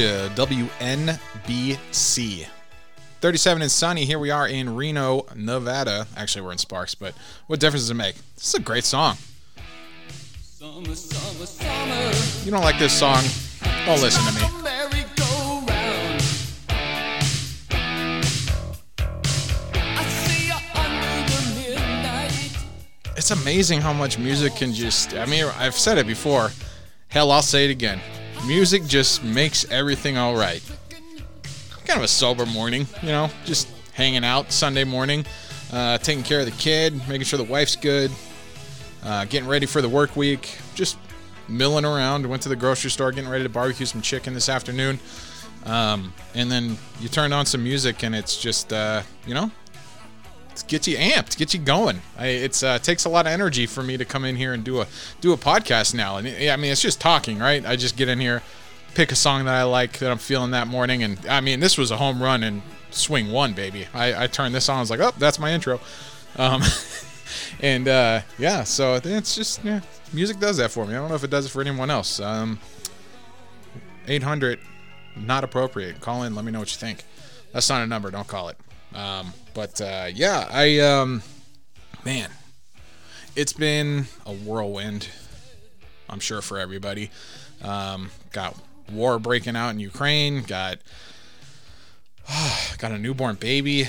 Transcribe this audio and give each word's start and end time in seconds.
You, 0.00 0.30
WNBC. 0.34 1.18
37 3.20 3.60
and 3.60 3.70
sunny. 3.70 4.06
Here 4.06 4.18
we 4.18 4.30
are 4.30 4.48
in 4.48 4.74
Reno, 4.74 5.26
Nevada. 5.36 6.06
Actually, 6.16 6.40
we're 6.40 6.52
in 6.52 6.58
Sparks, 6.58 6.94
but 6.94 7.12
what 7.48 7.60
difference 7.60 7.82
does 7.82 7.90
it 7.90 7.94
make? 7.94 8.14
This 8.34 8.46
is 8.46 8.54
a 8.54 8.60
great 8.60 8.84
song. 8.84 9.18
Summer, 10.40 10.94
summer, 10.94 11.44
summer. 11.44 12.44
You 12.46 12.50
don't 12.50 12.62
like 12.62 12.78
this 12.78 12.98
song? 12.98 13.22
Don't 13.84 14.00
listen 14.00 14.24
to 14.24 14.40
me. 14.40 14.46
It's 23.18 23.30
amazing 23.32 23.82
how 23.82 23.92
much 23.92 24.18
music 24.18 24.56
can 24.56 24.72
just. 24.72 25.12
I 25.12 25.26
mean, 25.26 25.44
I've 25.58 25.74
said 25.74 25.98
it 25.98 26.06
before. 26.06 26.52
Hell, 27.08 27.30
I'll 27.30 27.42
say 27.42 27.66
it 27.66 27.70
again. 27.70 28.00
Music 28.46 28.84
just 28.84 29.22
makes 29.22 29.70
everything 29.70 30.16
all 30.16 30.34
right. 30.34 30.62
Kind 31.86 31.98
of 31.98 32.04
a 32.04 32.08
sober 32.08 32.46
morning, 32.46 32.86
you 33.02 33.08
know, 33.08 33.30
just 33.44 33.68
hanging 33.92 34.24
out 34.24 34.50
Sunday 34.50 34.84
morning, 34.84 35.24
uh, 35.72 35.98
taking 35.98 36.24
care 36.24 36.40
of 36.40 36.46
the 36.46 36.52
kid, 36.52 36.94
making 37.08 37.24
sure 37.24 37.36
the 37.36 37.44
wife's 37.44 37.76
good, 37.76 38.10
uh, 39.04 39.24
getting 39.26 39.48
ready 39.48 39.66
for 39.66 39.82
the 39.82 39.88
work 39.88 40.16
week, 40.16 40.58
just 40.74 40.96
milling 41.48 41.84
around. 41.84 42.26
Went 42.26 42.42
to 42.42 42.48
the 42.48 42.56
grocery 42.56 42.90
store, 42.90 43.12
getting 43.12 43.30
ready 43.30 43.44
to 43.44 43.50
barbecue 43.50 43.86
some 43.86 44.00
chicken 44.00 44.34
this 44.34 44.48
afternoon. 44.48 44.98
Um, 45.66 46.12
and 46.34 46.50
then 46.50 46.78
you 47.00 47.08
turn 47.08 47.32
on 47.32 47.46
some 47.46 47.62
music, 47.62 48.02
and 48.02 48.14
it's 48.14 48.40
just, 48.40 48.72
uh, 48.72 49.02
you 49.26 49.34
know, 49.34 49.50
it 50.52 50.64
gets 50.66 50.88
you 50.88 50.96
amped, 50.96 51.36
gets 51.36 51.54
you 51.54 51.60
going. 51.60 52.02
I, 52.18 52.26
it's 52.26 52.62
uh, 52.62 52.78
takes 52.78 53.04
a 53.04 53.08
lot 53.08 53.26
of 53.26 53.32
energy 53.32 53.66
for 53.66 53.82
me 53.82 53.96
to 53.96 54.04
come 54.04 54.24
in 54.24 54.36
here 54.36 54.52
and 54.52 54.64
do 54.64 54.80
a 54.80 54.86
do 55.20 55.32
a 55.32 55.36
podcast 55.36 55.94
now. 55.94 56.16
And 56.16 56.26
it, 56.26 56.50
I 56.50 56.56
mean, 56.56 56.72
it's 56.72 56.82
just 56.82 57.00
talking, 57.00 57.38
right? 57.38 57.64
I 57.64 57.76
just 57.76 57.96
get 57.96 58.08
in 58.08 58.20
here, 58.20 58.42
pick 58.94 59.12
a 59.12 59.16
song 59.16 59.44
that 59.44 59.54
I 59.54 59.62
like 59.64 59.98
that 59.98 60.10
I'm 60.10 60.18
feeling 60.18 60.50
that 60.52 60.68
morning, 60.68 61.02
and 61.02 61.18
I 61.26 61.40
mean, 61.40 61.60
this 61.60 61.78
was 61.78 61.90
a 61.90 61.96
home 61.96 62.22
run 62.22 62.42
and 62.42 62.62
swing 62.90 63.30
one, 63.30 63.52
baby. 63.52 63.86
I, 63.94 64.24
I 64.24 64.26
turned 64.26 64.54
this 64.54 64.68
on, 64.68 64.78
I 64.78 64.80
was 64.80 64.90
like, 64.90 65.00
oh, 65.00 65.12
that's 65.18 65.38
my 65.38 65.52
intro. 65.52 65.80
Um, 66.36 66.62
and 67.60 67.88
uh, 67.88 68.22
yeah, 68.38 68.64
so 68.64 69.00
it's 69.02 69.34
just 69.34 69.64
yeah, 69.64 69.80
music 70.12 70.38
does 70.38 70.56
that 70.58 70.70
for 70.70 70.86
me. 70.86 70.94
I 70.94 70.98
don't 70.98 71.08
know 71.08 71.14
if 71.14 71.24
it 71.24 71.30
does 71.30 71.46
it 71.46 71.50
for 71.50 71.60
anyone 71.60 71.90
else. 71.90 72.20
Um, 72.20 72.58
800, 74.06 74.58
not 75.16 75.44
appropriate. 75.44 76.00
Call 76.00 76.24
in, 76.24 76.34
let 76.34 76.44
me 76.44 76.52
know 76.52 76.58
what 76.58 76.72
you 76.72 76.78
think. 76.78 77.04
That's 77.52 77.68
not 77.68 77.82
a 77.82 77.86
number, 77.86 78.10
don't 78.10 78.26
call 78.26 78.48
it. 78.48 78.56
Um, 78.94 79.32
but 79.54 79.80
uh, 79.80 80.08
yeah, 80.12 80.48
I 80.50 80.78
um, 80.78 81.22
man, 82.04 82.30
it's 83.36 83.52
been 83.52 84.06
a 84.26 84.32
whirlwind. 84.32 85.08
I'm 86.08 86.20
sure 86.20 86.42
for 86.42 86.58
everybody. 86.58 87.10
Um, 87.62 88.10
got 88.32 88.56
war 88.92 89.18
breaking 89.18 89.56
out 89.56 89.70
in 89.70 89.80
Ukraine. 89.80 90.42
Got 90.42 90.78
got 92.78 92.92
a 92.92 92.98
newborn 92.98 93.36
baby. 93.36 93.88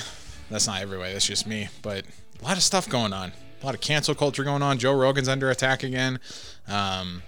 That's 0.49 0.67
not 0.67 0.81
everybody. 0.81 1.13
That's 1.13 1.25
just 1.25 1.47
me. 1.47 1.69
But 1.81 2.05
a 2.41 2.45
lot 2.45 2.57
of 2.57 2.63
stuff 2.63 2.89
going 2.89 3.13
on. 3.13 3.31
A 3.61 3.65
lot 3.65 3.75
of 3.75 3.81
cancel 3.81 4.15
culture 4.15 4.43
going 4.43 4.61
on. 4.61 4.79
Joe 4.79 4.93
Rogan's 4.93 5.29
under 5.29 5.49
attack 5.49 5.83
again. 5.83 6.19
Um, 6.67 7.23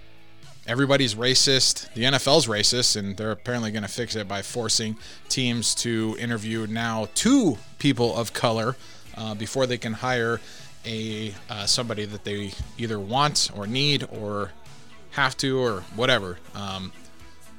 everybody's 0.66 1.14
racist. 1.14 1.92
The 1.94 2.04
NFL's 2.04 2.46
racist, 2.46 2.96
and 2.96 3.16
they're 3.16 3.30
apparently 3.30 3.70
going 3.70 3.82
to 3.82 3.88
fix 3.88 4.16
it 4.16 4.28
by 4.28 4.42
forcing 4.42 4.96
teams 5.28 5.74
to 5.76 6.16
interview 6.18 6.66
now 6.66 7.08
two 7.14 7.58
people 7.78 8.16
of 8.16 8.32
color 8.32 8.76
uh, 9.16 9.34
before 9.34 9.66
they 9.66 9.78
can 9.78 9.94
hire 9.94 10.40
a 10.86 11.34
uh, 11.48 11.66
somebody 11.66 12.04
that 12.04 12.24
they 12.24 12.52
either 12.78 13.00
want 13.00 13.50
or 13.56 13.66
need 13.66 14.06
or 14.10 14.50
have 15.12 15.36
to 15.38 15.58
or 15.58 15.80
whatever. 15.94 16.38
Um, 16.54 16.92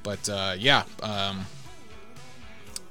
but 0.02 0.28
uh, 0.28 0.54
yeah, 0.58 0.84
um, 1.02 1.46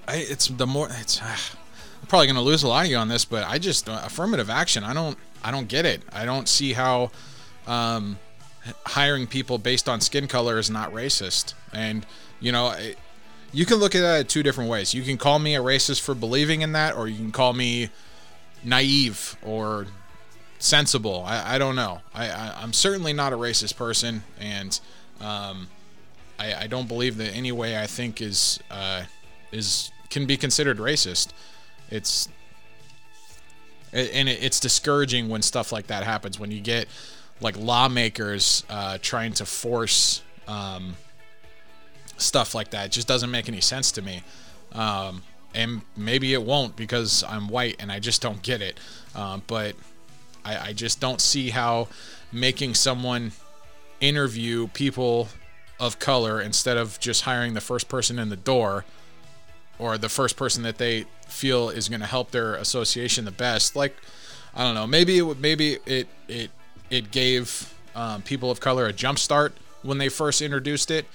I, 0.07 0.17
it's 0.17 0.47
the 0.47 0.67
more 0.67 0.87
it's. 0.91 1.21
I'm 1.21 2.07
probably 2.07 2.27
going 2.27 2.35
to 2.35 2.41
lose 2.41 2.61
a 2.63 2.67
lot 2.67 2.85
of 2.85 2.91
you 2.91 2.97
on 2.97 3.07
this, 3.07 3.25
but 3.25 3.47
I 3.47 3.57
just 3.57 3.89
uh, 3.89 4.01
affirmative 4.03 4.49
action. 4.49 4.83
I 4.83 4.93
don't. 4.93 5.17
I 5.43 5.51
don't 5.51 5.67
get 5.67 5.85
it. 5.85 6.01
I 6.11 6.25
don't 6.25 6.47
see 6.47 6.73
how. 6.73 7.11
Um, 7.67 8.19
hiring 8.85 9.27
people 9.27 9.57
based 9.57 9.87
on 9.87 10.01
skin 10.01 10.27
color 10.27 10.57
is 10.57 10.69
not 10.69 10.91
racist. 10.91 11.53
And, 11.73 12.05
you 12.39 12.51
know, 12.51 12.71
it, 12.71 12.97
you 13.51 13.65
can 13.65 13.77
look 13.77 13.95
at 13.95 14.01
that 14.01 14.27
two 14.27 14.43
different 14.43 14.69
ways. 14.69 14.93
You 14.93 15.03
can 15.03 15.17
call 15.17 15.39
me 15.39 15.55
a 15.55 15.61
racist 15.61 16.01
for 16.01 16.15
believing 16.15 16.61
in 16.61 16.73
that, 16.73 16.95
or 16.95 17.07
you 17.07 17.15
can 17.15 17.31
call 17.31 17.53
me 17.53 17.89
naive 18.63 19.37
or 19.43 19.87
sensible. 20.59 21.23
I, 21.25 21.55
I 21.55 21.57
don't 21.57 21.75
know. 21.75 22.01
I, 22.13 22.29
I, 22.29 22.53
I'm 22.61 22.73
certainly 22.73 23.13
not 23.13 23.33
a 23.33 23.37
racist 23.37 23.77
person, 23.77 24.23
and 24.39 24.79
um, 25.21 25.67
I, 26.39 26.53
I 26.63 26.67
don't 26.67 26.87
believe 26.87 27.17
that 27.17 27.33
any 27.35 27.51
way 27.51 27.81
I 27.81 27.87
think 27.87 28.21
is 28.21 28.59
uh, 28.71 29.03
is 29.51 29.91
can 30.09 30.25
be 30.25 30.37
considered 30.37 30.77
racist. 30.77 31.29
It's 31.89 32.27
and 33.93 34.27
it's 34.27 34.59
discouraging 34.59 35.29
when 35.29 35.41
stuff 35.41 35.71
like 35.71 35.87
that 35.87 36.03
happens. 36.03 36.37
When 36.37 36.51
you 36.51 36.59
get 36.59 36.87
like 37.41 37.57
lawmakers 37.57 38.63
uh, 38.69 38.97
trying 39.01 39.34
to 39.34 39.46
force 39.46 40.22
um, 40.47 40.96
stuff 42.18 42.56
like 42.56 42.72
that. 42.72 42.88
It 42.88 42.91
just 42.91 43.07
doesn't 43.07 43.31
make 43.31 43.50
any 43.50 43.62
sense 43.62 43.91
to 43.94 44.01
me. 44.01 44.23
Um, 44.72 45.23
and 45.53 45.81
maybe 45.95 46.34
it 46.34 46.44
won't 46.44 46.75
because 46.75 47.24
I'm 47.24 47.47
white 47.47 47.78
and 47.79 47.91
I 47.91 48.00
just 48.00 48.22
don't 48.22 48.41
get 48.41 48.62
it. 48.62 48.79
Um, 49.16 49.44
but 49.47 49.75
I, 50.44 50.69
I 50.69 50.74
just 50.74 51.00
don't 51.00 51.22
see 51.22 51.50
how 51.50 51.88
making 52.31 52.74
someone 52.74 53.31
interview 54.01 54.68
people 54.68 55.29
of 55.79 56.00
color 56.00 56.41
instead 56.41 56.78
of 56.78 57.00
just 57.00 57.24
hiring 57.24 57.53
the 57.53 57.62
first 57.62 57.90
person 57.90 58.19
in 58.19 58.29
the 58.29 58.35
door 58.35 58.85
or 59.79 59.97
the 59.97 60.09
first 60.09 60.38
person 60.38 60.63
that 60.63 60.78
they 60.78 61.06
feel 61.28 61.69
is 61.69 61.90
going 61.90 62.01
to 62.01 62.07
help 62.07 62.31
their 62.31 62.56
association 62.56 63.25
the 63.25 63.31
best. 63.31 63.75
Like, 63.75 63.95
I 64.53 64.63
don't 64.63 64.75
know. 64.75 64.88
Maybe 64.88 65.18
it 65.18 65.22
would. 65.24 65.41
Maybe 65.41 65.79
it 65.85 66.07
it 66.29 66.50
it 66.90 67.12
gave 67.12 67.73
um, 67.96 68.22
people 68.22 68.51
of 68.51 68.59
color 68.59 68.85
a 68.85 68.94
jump 68.94 69.19
start 69.19 69.53
when 69.81 69.97
they 69.97 70.09
first 70.09 70.41
introduced 70.41 70.91
it. 70.91 71.06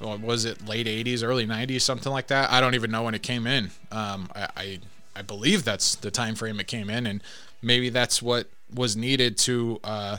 Or 0.00 0.18
was 0.18 0.44
it 0.44 0.66
late 0.68 0.86
80s, 0.86 1.24
early 1.24 1.46
90s, 1.46 1.80
something 1.80 2.12
like 2.12 2.26
that? 2.26 2.50
I 2.50 2.60
don't 2.60 2.74
even 2.74 2.90
know 2.90 3.04
when 3.04 3.14
it 3.14 3.22
came 3.22 3.46
in. 3.46 3.70
Um, 3.90 4.28
I, 4.34 4.48
I, 4.56 4.78
I 5.16 5.22
believe 5.22 5.64
that's 5.64 5.94
the 5.94 6.10
time 6.10 6.34
frame 6.34 6.60
it 6.60 6.66
came 6.66 6.90
in, 6.90 7.06
and 7.06 7.22
maybe 7.62 7.88
that's 7.88 8.20
what 8.20 8.48
was 8.74 8.94
needed 8.94 9.38
to 9.38 9.80
uh, 9.82 10.18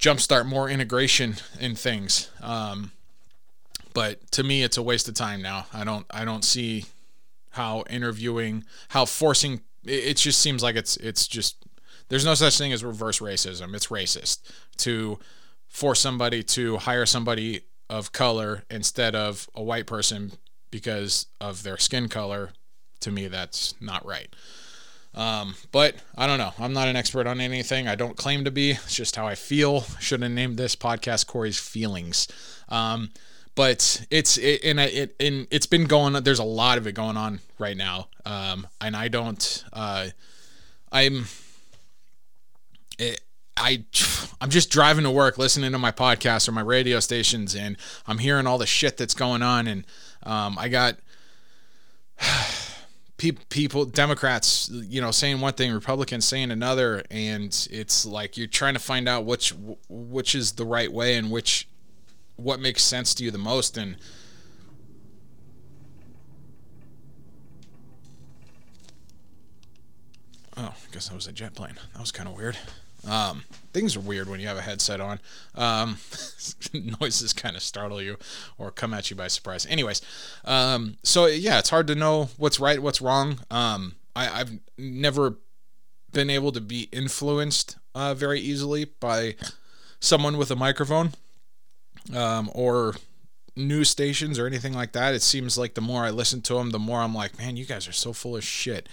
jumpstart 0.00 0.46
more 0.46 0.68
integration 0.68 1.36
in 1.60 1.76
things. 1.76 2.30
Um, 2.42 2.90
but 3.92 4.28
to 4.32 4.42
me, 4.42 4.64
it's 4.64 4.76
a 4.76 4.82
waste 4.82 5.08
of 5.08 5.14
time 5.14 5.40
now. 5.40 5.66
I 5.72 5.84
don't 5.84 6.04
I 6.10 6.24
don't 6.24 6.44
see 6.44 6.86
how 7.50 7.84
interviewing, 7.88 8.64
how 8.88 9.04
forcing. 9.04 9.60
It, 9.84 10.04
it 10.04 10.16
just 10.16 10.40
seems 10.40 10.62
like 10.62 10.74
it's 10.74 10.96
it's 10.96 11.28
just 11.28 11.56
there's 12.08 12.24
no 12.24 12.34
such 12.34 12.58
thing 12.58 12.72
as 12.72 12.84
reverse 12.84 13.18
racism. 13.20 13.74
It's 13.74 13.88
racist 13.88 14.40
to 14.78 15.18
force 15.68 16.00
somebody 16.00 16.42
to 16.42 16.78
hire 16.78 17.06
somebody 17.06 17.62
of 17.90 18.12
color 18.12 18.64
instead 18.70 19.14
of 19.14 19.48
a 19.54 19.62
white 19.62 19.86
person 19.86 20.32
because 20.70 21.26
of 21.40 21.62
their 21.62 21.76
skin 21.76 22.08
color. 22.08 22.50
To 23.00 23.10
me, 23.10 23.28
that's 23.28 23.74
not 23.80 24.04
right. 24.06 24.34
Um, 25.14 25.54
but 25.70 25.94
I 26.16 26.26
don't 26.26 26.38
know. 26.38 26.52
I'm 26.58 26.72
not 26.72 26.88
an 26.88 26.96
expert 26.96 27.26
on 27.26 27.40
anything. 27.40 27.86
I 27.86 27.94
don't 27.94 28.16
claim 28.16 28.44
to 28.44 28.50
be. 28.50 28.72
It's 28.72 28.94
just 28.94 29.16
how 29.16 29.26
I 29.26 29.34
feel. 29.34 29.82
Should 30.00 30.22
have 30.22 30.32
named 30.32 30.56
this 30.56 30.74
podcast 30.74 31.26
Corey's 31.26 31.58
Feelings. 31.58 32.26
Um, 32.68 33.10
but 33.54 34.04
it's 34.10 34.36
it, 34.38 34.64
and 34.64 34.80
it 34.80 35.14
and 35.20 35.46
it's 35.50 35.66
been 35.66 35.84
going. 35.84 36.14
There's 36.24 36.40
a 36.40 36.44
lot 36.44 36.78
of 36.78 36.86
it 36.86 36.92
going 36.92 37.16
on 37.16 37.40
right 37.58 37.76
now. 37.76 38.08
Um, 38.24 38.66
and 38.80 38.96
I 38.96 39.08
don't. 39.08 39.64
Uh, 39.72 40.08
I'm 40.90 41.26
it, 42.98 43.20
I 43.56 43.84
I'm 44.40 44.50
just 44.50 44.70
driving 44.70 45.04
to 45.04 45.10
work, 45.10 45.38
listening 45.38 45.72
to 45.72 45.78
my 45.78 45.92
podcast 45.92 46.48
or 46.48 46.52
my 46.52 46.60
radio 46.60 47.00
stations, 47.00 47.54
and 47.54 47.76
I'm 48.06 48.18
hearing 48.18 48.46
all 48.46 48.58
the 48.58 48.66
shit 48.66 48.96
that's 48.96 49.14
going 49.14 49.42
on, 49.42 49.66
and 49.66 49.86
um, 50.24 50.58
I 50.58 50.68
got 50.68 50.98
people, 53.48 53.84
Democrats, 53.84 54.68
you 54.70 55.00
know, 55.00 55.10
saying 55.10 55.40
one 55.40 55.54
thing, 55.54 55.72
Republicans 55.72 56.24
saying 56.24 56.50
another, 56.50 57.04
and 57.10 57.68
it's 57.70 58.04
like 58.04 58.36
you're 58.36 58.46
trying 58.46 58.74
to 58.74 58.80
find 58.80 59.08
out 59.08 59.24
which 59.24 59.54
which 59.88 60.34
is 60.34 60.52
the 60.52 60.66
right 60.66 60.92
way 60.92 61.16
and 61.16 61.30
which 61.30 61.68
what 62.36 62.58
makes 62.60 62.82
sense 62.82 63.14
to 63.14 63.24
you 63.24 63.30
the 63.30 63.38
most, 63.38 63.76
and 63.76 63.96
oh, 70.56 70.74
I 70.74 70.92
guess 70.92 71.08
that 71.08 71.14
was 71.14 71.28
a 71.28 71.32
jet 71.32 71.54
plane. 71.54 71.78
That 71.92 72.00
was 72.00 72.10
kind 72.10 72.28
of 72.28 72.36
weird. 72.36 72.58
Um, 73.08 73.44
things 73.72 73.96
are 73.96 74.00
weird 74.00 74.28
when 74.28 74.40
you 74.40 74.46
have 74.46 74.56
a 74.56 74.62
headset 74.62 75.00
on. 75.00 75.20
Um, 75.54 75.98
noises 77.00 77.32
kind 77.32 77.56
of 77.56 77.62
startle 77.62 78.00
you 78.00 78.16
or 78.58 78.70
come 78.70 78.94
at 78.94 79.10
you 79.10 79.16
by 79.16 79.28
surprise. 79.28 79.66
Anyways, 79.66 80.00
um, 80.44 80.96
so 81.02 81.26
yeah, 81.26 81.58
it's 81.58 81.70
hard 81.70 81.86
to 81.88 81.94
know 81.94 82.30
what's 82.36 82.60
right, 82.60 82.80
what's 82.80 83.00
wrong. 83.00 83.40
Um, 83.50 83.96
I, 84.16 84.26
have 84.26 84.52
never 84.78 85.38
been 86.12 86.30
able 86.30 86.52
to 86.52 86.60
be 86.60 86.88
influenced 86.92 87.76
uh, 87.94 88.14
very 88.14 88.40
easily 88.40 88.84
by 88.84 89.34
someone 90.00 90.36
with 90.36 90.50
a 90.50 90.56
microphone 90.56 91.12
um, 92.14 92.50
or 92.54 92.94
news 93.56 93.88
stations 93.88 94.38
or 94.38 94.46
anything 94.46 94.72
like 94.72 94.92
that. 94.92 95.14
It 95.14 95.22
seems 95.22 95.58
like 95.58 95.74
the 95.74 95.80
more 95.80 96.04
I 96.04 96.10
listen 96.10 96.42
to 96.42 96.54
them, 96.54 96.70
the 96.70 96.78
more 96.78 97.00
I'm 97.00 97.14
like, 97.14 97.38
man, 97.38 97.56
you 97.56 97.64
guys 97.64 97.88
are 97.88 97.92
so 97.92 98.12
full 98.12 98.36
of 98.36 98.44
shit. 98.44 98.88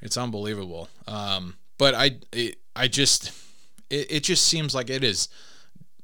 It's 0.00 0.16
unbelievable. 0.16 0.88
Um, 1.06 1.56
but 1.78 1.94
I, 1.94 2.18
it, 2.32 2.56
I 2.74 2.88
just, 2.88 3.32
it, 3.90 4.06
it 4.10 4.20
just 4.24 4.46
seems 4.46 4.74
like 4.74 4.88
it 4.90 5.04
is 5.04 5.28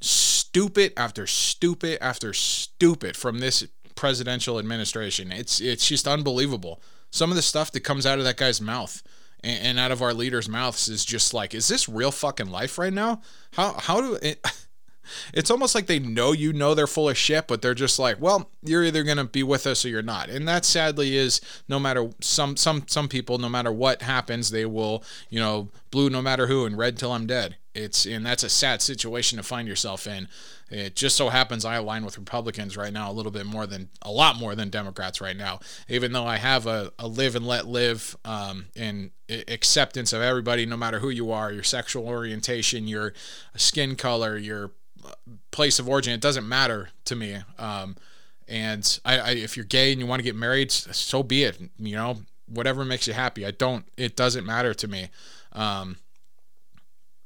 stupid 0.00 0.92
after 0.96 1.26
stupid 1.26 1.98
after 2.02 2.32
stupid 2.32 3.16
from 3.16 3.38
this 3.38 3.66
presidential 3.94 4.58
administration. 4.58 5.32
It's 5.32 5.60
it's 5.60 5.88
just 5.88 6.06
unbelievable. 6.06 6.80
Some 7.10 7.30
of 7.30 7.36
the 7.36 7.42
stuff 7.42 7.72
that 7.72 7.80
comes 7.80 8.06
out 8.06 8.18
of 8.18 8.24
that 8.24 8.36
guy's 8.36 8.60
mouth 8.60 9.02
and, 9.42 9.66
and 9.66 9.78
out 9.78 9.92
of 9.92 10.02
our 10.02 10.14
leaders' 10.14 10.48
mouths 10.48 10.88
is 10.88 11.04
just 11.04 11.32
like, 11.34 11.54
is 11.54 11.68
this 11.68 11.88
real 11.88 12.12
fucking 12.12 12.50
life 12.50 12.78
right 12.78 12.92
now? 12.92 13.20
How 13.52 13.74
how 13.74 14.00
do 14.00 14.18
it? 14.22 14.44
It's 15.32 15.52
almost 15.52 15.76
like 15.76 15.86
they 15.86 16.00
know 16.00 16.32
you 16.32 16.52
know 16.52 16.74
they're 16.74 16.88
full 16.88 17.08
of 17.08 17.16
shit, 17.16 17.46
but 17.46 17.62
they're 17.62 17.74
just 17.74 17.96
like, 17.96 18.20
well, 18.20 18.50
you're 18.62 18.82
either 18.82 19.04
gonna 19.04 19.24
be 19.24 19.44
with 19.44 19.64
us 19.64 19.84
or 19.84 19.88
you're 19.88 20.02
not. 20.02 20.28
And 20.28 20.48
that 20.48 20.64
sadly 20.64 21.16
is 21.16 21.40
no 21.68 21.78
matter 21.78 22.10
some 22.20 22.56
some 22.56 22.82
some 22.88 23.06
people, 23.06 23.38
no 23.38 23.48
matter 23.48 23.70
what 23.70 24.02
happens, 24.02 24.50
they 24.50 24.66
will, 24.66 25.04
you 25.30 25.38
know, 25.38 25.68
blue 25.92 26.10
no 26.10 26.22
matter 26.22 26.48
who 26.48 26.64
and 26.64 26.76
red 26.76 26.98
till 26.98 27.12
I'm 27.12 27.28
dead. 27.28 27.56
It's 27.76 28.06
and 28.06 28.24
that's 28.24 28.42
a 28.42 28.48
sad 28.48 28.80
situation 28.80 29.36
to 29.36 29.42
find 29.42 29.68
yourself 29.68 30.06
in. 30.06 30.28
It 30.70 30.96
just 30.96 31.14
so 31.16 31.28
happens 31.28 31.64
I 31.64 31.76
align 31.76 32.04
with 32.04 32.18
Republicans 32.18 32.76
right 32.76 32.92
now 32.92 33.10
a 33.10 33.12
little 33.12 33.30
bit 33.30 33.46
more 33.46 33.66
than 33.66 33.90
a 34.02 34.10
lot 34.10 34.36
more 34.36 34.54
than 34.54 34.70
Democrats 34.70 35.20
right 35.20 35.36
now. 35.36 35.60
Even 35.88 36.12
though 36.12 36.26
I 36.26 36.38
have 36.38 36.66
a, 36.66 36.92
a 36.98 37.06
live 37.06 37.36
and 37.36 37.46
let 37.46 37.66
live 37.66 38.16
um, 38.24 38.66
and 38.74 39.10
acceptance 39.28 40.12
of 40.12 40.22
everybody, 40.22 40.64
no 40.64 40.76
matter 40.76 41.00
who 41.00 41.10
you 41.10 41.30
are, 41.30 41.52
your 41.52 41.62
sexual 41.62 42.08
orientation, 42.08 42.88
your 42.88 43.12
skin 43.56 43.94
color, 43.94 44.38
your 44.38 44.70
place 45.50 45.78
of 45.78 45.88
origin, 45.88 46.14
it 46.14 46.20
doesn't 46.20 46.48
matter 46.48 46.88
to 47.04 47.14
me. 47.14 47.38
Um, 47.58 47.96
and 48.48 49.00
I, 49.04 49.18
I, 49.18 49.30
if 49.32 49.56
you're 49.56 49.66
gay 49.66 49.92
and 49.92 50.00
you 50.00 50.06
want 50.06 50.20
to 50.20 50.24
get 50.24 50.36
married, 50.36 50.72
so 50.72 51.22
be 51.22 51.44
it. 51.44 51.58
You 51.78 51.96
know, 51.96 52.18
whatever 52.48 52.84
makes 52.84 53.06
you 53.06 53.12
happy. 53.12 53.44
I 53.44 53.50
don't. 53.50 53.86
It 53.96 54.16
doesn't 54.16 54.46
matter 54.46 54.72
to 54.72 54.88
me. 54.88 55.10
Um, 55.52 55.96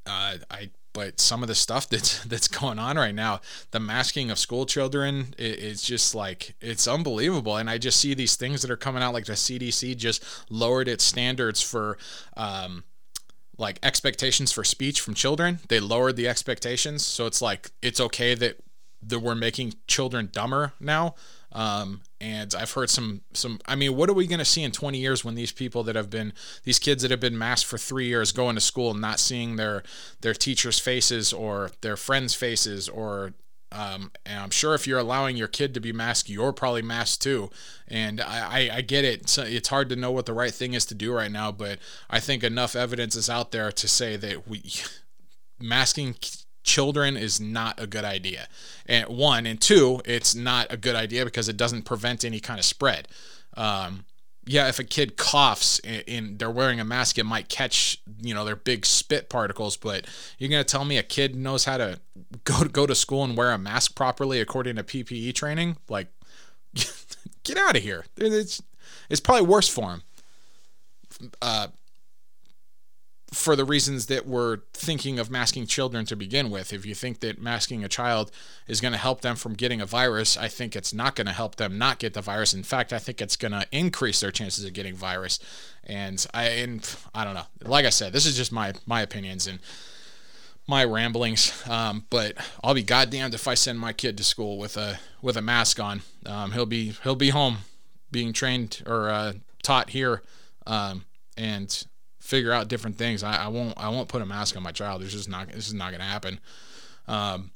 uh, 0.07 0.37
I 0.51 0.71
but 0.93 1.21
some 1.21 1.43
of 1.43 1.49
the 1.49 1.55
stuff 1.55 1.89
that's 1.89 2.25
that's 2.25 2.49
going 2.49 2.79
on 2.79 2.97
right 2.97 3.15
now, 3.15 3.41
the 3.71 3.81
masking 3.81 4.31
of 4.31 4.39
school 4.39 4.67
children, 4.67 5.35
it, 5.39 5.59
it's 5.63 5.83
just 5.83 6.15
like 6.15 6.55
it's 6.61 6.89
unbelievable. 6.89 7.57
And 7.57 7.71
I 7.71 7.79
just 7.79 8.01
see 8.01 8.15
these 8.15 8.37
things 8.37 8.63
that 8.63 8.71
are 8.71 8.77
coming 8.77 9.03
out, 9.03 9.15
like 9.15 9.27
the 9.27 9.33
CDC 9.33 9.97
just 9.97 10.25
lowered 10.51 10.89
its 10.89 11.05
standards 11.05 11.63
for. 11.63 11.99
Um, 12.37 12.85
like 13.59 13.79
expectations 13.83 14.51
for 14.53 14.65
speech 14.65 15.03
from 15.03 15.13
children, 15.13 15.59
they 15.69 15.81
lowered 15.81 16.17
the 16.17 16.27
expectations, 16.27 17.05
so 17.05 17.27
it's 17.27 17.43
like 17.43 17.71
it's 17.83 18.01
okay 18.01 18.35
that 18.35 18.57
that 19.03 19.19
we're 19.19 19.35
making 19.35 19.75
children 19.87 20.31
dumber 20.33 20.73
now. 20.81 21.15
Um, 21.53 22.03
and 22.21 22.55
I've 22.55 22.73
heard 22.73 22.91
some 22.91 23.23
some. 23.33 23.61
I 23.67 23.75
mean, 23.75 23.97
what 23.97 24.09
are 24.09 24.15
we 24.15 24.27
going 24.27 24.39
to 24.39 24.45
see 24.45 24.63
in 24.63 24.71
20 24.71 24.99
years 24.99 25.25
when 25.25 25.35
these 25.35 25.53
people 25.53 25.83
that 25.85 25.97
have 25.97 26.11
been 26.11 26.33
these 26.65 26.79
kids 26.79 27.03
that 27.03 27.11
have 27.11 27.21
been 27.21 27.37
masked 27.37 27.69
for 27.69 27.79
three 27.79 28.07
years 28.07 28.33
going 28.33 28.55
to 28.55 28.61
school 28.61 28.91
and 28.91 29.01
not 29.01 29.19
seeing 29.19 29.57
their 29.57 29.83
their 30.21 30.35
teachers' 30.35 30.79
faces 30.79 31.33
or 31.33 31.71
their 31.81 31.97
friends' 31.97 32.35
faces 32.35 32.89
or 32.89 33.33
um, 33.73 34.11
and 34.27 34.41
I'm 34.41 34.51
sure 34.51 34.75
if 34.75 34.87
you're 34.87 34.99
allowing 34.99 35.37
your 35.37 35.49
kid 35.49 35.75
to 35.75 35.81
be 35.81 35.93
masked, 35.93 36.29
you're 36.29 36.53
probably 36.53 36.83
masked 36.83 37.23
too. 37.23 37.51
And 37.87 38.21
I, 38.21 38.69
I, 38.69 38.77
I 38.77 38.81
get 38.81 39.05
it. 39.05 39.29
So 39.29 39.43
it's 39.43 39.69
hard 39.69 39.89
to 39.91 39.97
know 39.97 40.11
what 40.11 40.27
the 40.27 40.33
right 40.33 40.53
thing 40.53 40.75
is 40.75 40.85
to 40.87 40.95
do 40.95 41.13
right 41.13 41.31
now, 41.31 41.53
but 41.53 41.79
I 42.09 42.19
think 42.19 42.43
enough 42.43 42.75
evidence 42.75 43.15
is 43.15 43.31
out 43.31 43.53
there 43.53 43.71
to 43.71 43.89
say 43.89 44.17
that 44.17 44.49
we 44.49 44.65
masking 45.61 46.17
children 46.63 47.17
is 47.17 47.41
not 47.41 47.81
a 47.81 47.87
good 47.87 48.05
idea. 48.05 48.49
And 48.87 49.09
one 49.09 49.47
and 49.47 49.61
two, 49.61 50.01
it's 50.05 50.35
not 50.35 50.67
a 50.71 50.77
good 50.77 50.97
idea 50.97 51.25
because 51.25 51.49
it 51.49 51.57
doesn't 51.57 51.83
prevent 51.83 52.25
any 52.25 52.41
kind 52.41 52.59
of 52.59 52.65
spread. 52.65 53.09
Um, 53.57 54.05
yeah, 54.47 54.69
if 54.69 54.79
a 54.79 54.85
kid 54.85 55.17
coughs 55.17 55.81
and, 55.81 56.39
they're 56.39 56.51
wearing 56.51 56.81
a 56.81 56.85
mask, 56.85 57.19
it 57.19 57.25
might 57.25 57.49
catch 57.49 57.99
you 58.21 58.35
know 58.35 58.45
their 58.45 58.57
big 58.57 58.87
spit 58.87 59.29
particles. 59.29 59.77
But 59.77 60.07
you're 60.39 60.51
gonna 60.51 60.65
tell 60.65 60.85
me 60.85 60.99
a 60.99 61.03
kid 61.03 61.37
knows 61.37 61.65
how 61.65 61.77
to 61.77 62.01
go 62.45 62.63
to 62.63 62.69
go 62.69 62.87
to 62.87 62.95
school 62.95 63.23
and 63.23 63.37
wear 63.37 63.53
a 63.53 63.59
mask 63.59 63.95
properly 63.95 64.41
according 64.41 64.77
to 64.77 64.83
PPE 64.83 65.35
training? 65.35 65.77
Like, 65.89 66.09
get 67.45 67.59
out 67.59 67.77
of 67.77 67.83
here! 67.83 68.07
It's 68.17 68.63
it's 69.09 69.21
probably 69.21 69.47
worse 69.47 69.69
for 69.69 69.91
him. 69.91 70.03
Uh, 71.43 71.69
for 73.33 73.55
the 73.55 73.65
reasons 73.65 74.07
that 74.07 74.27
we're 74.27 74.59
thinking 74.73 75.19
of 75.19 75.31
masking 75.31 75.67
children 75.67 76.05
to 76.07 76.17
begin 76.17 76.51
with. 76.51 76.73
If 76.73 76.85
you 76.85 76.95
think 76.95 77.21
that 77.21 77.41
masking 77.41 77.85
a 77.85 77.89
child 77.89 78.33
is 78.67 78.81
going 78.81 78.93
to 78.93 78.99
help 78.99 79.21
them 79.21 79.37
from 79.37 79.55
getting 79.55 79.81
a 79.81 79.87
virus, 79.87 80.37
I 80.37 80.49
think 80.49 80.75
it's 80.75 80.93
not 80.93 81.15
going 81.15 81.29
to 81.29 81.33
help 81.33 81.57
them 81.57 81.79
not 81.79 82.01
get 82.01 82.15
the 82.15 82.23
virus. 82.23 82.53
In 82.53 82.65
fact, 82.65 82.93
I 82.93 82.99
think 82.99 83.21
it's 83.21 83.37
going 83.37 83.53
to 83.53 83.67
increase 83.71 84.21
their 84.21 84.33
chances 84.33 84.65
of 84.65 84.73
getting 84.73 84.95
virus. 84.95 85.39
And 85.85 86.25
I 86.35 86.45
and 86.45 86.97
I 87.15 87.25
don't 87.25 87.35
know. 87.35 87.47
Like 87.63 87.87
I 87.87 87.91
said, 87.91 88.13
this 88.13 88.27
is 88.27 88.37
just 88.37 88.51
my 88.51 88.73
my 88.85 89.01
opinions 89.01 89.47
and 89.47 89.61
my 90.67 90.85
ramblings. 90.85 91.63
Um, 91.69 92.07
but 92.11 92.37
I'll 92.65 92.75
be 92.75 92.83
goddamned 92.83 93.35
if 93.35 93.47
I 93.47 93.55
send 93.55 93.79
my 93.79 93.93
kid 93.93 94.17
to 94.19 94.25
school 94.25 94.59
with 94.59 94.77
a 94.77 94.99
with 95.23 95.37
a 95.37 95.43
mask 95.43 95.79
on. 95.79 96.03
Um, 96.27 96.51
he'll 96.53 96.67
be 96.67 96.95
he'll 97.05 97.15
be 97.15 97.31
home 97.31 97.59
being 98.11 98.33
trained 98.33 98.83
or 98.87 99.09
uh, 99.09 99.33
taught 99.63 99.91
here. 99.91 100.23
Um, 100.67 101.05
and 101.37 101.87
figure 102.31 102.53
out 102.53 102.69
different 102.69 102.97
things. 102.97 103.25
I, 103.25 103.45
I, 103.45 103.49
won't 103.49 103.75
I 103.77 103.89
won't 103.89 104.09
put 104.09 104.23
a 104.23 104.27
mask 104.27 104.57
on 104.57 104.63
my 104.63 104.71
child. 104.71 105.03
It's 105.03 105.13
just 105.13 105.29
not 105.29 105.49
this 105.49 105.67
is 105.67 105.75
not 105.75 105.91
going 105.91 106.01
to 106.01 106.07
happen. 106.07 106.39
Um, 107.09 107.51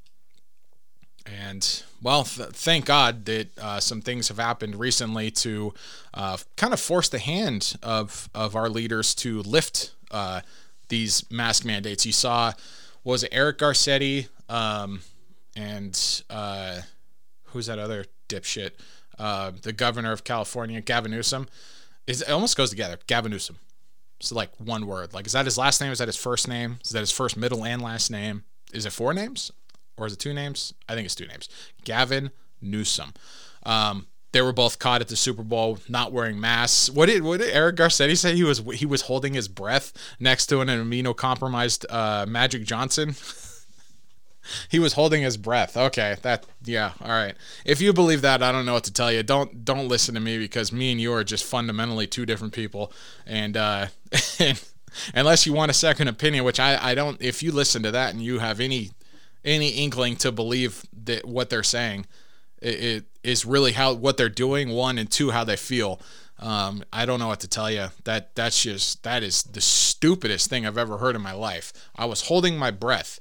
and 1.24 1.82
well, 2.02 2.24
th- 2.24 2.48
thank 2.50 2.84
God 2.84 3.24
that 3.26 3.56
uh, 3.56 3.78
some 3.78 4.00
things 4.02 4.28
have 4.28 4.38
happened 4.38 4.74
recently 4.74 5.30
to 5.30 5.72
uh, 6.12 6.36
kind 6.56 6.74
of 6.74 6.80
force 6.80 7.08
the 7.08 7.20
hand 7.20 7.76
of 7.82 8.28
of 8.34 8.56
our 8.56 8.68
leaders 8.68 9.14
to 9.16 9.42
lift 9.42 9.92
uh, 10.10 10.40
these 10.88 11.24
mask 11.30 11.64
mandates. 11.64 12.04
You 12.04 12.12
saw 12.12 12.52
was 13.04 13.24
Eric 13.30 13.58
Garcetti 13.58 14.28
um, 14.48 15.02
and 15.54 16.22
uh, 16.28 16.80
who's 17.44 17.66
that 17.66 17.78
other 17.78 18.06
dipshit? 18.28 18.72
Uh, 19.20 19.52
the 19.62 19.72
governor 19.72 20.10
of 20.10 20.24
California, 20.24 20.80
Gavin 20.80 21.12
Newsom. 21.12 21.46
Is 22.08 22.22
it 22.22 22.28
almost 22.28 22.56
goes 22.56 22.70
together. 22.70 22.98
Gavin 23.06 23.30
Newsom. 23.30 23.56
So 24.24 24.34
like 24.34 24.50
one 24.58 24.86
word. 24.86 25.14
Like 25.14 25.26
is 25.26 25.32
that 25.32 25.44
his 25.44 25.58
last 25.58 25.80
name? 25.80 25.92
Is 25.92 25.98
that 25.98 26.08
his 26.08 26.16
first 26.16 26.48
name? 26.48 26.78
Is 26.84 26.90
that 26.90 27.00
his 27.00 27.12
first, 27.12 27.36
middle, 27.36 27.64
and 27.64 27.82
last 27.82 28.10
name? 28.10 28.44
Is 28.72 28.86
it 28.86 28.92
four 28.92 29.14
names 29.14 29.52
or 29.96 30.06
is 30.06 30.12
it 30.12 30.18
two 30.18 30.34
names? 30.34 30.74
I 30.88 30.94
think 30.94 31.06
it's 31.06 31.14
two 31.14 31.26
names. 31.26 31.48
Gavin 31.84 32.30
Newsom. 32.60 33.12
Um, 33.64 34.06
they 34.32 34.42
were 34.42 34.52
both 34.52 34.80
caught 34.80 35.00
at 35.00 35.06
the 35.08 35.16
Super 35.16 35.44
Bowl 35.44 35.78
not 35.88 36.12
wearing 36.12 36.40
masks. 36.40 36.90
What 36.90 37.06
did 37.06 37.22
what 37.22 37.38
did 37.38 37.54
Eric 37.54 37.76
Garcetti 37.76 38.16
say? 38.16 38.34
He 38.34 38.42
was 38.42 38.58
he 38.74 38.84
was 38.84 39.02
holding 39.02 39.34
his 39.34 39.46
breath 39.46 39.92
next 40.18 40.46
to 40.46 40.60
an 40.60 40.68
immunocompromised 40.68 41.86
uh, 41.88 42.26
Magic 42.26 42.64
Johnson. 42.64 43.14
he 44.68 44.78
was 44.78 44.94
holding 44.94 45.22
his 45.22 45.36
breath. 45.36 45.76
Okay, 45.76 46.16
that 46.22 46.46
yeah, 46.64 46.92
all 47.00 47.08
right. 47.08 47.34
If 47.64 47.80
you 47.80 47.92
believe 47.92 48.22
that, 48.22 48.42
I 48.42 48.52
don't 48.52 48.66
know 48.66 48.74
what 48.74 48.84
to 48.84 48.92
tell 48.92 49.12
you. 49.12 49.22
Don't 49.22 49.64
don't 49.64 49.88
listen 49.88 50.14
to 50.14 50.20
me 50.20 50.38
because 50.38 50.72
me 50.72 50.92
and 50.92 51.00
you 51.00 51.12
are 51.12 51.24
just 51.24 51.44
fundamentally 51.44 52.06
two 52.06 52.26
different 52.26 52.52
people. 52.52 52.92
And 53.26 53.56
uh 53.56 53.86
unless 55.14 55.46
you 55.46 55.52
want 55.52 55.70
a 55.70 55.74
second 55.74 56.08
opinion, 56.08 56.44
which 56.44 56.60
I 56.60 56.90
I 56.90 56.94
don't 56.94 57.20
if 57.20 57.42
you 57.42 57.52
listen 57.52 57.82
to 57.82 57.90
that 57.90 58.14
and 58.14 58.22
you 58.22 58.38
have 58.38 58.60
any 58.60 58.90
any 59.44 59.70
inkling 59.70 60.16
to 60.16 60.32
believe 60.32 60.84
that 61.04 61.26
what 61.26 61.50
they're 61.50 61.62
saying 61.62 62.06
it, 62.64 62.82
it 62.82 63.04
is 63.22 63.44
really 63.44 63.72
how 63.72 63.92
what 63.92 64.16
they're 64.16 64.28
doing 64.28 64.70
one 64.70 64.98
and 64.98 65.10
two 65.10 65.30
how 65.30 65.44
they 65.44 65.56
feel. 65.56 66.00
Um, 66.38 66.82
I 66.92 67.06
don't 67.06 67.20
know 67.20 67.28
what 67.28 67.40
to 67.40 67.48
tell 67.48 67.70
you. 67.70 67.88
That 68.04 68.34
that's 68.34 68.62
just 68.62 69.02
that 69.04 69.22
is 69.22 69.44
the 69.44 69.60
stupidest 69.60 70.50
thing 70.50 70.66
I've 70.66 70.78
ever 70.78 70.98
heard 70.98 71.14
in 71.14 71.22
my 71.22 71.32
life. 71.32 71.72
I 71.94 72.06
was 72.06 72.22
holding 72.22 72.56
my 72.56 72.70
breath. 72.70 73.20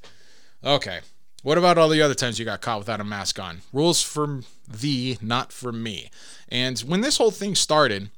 Okay, 0.64 1.02
what 1.44 1.58
about 1.58 1.78
all 1.78 1.90
the 1.90 2.02
other 2.02 2.16
times 2.16 2.40
you 2.40 2.46
got 2.46 2.62
caught 2.62 2.80
without 2.80 3.02
a 3.02 3.04
mask 3.04 3.38
on? 3.38 3.62
Rules 3.72 4.02
for 4.02 4.42
thee, 4.68 5.18
not 5.22 5.52
for 5.52 5.72
me. 5.72 6.10
And 6.48 6.80
when 6.80 7.02
this 7.02 7.18
whole 7.18 7.32
thing 7.32 7.54
started, 7.54 8.10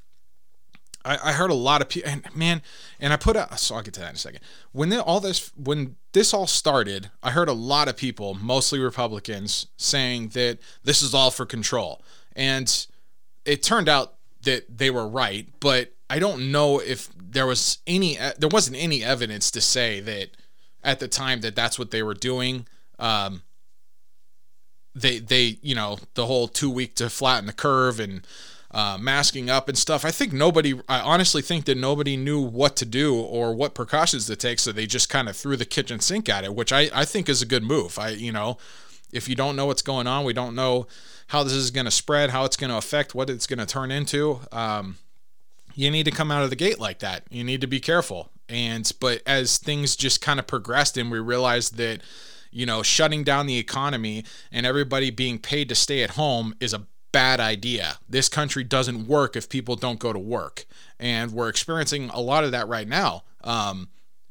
I, 1.03 1.17
I 1.23 1.31
heard 1.33 1.49
a 1.49 1.55
lot 1.55 1.81
of 1.81 1.89
people, 1.89 2.09
and 2.09 2.35
man, 2.35 2.61
and 2.99 3.11
I 3.11 3.17
put 3.17 3.35
out, 3.35 3.59
so 3.59 3.75
I'll 3.75 3.81
get 3.81 3.95
to 3.95 3.99
that 4.01 4.09
in 4.09 4.15
a 4.15 4.19
second. 4.19 4.41
When 4.73 4.93
all 4.93 5.19
this, 5.19 5.51
when 5.55 5.95
this 6.13 6.35
all 6.35 6.45
started, 6.45 7.09
I 7.23 7.31
heard 7.31 7.49
a 7.49 7.53
lot 7.53 7.87
of 7.87 7.97
people, 7.97 8.35
mostly 8.35 8.79
Republicans, 8.79 9.67
saying 9.75 10.29
that 10.29 10.59
this 10.83 11.01
is 11.01 11.15
all 11.15 11.31
for 11.31 11.47
control. 11.47 12.03
And 12.35 12.85
it 13.43 13.63
turned 13.63 13.89
out 13.89 14.13
that 14.43 14.77
they 14.77 14.91
were 14.91 15.07
right, 15.07 15.47
but 15.59 15.93
I 16.11 16.19
don't 16.19 16.51
know 16.51 16.79
if 16.79 17.09
there 17.17 17.47
was 17.47 17.79
any, 17.87 18.19
there 18.37 18.49
wasn't 18.49 18.77
any 18.77 19.03
evidence 19.03 19.49
to 19.51 19.61
say 19.61 19.99
that 20.01 20.29
at 20.83 20.99
the 20.99 21.07
time 21.07 21.41
that 21.41 21.55
that's 21.55 21.79
what 21.79 21.89
they 21.89 22.03
were 22.03 22.13
doing 22.13 22.67
um, 22.99 23.43
they 24.93 25.19
they 25.19 25.57
you 25.61 25.75
know 25.75 25.99
the 26.13 26.25
whole 26.25 26.47
two 26.47 26.69
week 26.69 26.95
to 26.95 27.09
flatten 27.09 27.47
the 27.47 27.53
curve 27.53 27.99
and 27.99 28.25
uh, 28.71 28.97
masking 28.99 29.49
up 29.49 29.69
and 29.69 29.77
stuff. 29.77 30.03
I 30.05 30.11
think 30.11 30.33
nobody. 30.33 30.79
I 30.89 30.99
honestly 30.99 31.41
think 31.41 31.65
that 31.65 31.77
nobody 31.77 32.17
knew 32.17 32.41
what 32.41 32.75
to 32.77 32.85
do 32.85 33.15
or 33.15 33.53
what 33.53 33.73
precautions 33.73 34.25
to 34.27 34.35
take, 34.35 34.59
so 34.59 34.71
they 34.71 34.85
just 34.85 35.09
kind 35.09 35.29
of 35.29 35.35
threw 35.35 35.55
the 35.55 35.65
kitchen 35.65 35.99
sink 35.99 36.29
at 36.29 36.43
it, 36.43 36.55
which 36.55 36.71
I 36.73 36.89
I 36.93 37.05
think 37.05 37.29
is 37.29 37.41
a 37.41 37.45
good 37.45 37.63
move. 37.63 37.97
I 37.99 38.09
you 38.09 38.31
know. 38.31 38.57
if 39.13 39.29
you 39.29 39.35
don't 39.35 39.55
know 39.55 39.65
what's 39.65 39.81
going 39.81 40.07
on, 40.07 40.25
we 40.25 40.33
don't 40.33 40.55
know 40.55 40.87
how 41.27 41.41
this 41.43 41.53
is 41.53 41.71
going 41.71 41.85
to 41.85 41.91
spread, 41.91 42.31
how 42.31 42.43
it's 42.43 42.57
going 42.57 42.69
to 42.69 42.77
affect, 42.77 43.15
what 43.15 43.29
it's 43.29 43.47
going 43.47 43.59
to 43.59 43.65
turn 43.65 43.91
into. 43.91 44.41
Um, 44.51 44.97
you 45.73 45.89
need 45.89 46.03
to 46.03 46.11
come 46.11 46.31
out 46.31 46.43
of 46.43 46.49
the 46.49 46.55
gate 46.55 46.79
like 46.79 46.99
that. 46.99 47.23
You 47.29 47.43
need 47.43 47.61
to 47.61 47.67
be 47.67 47.79
careful. 47.79 48.29
And 48.49 48.91
but 48.99 49.21
as 49.25 49.57
things 49.57 49.95
just 49.95 50.21
kind 50.21 50.39
of 50.39 50.47
progressed 50.47 50.97
and 50.97 51.09
we 51.09 51.19
realized 51.19 51.77
that 51.77 52.01
you 52.55 52.65
know 52.65 52.81
shutting 52.81 53.23
down 53.23 53.45
the 53.45 53.57
economy 53.57 54.23
and 54.51 54.65
everybody 54.65 55.11
being 55.11 55.37
paid 55.37 55.69
to 55.69 55.75
stay 55.75 56.01
at 56.01 56.11
home 56.11 56.55
is 56.59 56.73
a 56.73 56.87
bad 57.11 57.39
idea. 57.39 57.97
This 58.09 58.27
country 58.27 58.63
doesn't 58.63 59.07
work 59.07 59.37
if 59.37 59.47
people 59.47 59.77
don't 59.77 59.99
go 59.99 60.11
to 60.11 60.19
work. 60.19 60.65
And 60.99 61.31
we're 61.31 61.47
experiencing 61.47 62.09
a 62.09 62.19
lot 62.19 62.43
of 62.43 62.51
that 62.51 62.67
right 62.67 62.87
now. 62.87 63.23
Um, 63.41 63.87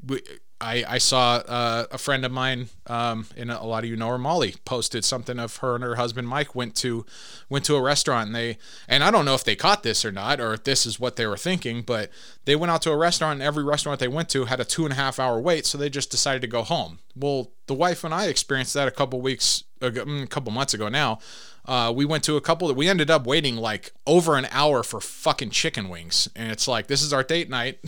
we, 0.07 0.21
I, 0.61 0.85
I 0.89 0.99
saw 0.99 1.43
uh, 1.47 1.87
a 1.91 1.99
friend 1.99 2.25
of 2.25 2.33
mine, 2.33 2.69
um, 2.87 3.27
and 3.37 3.51
a 3.51 3.63
lot 3.65 3.85
of 3.85 3.91
you 3.91 3.97
know 3.97 4.09
her, 4.09 4.19
Molly, 4.19 4.55
posted 4.65 5.05
something 5.05 5.39
of 5.39 5.57
her 5.59 5.75
and 5.75 5.85
her 5.85 5.97
husband 5.97 6.29
Mike 6.29 6.55
went 6.55 6.75
to 6.77 7.05
went 7.49 7.65
to 7.67 7.77
a 7.77 7.83
restaurant 7.83 8.29
and 8.29 8.35
they 8.35 8.59
and 8.89 9.05
I 9.05 9.11
don't 9.11 9.25
know 9.25 9.35
if 9.35 9.45
they 9.45 9.57
caught 9.57 9.83
this 9.83 10.05
or 10.05 10.13
not 10.13 10.41
or 10.41 10.55
if 10.55 10.65
this 10.65 10.87
is 10.87 10.99
what 10.99 11.17
they 11.17 11.27
were 11.27 11.37
thinking, 11.37 11.83
but 11.83 12.11
they 12.45 12.57
went 12.57 12.71
out 12.71 12.83
to 12.83 12.91
a 12.91 12.97
restaurant 12.97 13.35
and 13.35 13.43
every 13.43 13.65
restaurant 13.65 14.01
they 14.01 14.09
went 14.09 14.29
to 14.31 14.47
had 14.47 14.61
a 14.61 14.65
two 14.65 14.85
and 14.85 14.93
a 14.93 14.97
half 14.97 15.19
hour 15.19 15.41
wait, 15.41 15.67
so 15.67 15.77
they 15.77 15.91
just 15.91 16.11
decided 16.11 16.41
to 16.43 16.49
go 16.49 16.63
home. 16.63 16.99
Well, 17.17 17.51
the 17.67 17.75
wife 17.75 18.05
and 18.05 18.15
I 18.15 18.27
experienced 18.27 18.75
that 18.75 18.89
a 18.89 18.93
couple 18.93 19.21
weeks 19.21 19.65
ago, 19.81 20.05
mm, 20.05 20.23
a 20.23 20.27
couple 20.27 20.53
months 20.53 20.75
ago 20.75 20.89
now. 20.89 21.19
Uh, 21.67 21.91
we 21.95 22.05
went 22.05 22.23
to 22.23 22.37
a 22.37 22.43
couple 22.43 22.69
that 22.69 22.75
we 22.75 22.89
ended 22.89 23.11
up 23.11 23.27
waiting 23.27 23.57
like 23.57 23.93
over 24.07 24.37
an 24.37 24.47
hour 24.51 24.83
for 24.83 25.01
fucking 25.01 25.49
chicken 25.49 25.89
wings, 25.89 26.29
and 26.37 26.53
it's 26.53 26.69
like 26.69 26.89
this 26.89 27.01
is 27.03 27.11
our 27.13 27.23
date 27.23 27.49
night, 27.49 27.79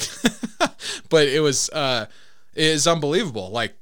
but 1.10 1.28
it 1.28 1.40
was 1.40 1.68
uh, 1.70 2.06
is 2.56 2.86
unbelievable. 2.86 3.50
Like, 3.50 3.74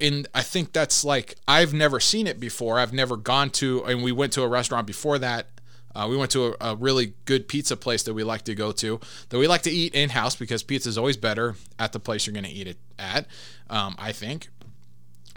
in 0.00 0.26
I 0.34 0.42
think 0.42 0.72
that's 0.72 1.04
like 1.04 1.36
I've 1.46 1.74
never 1.74 2.00
seen 2.00 2.26
it 2.26 2.40
before. 2.40 2.78
I've 2.78 2.92
never 2.92 3.16
gone 3.16 3.50
to, 3.50 3.84
and 3.84 4.02
we 4.02 4.12
went 4.12 4.32
to 4.34 4.42
a 4.42 4.48
restaurant 4.48 4.86
before 4.86 5.18
that. 5.18 5.48
Uh, 5.94 6.06
we 6.08 6.16
went 6.16 6.30
to 6.30 6.46
a, 6.46 6.72
a 6.72 6.76
really 6.76 7.14
good 7.24 7.48
pizza 7.48 7.76
place 7.76 8.02
that 8.04 8.14
we 8.14 8.22
like 8.22 8.42
to 8.42 8.54
go 8.54 8.72
to, 8.72 9.00
that 9.28 9.38
we 9.38 9.46
like 9.46 9.62
to 9.62 9.70
eat 9.70 9.94
in 9.94 10.10
house 10.10 10.36
because 10.36 10.62
pizza 10.62 10.88
is 10.88 10.98
always 10.98 11.16
better 11.16 11.56
at 11.78 11.92
the 11.92 11.98
place 11.98 12.26
you're 12.26 12.34
going 12.34 12.44
to 12.44 12.50
eat 12.50 12.66
it 12.66 12.78
at. 12.98 13.26
Um, 13.68 13.94
I 13.98 14.12
think. 14.12 14.48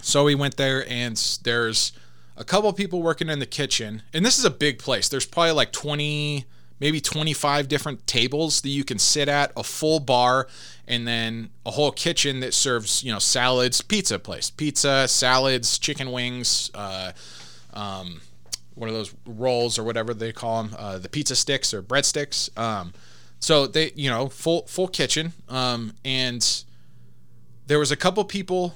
So 0.02 0.24
we 0.24 0.36
went 0.36 0.58
there, 0.58 0.88
and 0.90 1.16
there's 1.44 1.94
a 2.38 2.44
couple 2.44 2.72
people 2.74 3.02
working 3.02 3.30
in 3.30 3.40
the 3.40 3.46
kitchen, 3.46 4.02
and 4.14 4.26
this 4.26 4.40
is 4.40 4.46
a 4.46 4.50
big 4.50 4.80
place. 4.80 5.10
There's 5.10 5.26
probably 5.26 5.52
like 5.52 5.72
20, 5.72 6.46
maybe 6.82 7.00
25 7.00 7.68
different 7.68 8.06
tables 8.08 8.62
that 8.62 8.70
you 8.70 8.84
can 8.84 8.98
sit 8.98 9.30
at, 9.30 9.54
a 9.56 9.64
full 9.64 10.00
bar, 10.00 10.48
and 10.88 11.08
then 11.08 11.52
a 11.64 11.72
whole 11.72 11.92
kitchen 11.92 12.40
that 12.40 12.56
serves, 12.56 13.04
you 13.04 13.12
know, 13.14 13.20
salads, 13.20 13.82
pizza 13.82 14.18
place, 14.18 14.50
pizza, 14.50 15.08
salads, 15.08 15.78
chicken 15.78 16.12
wings, 16.12 16.72
uh, 16.74 17.12
um, 17.76 18.20
one 18.74 18.90
of 18.90 18.96
those 18.96 19.14
rolls 19.28 19.78
or 19.78 19.84
whatever 19.84 20.12
they 20.14 20.34
call 20.34 20.64
them, 20.64 20.76
uh, 20.78 20.98
the 20.98 21.08
pizza 21.08 21.36
sticks 21.36 21.72
or 21.72 21.84
breadsticks. 21.84 22.58
Um, 22.58 22.94
so 23.40 23.68
they, 23.68 23.92
you 23.96 24.10
know, 24.10 24.28
full 24.28 24.66
full 24.68 24.88
kitchen, 24.88 25.34
um, 25.50 25.94
and 26.04 26.64
there 27.68 27.80
was 27.80 27.92
a 27.92 27.96
couple 27.96 28.24
people 28.26 28.76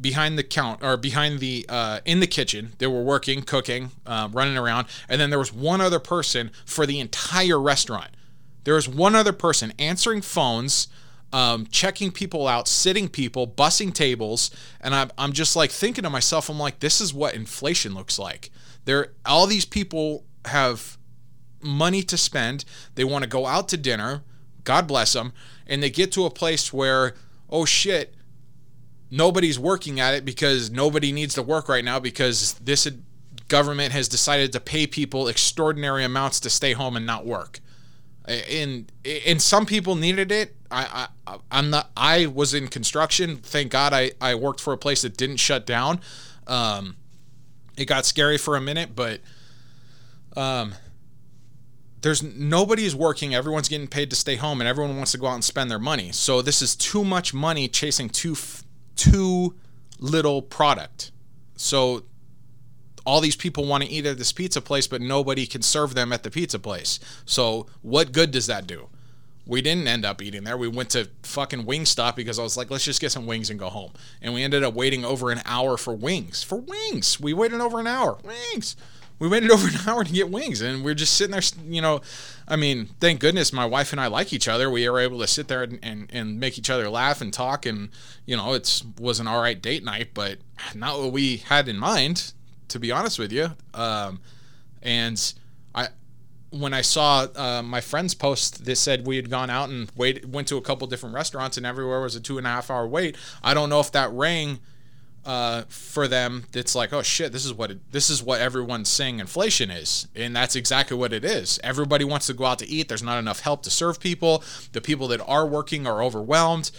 behind 0.00 0.38
the 0.38 0.42
count 0.42 0.82
or 0.82 0.96
behind 0.96 1.40
the 1.40 1.66
uh, 1.68 2.00
in 2.04 2.20
the 2.20 2.26
kitchen 2.26 2.72
they 2.78 2.86
were 2.86 3.02
working 3.02 3.42
cooking 3.42 3.90
um, 4.06 4.32
running 4.32 4.56
around 4.56 4.86
and 5.08 5.20
then 5.20 5.30
there 5.30 5.38
was 5.38 5.52
one 5.52 5.80
other 5.80 5.98
person 5.98 6.50
for 6.64 6.86
the 6.86 7.00
entire 7.00 7.60
restaurant. 7.60 8.10
There 8.64 8.74
was 8.74 8.88
one 8.88 9.14
other 9.14 9.32
person 9.32 9.72
answering 9.78 10.20
phones 10.20 10.88
um, 11.32 11.66
checking 11.70 12.10
people 12.10 12.48
out 12.48 12.66
sitting 12.66 13.08
people 13.08 13.46
bussing 13.46 13.92
tables 13.92 14.50
and 14.80 14.94
I'm, 14.94 15.10
I'm 15.16 15.32
just 15.32 15.54
like 15.54 15.70
thinking 15.70 16.02
to 16.02 16.10
myself 16.10 16.48
i'm 16.48 16.58
like 16.58 16.80
this 16.80 17.00
is 17.00 17.14
what 17.14 17.34
inflation 17.34 17.94
looks 17.94 18.18
like. 18.18 18.50
There 18.84 19.12
all 19.24 19.46
these 19.46 19.64
people 19.64 20.24
have 20.46 20.96
money 21.62 22.02
to 22.02 22.16
spend 22.16 22.64
they 22.94 23.04
want 23.04 23.22
to 23.22 23.28
go 23.28 23.46
out 23.46 23.68
to 23.68 23.76
dinner 23.76 24.22
god 24.64 24.86
bless 24.86 25.12
them 25.12 25.32
and 25.66 25.82
they 25.82 25.90
get 25.90 26.10
to 26.10 26.24
a 26.24 26.30
place 26.30 26.72
where 26.72 27.14
oh 27.50 27.66
shit 27.66 28.14
nobody's 29.10 29.58
working 29.58 30.00
at 30.00 30.14
it 30.14 30.24
because 30.24 30.70
nobody 30.70 31.12
needs 31.12 31.34
to 31.34 31.42
work 31.42 31.68
right 31.68 31.84
now 31.84 31.98
because 31.98 32.54
this 32.54 32.88
government 33.48 33.92
has 33.92 34.08
decided 34.08 34.52
to 34.52 34.60
pay 34.60 34.86
people 34.86 35.28
extraordinary 35.28 36.04
amounts 36.04 36.40
to 36.40 36.50
stay 36.50 36.72
home 36.72 36.96
and 36.96 37.04
not 37.04 37.26
work. 37.26 37.60
And 38.26 38.90
and 39.26 39.42
some 39.42 39.66
people 39.66 39.96
needed 39.96 40.30
it. 40.30 40.54
I, 40.70 41.08
I 41.26 41.38
I'm 41.50 41.70
not. 41.70 41.90
I 41.96 42.26
was 42.26 42.54
in 42.54 42.68
construction. 42.68 43.38
Thank 43.38 43.72
God 43.72 43.92
I 43.92 44.12
I 44.20 44.36
worked 44.36 44.60
for 44.60 44.72
a 44.72 44.78
place 44.78 45.02
that 45.02 45.16
didn't 45.16 45.38
shut 45.38 45.66
down. 45.66 46.00
Um, 46.46 46.96
it 47.76 47.86
got 47.86 48.06
scary 48.06 48.38
for 48.38 48.56
a 48.56 48.60
minute, 48.60 48.94
but 48.94 49.20
um, 50.36 50.74
there's 52.02 52.22
nobody's 52.22 52.94
working. 52.94 53.34
Everyone's 53.34 53.68
getting 53.68 53.88
paid 53.88 54.10
to 54.10 54.16
stay 54.16 54.36
home, 54.36 54.60
and 54.60 54.68
everyone 54.68 54.96
wants 54.96 55.12
to 55.12 55.18
go 55.18 55.26
out 55.26 55.34
and 55.34 55.44
spend 55.44 55.70
their 55.70 55.78
money. 55.80 56.12
So 56.12 56.40
this 56.40 56.62
is 56.62 56.76
too 56.76 57.04
much 57.04 57.34
money 57.34 57.66
chasing 57.68 58.08
too 58.08 58.36
too 58.96 59.54
little 59.98 60.42
product. 60.42 61.12
So 61.56 62.04
all 63.04 63.20
these 63.20 63.36
people 63.36 63.64
want 63.66 63.84
to 63.84 63.90
eat 63.90 64.06
at 64.06 64.18
this 64.18 64.32
pizza 64.32 64.60
place, 64.60 64.86
but 64.86 65.00
nobody 65.00 65.46
can 65.46 65.62
serve 65.62 65.94
them 65.94 66.12
at 66.12 66.22
the 66.22 66.30
pizza 66.30 66.58
place. 66.58 67.00
So 67.24 67.66
what 67.82 68.12
good 68.12 68.30
does 68.30 68.46
that 68.46 68.66
do? 68.66 68.88
We 69.46 69.62
didn't 69.62 69.88
end 69.88 70.04
up 70.04 70.22
eating 70.22 70.44
there. 70.44 70.56
We 70.56 70.68
went 70.68 70.90
to 70.90 71.08
fucking 71.22 71.64
Wingstop 71.64 72.14
because 72.14 72.38
I 72.38 72.42
was 72.42 72.56
like, 72.56 72.70
let's 72.70 72.84
just 72.84 73.00
get 73.00 73.10
some 73.10 73.26
wings 73.26 73.50
and 73.50 73.58
go 73.58 73.68
home. 73.68 73.92
And 74.22 74.32
we 74.32 74.44
ended 74.44 74.62
up 74.62 74.74
waiting 74.74 75.04
over 75.04 75.30
an 75.30 75.40
hour 75.44 75.76
for 75.76 75.94
wings. 75.94 76.42
For 76.42 76.56
wings. 76.56 77.18
We 77.18 77.32
waited 77.32 77.60
over 77.60 77.80
an 77.80 77.86
hour. 77.86 78.18
Wings. 78.22 78.76
We 79.20 79.28
waited 79.28 79.50
over 79.52 79.68
an 79.68 79.74
hour 79.86 80.02
to 80.02 80.12
get 80.12 80.30
wings 80.30 80.60
and 80.60 80.84
we're 80.84 80.94
just 80.94 81.16
sitting 81.16 81.32
there, 81.32 81.42
you 81.64 81.80
know. 81.80 82.00
I 82.48 82.56
mean, 82.56 82.88
thank 82.98 83.20
goodness 83.20 83.52
my 83.52 83.66
wife 83.66 83.92
and 83.92 84.00
I 84.00 84.08
like 84.08 84.32
each 84.32 84.48
other. 84.48 84.68
We 84.68 84.88
were 84.88 84.98
able 84.98 85.20
to 85.20 85.28
sit 85.28 85.46
there 85.46 85.62
and, 85.62 85.78
and, 85.84 86.10
and 86.12 86.40
make 86.40 86.58
each 86.58 86.68
other 86.68 86.90
laugh 86.90 87.20
and 87.20 87.32
talk. 87.32 87.64
And, 87.64 87.90
you 88.26 88.36
know, 88.36 88.54
it 88.54 88.82
was 88.98 89.20
an 89.20 89.28
all 89.28 89.40
right 89.40 89.60
date 89.60 89.84
night, 89.84 90.08
but 90.14 90.38
not 90.74 90.98
what 90.98 91.12
we 91.12 91.36
had 91.36 91.68
in 91.68 91.78
mind, 91.78 92.32
to 92.68 92.80
be 92.80 92.90
honest 92.90 93.20
with 93.20 93.30
you. 93.30 93.50
Um, 93.72 94.20
and 94.82 95.32
I, 95.74 95.88
when 96.50 96.74
I 96.74 96.80
saw 96.80 97.26
uh, 97.36 97.62
my 97.62 97.80
friend's 97.80 98.14
post 98.14 98.64
that 98.64 98.76
said 98.76 99.06
we 99.06 99.16
had 99.16 99.30
gone 99.30 99.50
out 99.50 99.68
and 99.68 99.90
went 99.96 100.48
to 100.48 100.56
a 100.56 100.62
couple 100.62 100.86
different 100.88 101.14
restaurants 101.14 101.56
and 101.56 101.64
everywhere 101.64 102.00
was 102.00 102.16
a 102.16 102.20
two 102.20 102.38
and 102.38 102.46
a 102.46 102.50
half 102.50 102.70
hour 102.70 102.86
wait, 102.86 103.16
I 103.42 103.54
don't 103.54 103.68
know 103.68 103.80
if 103.80 103.92
that 103.92 104.10
rang 104.10 104.58
uh, 105.30 105.62
for 105.68 106.08
them. 106.08 106.44
It's 106.52 106.74
like, 106.74 106.92
oh 106.92 107.02
shit, 107.02 107.30
this 107.30 107.44
is 107.44 107.54
what 107.54 107.70
it, 107.70 107.92
this 107.92 108.10
is 108.10 108.20
what 108.20 108.40
everyone's 108.40 108.88
saying 108.88 109.20
inflation 109.20 109.70
is, 109.70 110.08
and 110.16 110.34
that's 110.34 110.56
exactly 110.56 110.96
what 110.96 111.12
it 111.12 111.24
is. 111.24 111.60
Everybody 111.62 112.04
wants 112.04 112.26
to 112.26 112.34
go 112.34 112.46
out 112.46 112.58
to 112.58 112.68
eat. 112.68 112.88
There's 112.88 113.04
not 113.04 113.16
enough 113.20 113.38
help 113.38 113.62
to 113.62 113.70
serve 113.70 114.00
people. 114.00 114.42
The 114.72 114.80
people 114.80 115.06
that 115.06 115.20
are 115.20 115.46
working 115.46 115.86
are 115.86 116.02
overwhelmed, 116.02 116.72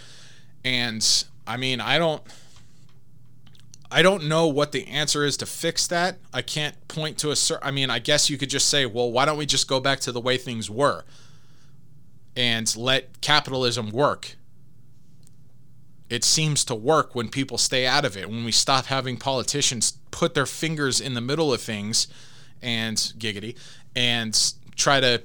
and 0.66 1.02
I 1.48 1.56
mean, 1.56 1.80
I 1.80 1.98
don't. 1.98 2.22
I 3.90 4.02
don't 4.02 4.26
know 4.26 4.48
what 4.48 4.74
the 4.74 4.86
answer 4.88 5.24
is 5.24 5.38
to 5.38 5.46
fix 5.46 5.88
that. 5.88 6.18
I 6.34 6.42
can't 6.42 6.76
point 6.90 7.18
to 7.20 7.32
a 7.32 7.38
certain. 7.38 7.66
I 7.66 7.72
mean, 7.72 7.90
I 7.90 8.00
guess 8.00 8.30
you 8.30 8.38
could 8.38 8.50
just 8.50 8.68
say, 8.68 8.86
well, 8.86 9.10
why 9.10 9.24
don't 9.24 9.38
we 9.38 9.46
just 9.46 9.70
go 9.70 9.80
back 9.80 10.02
to 10.02 10.12
the 10.12 10.20
way 10.20 10.36
things 10.36 10.70
were 10.70 11.06
and 12.36 12.76
let 12.76 13.22
capitalism 13.22 13.92
work? 13.92 14.36
It 16.12 16.24
seems 16.26 16.66
to 16.66 16.76
work 16.76 17.16
when 17.16 17.30
people 17.30 17.58
stay 17.58 17.88
out 17.88 18.04
of 18.04 18.18
it, 18.18 18.30
when 18.30 18.44
we 18.44 18.52
stop 18.52 18.88
having 18.88 19.16
politicians 19.16 19.94
put 20.12 20.34
their 20.34 20.46
fingers 20.46 21.00
in 21.00 21.14
the 21.14 21.22
middle 21.22 21.54
of 21.54 21.62
things 21.62 22.08
and 22.62 22.98
giggity 23.18 23.56
and 23.96 24.54
try 24.76 25.00
to 25.00 25.24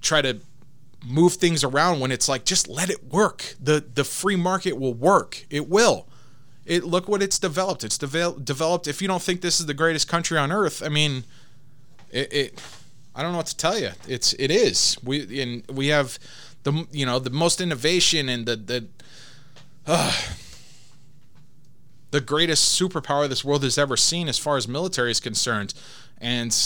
try 0.00 0.22
to 0.22 0.38
move 1.04 1.34
things 1.34 1.64
around 1.64 1.98
when 1.98 2.12
it's 2.12 2.28
like 2.28 2.44
just 2.44 2.68
let 2.68 2.90
it 2.90 3.12
work. 3.12 3.56
The 3.60 3.84
the 3.92 4.04
free 4.04 4.36
market 4.36 4.78
will 4.78 4.94
work. 4.94 5.46
It 5.50 5.68
will 5.68 6.06
it 6.64 6.84
look 6.84 7.08
what 7.08 7.22
it's 7.22 7.40
developed. 7.40 7.82
It's 7.82 7.98
devel- 7.98 8.44
developed. 8.44 8.86
If 8.86 9.02
you 9.02 9.08
don't 9.08 9.22
think 9.22 9.40
this 9.40 9.58
is 9.58 9.66
the 9.66 9.74
greatest 9.74 10.06
country 10.06 10.38
on 10.38 10.52
earth, 10.52 10.82
I 10.84 10.88
mean, 10.88 11.24
it, 12.12 12.32
it. 12.32 12.62
I 13.16 13.22
don't 13.22 13.32
know 13.32 13.38
what 13.38 13.46
to 13.46 13.56
tell 13.56 13.76
you. 13.76 13.90
It's 14.06 14.34
it 14.34 14.52
is. 14.52 14.96
We 15.02 15.42
and 15.42 15.66
we 15.68 15.88
have 15.88 16.20
the 16.62 16.86
you 16.92 17.04
know 17.04 17.18
the 17.18 17.30
most 17.30 17.60
innovation 17.60 18.28
and 18.28 18.46
the 18.46 18.56
the. 18.56 18.86
The 22.10 22.20
greatest 22.20 22.80
superpower 22.80 23.28
this 23.28 23.44
world 23.44 23.62
has 23.62 23.78
ever 23.78 23.96
seen 23.96 24.28
as 24.28 24.36
far 24.36 24.56
as 24.56 24.66
military 24.66 25.12
is 25.12 25.20
concerned. 25.20 25.74
And 26.20 26.56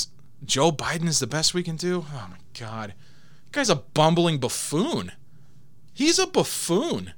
Joe 0.44 0.72
Biden 0.72 1.06
is 1.06 1.18
the 1.18 1.26
best 1.26 1.52
we 1.52 1.62
can 1.62 1.76
do? 1.76 2.06
Oh 2.10 2.28
my 2.30 2.38
God. 2.58 2.94
Guy's 3.52 3.70
a 3.70 3.76
bumbling 3.76 4.38
buffoon. 4.38 5.12
He's 5.92 6.18
a 6.18 6.26
buffoon. 6.26 7.12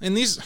And 0.00 0.16
these, 0.16 0.38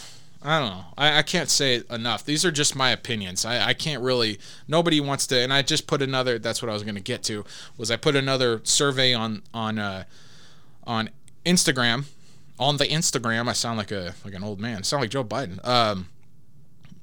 I 0.43 0.61
don't 0.61 0.71
know. 0.71 0.85
I, 0.97 1.19
I 1.19 1.23
can't 1.23 1.51
say 1.51 1.77
it 1.77 1.91
enough. 1.91 2.25
These 2.25 2.45
are 2.45 2.53
just 2.53 2.77
my 2.77 2.91
opinions. 2.91 3.45
I, 3.45 3.69
I 3.69 3.75
can't 3.75 4.03
really. 4.03 4.39
Nobody 4.69 5.01
wants 5.01 5.27
to. 5.29 5.39
And 5.39 5.53
I 5.53 5.63
just 5.63 5.87
put 5.87 6.01
another. 6.01 6.39
That's 6.39 6.63
what 6.63 6.69
I 6.71 6.75
was 6.75 6.83
going 6.83 6.95
to 6.95 7.01
get 7.01 7.23
to. 7.25 7.45
Was 7.77 7.91
I 7.91 7.97
put 7.97 8.15
another 8.15 8.61
survey 8.63 9.15
on 9.15 9.43
on 9.53 9.79
uh, 9.79 10.05
on 10.85 11.11
Instagram, 11.45 12.05
on 12.63 12.77
the 12.77 12.87
Instagram. 12.87 13.49
I 13.49 13.53
sound 13.53 13.79
like 13.79 13.91
a 13.91 14.15
like 14.25 14.35
an 14.35 14.45
old 14.45 14.61
man. 14.61 14.79
I 14.79 14.83
sound 14.83 15.03
like 15.03 15.11
Joe 15.11 15.25
Biden. 15.25 15.65
Um, 15.67 16.09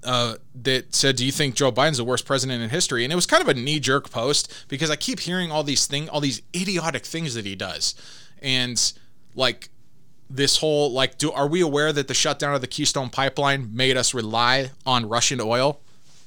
uh, 0.03 0.35
that 0.55 0.95
said, 0.95 1.17
"Do 1.17 1.25
you 1.25 1.31
think 1.31 1.55
Joe 1.55 1.71
Biden's 1.71 1.97
the 1.97 2.03
worst 2.03 2.25
president 2.25 2.63
in 2.63 2.69
history?" 2.69 3.03
And 3.03 3.11
it 3.11 3.15
was 3.15 3.25
kind 3.25 3.43
of 3.43 3.49
a 3.49 3.53
knee 3.53 3.79
jerk 3.79 4.09
post 4.09 4.51
because 4.67 4.89
I 4.89 4.95
keep 4.95 5.19
hearing 5.19 5.51
all 5.51 5.63
these 5.63 5.85
thing, 5.85 6.09
all 6.09 6.21
these 6.21 6.41
idiotic 6.55 7.05
things 7.05 7.33
that 7.33 7.45
he 7.45 7.55
does, 7.55 7.95
and 8.41 8.93
like 9.35 9.69
this 10.29 10.57
whole 10.57 10.91
like, 10.91 11.17
do 11.17 11.31
are 11.31 11.47
we 11.47 11.61
aware 11.61 11.91
that 11.91 12.07
the 12.07 12.13
shutdown 12.13 12.53
of 12.53 12.61
the 12.61 12.67
Keystone 12.67 13.09
Pipeline 13.09 13.75
made 13.75 13.97
us 13.97 14.13
rely 14.13 14.71
on 14.85 15.07
Russian 15.09 15.41
oil? 15.41 15.81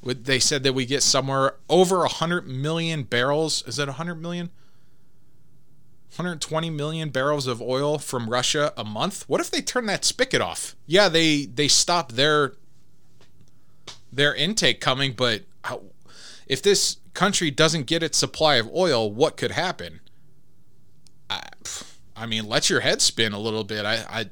They 0.04 0.40
said 0.40 0.64
that 0.64 0.72
we 0.72 0.84
get 0.84 1.02
somewhere 1.02 1.54
over 1.68 2.04
hundred 2.06 2.48
million 2.48 3.04
barrels. 3.04 3.62
Is 3.66 3.76
that 3.76 3.88
hundred 3.88 4.16
million? 4.16 4.50
120 6.12 6.68
million 6.68 7.08
barrels 7.08 7.46
of 7.46 7.62
oil 7.62 7.98
from 7.98 8.28
Russia 8.28 8.74
a 8.76 8.84
month. 8.84 9.24
What 9.28 9.40
if 9.40 9.50
they 9.50 9.62
turn 9.62 9.86
that 9.86 10.04
spigot 10.04 10.42
off? 10.42 10.76
Yeah, 10.86 11.08
they 11.08 11.46
they 11.46 11.68
stop 11.68 12.12
their 12.12 12.52
their 14.12 14.34
intake 14.34 14.78
coming, 14.78 15.14
but 15.14 15.44
how, 15.64 15.84
if 16.46 16.60
this 16.60 16.98
country 17.14 17.50
doesn't 17.50 17.86
get 17.86 18.02
its 18.02 18.18
supply 18.18 18.56
of 18.56 18.68
oil, 18.74 19.10
what 19.10 19.38
could 19.38 19.52
happen? 19.52 20.00
I, 21.30 21.48
I 22.14 22.26
mean, 22.26 22.46
let 22.46 22.68
your 22.68 22.80
head 22.80 23.00
spin 23.00 23.32
a 23.32 23.38
little 23.38 23.64
bit. 23.64 23.86
I, 23.86 24.04
I 24.08 24.26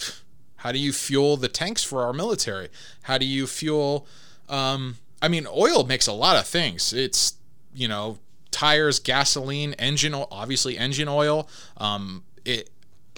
how 0.56 0.72
do 0.72 0.78
you 0.78 0.92
fuel 0.92 1.38
the 1.38 1.48
tanks 1.48 1.82
for 1.82 2.02
our 2.02 2.12
military? 2.12 2.68
How 3.04 3.16
do 3.16 3.24
you 3.24 3.46
fuel? 3.46 4.06
Um, 4.50 4.98
I 5.22 5.28
mean, 5.28 5.46
oil 5.46 5.84
makes 5.84 6.06
a 6.06 6.12
lot 6.12 6.36
of 6.36 6.46
things. 6.46 6.92
It's 6.92 7.36
you 7.74 7.88
know 7.88 8.18
tires, 8.50 8.98
gasoline, 8.98 9.74
engine, 9.74 10.14
obviously 10.14 10.76
engine 10.78 11.08
oil. 11.08 11.48
Um, 11.76 12.24
it 12.44 12.70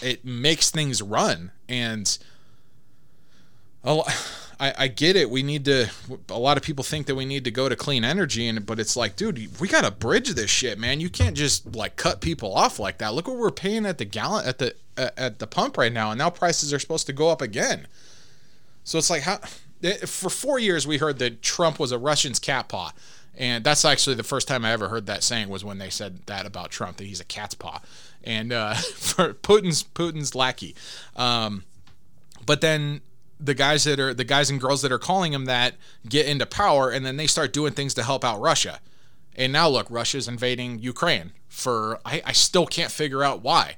it 0.03 0.25
makes 0.25 0.71
things 0.71 1.01
run, 1.03 1.53
and 1.69 2.19
I, 4.61 4.87
get 4.89 5.17
it. 5.17 5.29
We 5.29 5.43
need 5.43 5.65
to. 5.65 5.89
A 6.29 6.39
lot 6.39 6.57
of 6.57 6.63
people 6.63 6.85
think 6.85 7.07
that 7.07 7.15
we 7.17 7.25
need 7.25 7.45
to 7.45 7.51
go 7.51 7.69
to 7.69 7.75
clean 7.75 8.05
energy, 8.05 8.47
and 8.47 8.65
but 8.65 8.79
it's 8.79 8.97
like, 8.97 9.17
dude, 9.17 9.61
we 9.61 9.67
gotta 9.67 9.91
bridge 9.91 10.31
this 10.35 10.51
shit, 10.51 10.79
man. 10.79 11.01
You 11.01 11.11
can't 11.11 11.37
just 11.37 11.75
like 11.75 11.97
cut 11.97 12.21
people 12.21 12.55
off 12.55 12.79
like 12.79 12.99
that. 12.99 13.15
Look 13.15 13.27
what 13.27 13.39
we're 13.39 13.51
paying 13.51 13.87
at 13.87 13.99
the 13.99 14.05
gallon 14.05 14.47
at 14.47 14.59
the 14.59 14.75
uh, 14.97 15.11
at 15.17 15.39
the 15.41 15.47
pump 15.49 15.77
right 15.77 15.93
now, 15.93 16.11
and 16.13 16.19
now 16.19 16.31
prices 16.31 16.73
are 16.73 16.79
supposed 16.79 17.07
to 17.07 17.13
go 17.13 17.29
up 17.29 17.43
again. 17.43 17.89
So 18.85 18.99
it's 18.99 19.11
like 19.11 19.23
how 19.23 19.41
it- 19.81 20.09
for 20.09 20.31
four 20.31 20.61
years 20.61 20.87
we 20.87 20.99
heard 20.99 21.19
that 21.19 21.43
Trump 21.43 21.81
was 21.81 21.91
a 21.91 21.99
Russian's 21.99 22.39
cat 22.39 22.69
paw, 22.69 22.93
and 23.37 23.65
that's 23.65 23.85
actually 23.85 24.17
the 24.17 24.23
first 24.23 24.47
time 24.47 24.65
I 24.65 24.73
ever 24.73 24.89
heard 24.89 25.07
that 25.07 25.23
saying 25.23 25.49
was 25.49 25.65
when 25.65 25.79
they 25.79 25.91
said 25.91 26.21
that 26.27 26.47
about 26.47 26.71
Trump 26.71 26.99
that 26.99 27.05
he's 27.05 27.21
a 27.21 27.25
cat's 27.25 27.55
paw, 27.55 27.81
and 28.23 28.53
uh, 28.53 28.75
for 28.95 29.35
Putin's 29.35 29.83
Putin's 29.83 30.35
lackey. 30.35 30.75
Um, 31.17 31.65
but 32.45 32.61
then 32.61 33.01
the 33.41 33.55
guys 33.55 33.85
that 33.85 33.99
are 33.99 34.15
the 34.15 34.25
guys 34.25 34.51
and 34.51 34.61
girls 34.61 34.83
that 34.83 34.93
are 34.93 34.99
calling 34.99 35.33
him 35.33 35.47
that 35.47 35.75
get 36.09 36.27
into 36.27 36.47
power, 36.47 36.91
and 36.91 37.05
then 37.05 37.17
they 37.17 37.27
start 37.27 37.53
doing 37.53 37.73
things 37.73 37.95
to 37.95 38.03
help 38.03 38.25
out 38.25 38.41
Russia. 38.41 38.81
And 39.35 39.53
now 39.53 39.69
look, 39.69 39.87
Russia's 39.91 40.29
invading 40.29 40.81
Ukraine. 40.81 41.33
For 41.49 42.01
I, 42.05 42.23
I 42.25 42.33
still 42.33 42.67
can't 42.67 42.91
figure 42.91 43.23
out 43.23 43.43
why. 43.43 43.77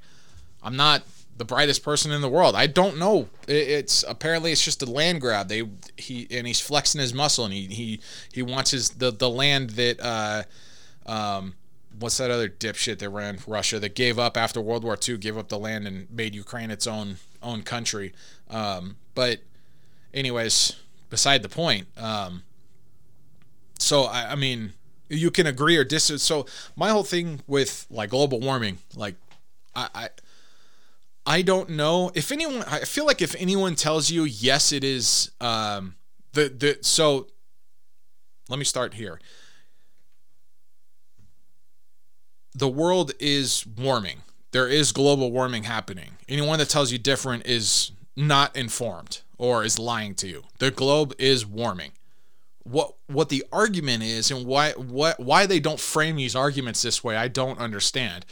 I'm 0.63 0.77
not 0.77 1.03
the 1.37 1.45
brightest 1.45 1.83
person 1.83 2.13
in 2.13 2.21
the 2.21 2.29
world. 2.29 2.55
I 2.55 2.67
don't 2.67 2.99
know. 2.99 3.29
It's 3.49 4.05
apparently 4.07 4.53
it's 4.53 4.65
just 4.65 4.83
a 4.83 4.87
land 4.87 5.21
grab. 5.21 5.49
They 5.49 5.69
he 5.97 6.27
and 6.31 6.47
he's 6.47 6.61
flexing 6.61 7.01
his 7.01 7.13
muscle 7.13 7.45
and 7.45 7.53
he 7.53 7.67
he 7.67 8.01
he 8.33 8.43
wants 8.43 8.71
his 8.71 8.91
the 8.91 9.11
the 9.11 9.29
land 9.31 9.71
that 9.71 10.01
uh 10.01 10.43
um 11.07 11.55
what's 11.99 12.19
that 12.19 12.31
other 12.31 12.49
dipshit 12.49 12.99
that 12.99 13.09
ran 13.11 13.39
Russia 13.47 13.79
that 13.79 13.95
gave 13.95 14.19
up 14.19 14.37
after 14.37 14.61
World 14.61 14.85
War 14.85 14.99
II, 15.09 15.17
gave 15.19 15.37
up 15.37 15.49
the 15.49 15.59
land 15.59 15.87
and 15.87 16.11
made 16.11 16.35
Ukraine 16.35 16.71
its 16.71 16.87
own 16.87 17.17
own 17.43 17.63
country. 17.63 18.13
Um, 18.49 18.97
but 19.15 19.41
anyways, 20.13 20.77
beside 21.11 21.43
the 21.43 21.49
point. 21.49 21.87
Um, 21.97 22.43
so 23.79 24.05
I, 24.05 24.33
I 24.33 24.35
mean, 24.35 24.73
you 25.09 25.31
can 25.31 25.47
agree 25.47 25.77
or 25.77 25.85
disagree. 25.85 26.19
So 26.19 26.47
my 26.77 26.91
whole 26.91 27.05
thing 27.05 27.41
with 27.47 27.87
like 27.91 28.11
global 28.11 28.41
warming, 28.41 28.79
like 28.95 29.17
I, 29.75 29.89
I 29.95 30.09
I 31.27 31.43
don't 31.43 31.71
know 31.71 32.11
if 32.15 32.31
anyone. 32.31 32.63
I 32.65 32.81
feel 32.81 33.07
like 33.07 33.23
if 33.23 33.35
anyone 33.37 33.77
tells 33.77 34.11
you 34.11 34.25
yes, 34.25 34.73
it 34.73 34.85
is. 34.85 35.31
Um, 35.41 35.97
the 36.33 36.49
the 36.49 36.79
so. 36.83 37.29
Let 38.49 38.59
me 38.59 38.65
start 38.65 38.95
here. 38.95 39.21
The 42.55 42.69
world 42.69 43.13
is 43.19 43.67
warming. 43.67 44.23
There 44.53 44.69
is 44.69 44.93
global 44.93 45.33
warming 45.33 45.65
happening. 45.65 46.13
Anyone 46.29 46.59
that 46.59 46.69
tells 46.69 46.93
you 46.93 46.99
different 46.99 47.47
is 47.47 47.91
not 48.17 48.55
informed 48.55 49.23
or 49.39 49.65
is 49.65 49.79
lying 49.79 50.15
to 50.17 50.29
you. 50.29 50.45
The 50.59 50.71
globe 50.71 51.15
is 51.19 51.47
warming. 51.47 51.93
What 52.63 52.95
what 53.07 53.31
the 53.31 53.45
argument 53.51 54.03
is 54.03 54.31
and 54.31 54.47
why 54.47 54.73
what 54.73 55.19
why 55.19 55.47
they 55.47 55.59
don't 55.59 55.81
frame 55.81 56.17
these 56.17 56.37
arguments 56.37 56.83
this 56.83 57.03
way, 57.03 57.17
I 57.17 57.29
don't 57.29 57.59
understand 57.59 58.27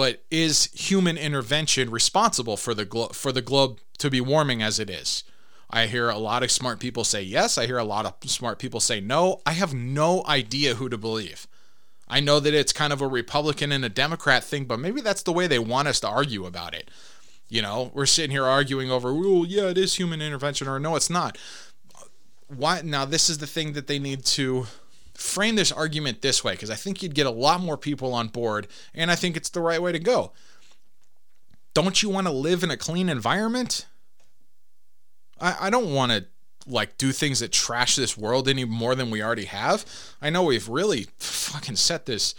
but 0.00 0.22
is 0.30 0.70
human 0.72 1.18
intervention 1.18 1.90
responsible 1.90 2.56
for 2.56 2.72
the 2.72 2.86
glo- 2.86 3.08
for 3.08 3.32
the 3.32 3.42
globe 3.42 3.80
to 3.98 4.08
be 4.08 4.18
warming 4.18 4.62
as 4.62 4.78
it 4.78 4.88
is? 4.88 5.24
I 5.68 5.88
hear 5.88 6.08
a 6.08 6.16
lot 6.16 6.42
of 6.42 6.50
smart 6.50 6.80
people 6.80 7.04
say 7.04 7.20
yes. 7.20 7.58
I 7.58 7.66
hear 7.66 7.76
a 7.76 7.84
lot 7.84 8.06
of 8.06 8.14
smart 8.30 8.58
people 8.58 8.80
say 8.80 9.02
no. 9.02 9.42
I 9.44 9.52
have 9.52 9.74
no 9.74 10.24
idea 10.26 10.76
who 10.76 10.88
to 10.88 10.96
believe. 10.96 11.46
I 12.08 12.20
know 12.20 12.40
that 12.40 12.54
it's 12.54 12.72
kind 12.72 12.94
of 12.94 13.02
a 13.02 13.06
Republican 13.06 13.72
and 13.72 13.84
a 13.84 13.90
Democrat 13.90 14.42
thing, 14.42 14.64
but 14.64 14.80
maybe 14.80 15.02
that's 15.02 15.22
the 15.22 15.34
way 15.34 15.46
they 15.46 15.58
want 15.58 15.86
us 15.86 16.00
to 16.00 16.08
argue 16.08 16.46
about 16.46 16.74
it. 16.74 16.90
You 17.50 17.60
know, 17.60 17.90
we're 17.92 18.06
sitting 18.06 18.30
here 18.30 18.46
arguing 18.46 18.90
over, 18.90 19.12
well, 19.12 19.44
yeah, 19.44 19.68
it 19.68 19.76
is 19.76 19.96
human 19.96 20.22
intervention, 20.22 20.66
or 20.66 20.80
no, 20.80 20.96
it's 20.96 21.10
not. 21.10 21.36
Why? 22.48 22.80
Now, 22.82 23.04
this 23.04 23.28
is 23.28 23.36
the 23.36 23.46
thing 23.46 23.74
that 23.74 23.86
they 23.86 23.98
need 23.98 24.24
to 24.24 24.66
frame 25.20 25.54
this 25.54 25.70
argument 25.70 26.22
this 26.22 26.42
way 26.42 26.52
because 26.52 26.70
I 26.70 26.74
think 26.74 27.02
you'd 27.02 27.14
get 27.14 27.26
a 27.26 27.30
lot 27.30 27.60
more 27.60 27.76
people 27.76 28.14
on 28.14 28.28
board, 28.28 28.66
and 28.94 29.10
I 29.10 29.14
think 29.14 29.36
it's 29.36 29.50
the 29.50 29.60
right 29.60 29.80
way 29.80 29.92
to 29.92 29.98
go. 29.98 30.32
Don't 31.74 32.02
you 32.02 32.08
want 32.08 32.26
to 32.26 32.32
live 32.32 32.64
in 32.64 32.70
a 32.70 32.76
clean 32.76 33.08
environment? 33.08 33.86
I, 35.40 35.56
I 35.60 35.70
don't 35.70 35.92
want 35.92 36.12
to 36.12 36.26
like 36.66 36.96
do 36.98 37.12
things 37.12 37.40
that 37.40 37.52
trash 37.52 37.96
this 37.96 38.16
world 38.16 38.48
any 38.48 38.64
more 38.64 38.94
than 38.94 39.10
we 39.10 39.22
already 39.22 39.44
have. 39.44 39.84
I 40.20 40.30
know 40.30 40.42
we've 40.42 40.68
really 40.68 41.08
fucking 41.18 41.76
set 41.76 42.06
this 42.06 42.34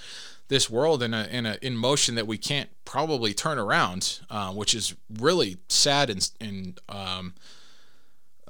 this 0.47 0.69
world 0.69 1.01
in 1.01 1.13
a 1.13 1.27
in 1.31 1.45
a 1.45 1.57
in 1.61 1.77
motion 1.77 2.15
that 2.15 2.27
we 2.27 2.37
can't 2.37 2.69
probably 2.83 3.33
turn 3.33 3.57
around, 3.57 4.19
uh, 4.29 4.51
which 4.51 4.73
is 4.73 4.95
really 5.19 5.57
sad 5.69 6.09
and 6.09 6.29
and 6.41 6.79
um, 6.89 7.35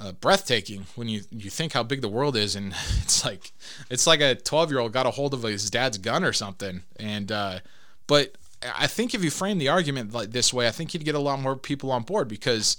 uh, 0.02 0.12
breathtaking 0.14 0.88
when 0.96 1.08
you 1.08 1.22
you 1.32 1.50
think 1.50 1.74
how 1.74 1.84
big 1.84 2.02
the 2.02 2.10
world 2.10 2.36
is, 2.36 2.56
and 2.56 2.74
it's 3.04 3.24
like 3.24 3.52
it's 3.90 4.08
like 4.08 4.22
a 4.22 4.36
twelve 4.36 4.72
year 4.72 4.80
old 4.80 4.94
got 4.94 5.06
a 5.06 5.12
hold 5.12 5.34
of 5.34 5.44
his 5.44 5.70
dad's 5.70 5.98
gun 5.98 6.24
or 6.24 6.34
something. 6.34 6.84
And 6.98 7.32
uh, 7.32 7.60
but 8.08 8.36
I 8.78 8.88
think 8.88 9.14
if 9.14 9.24
you 9.24 9.30
frame 9.30 9.58
the 9.58 9.70
argument 9.70 10.14
like 10.14 10.32
this 10.32 10.54
way, 10.54 10.68
I 10.68 10.72
think 10.72 10.94
you'd 10.94 11.06
get 11.06 11.16
a 11.16 11.20
lot 11.20 11.40
more 11.40 11.56
people 11.56 11.92
on 11.92 12.04
board 12.04 12.28
because 12.28 12.78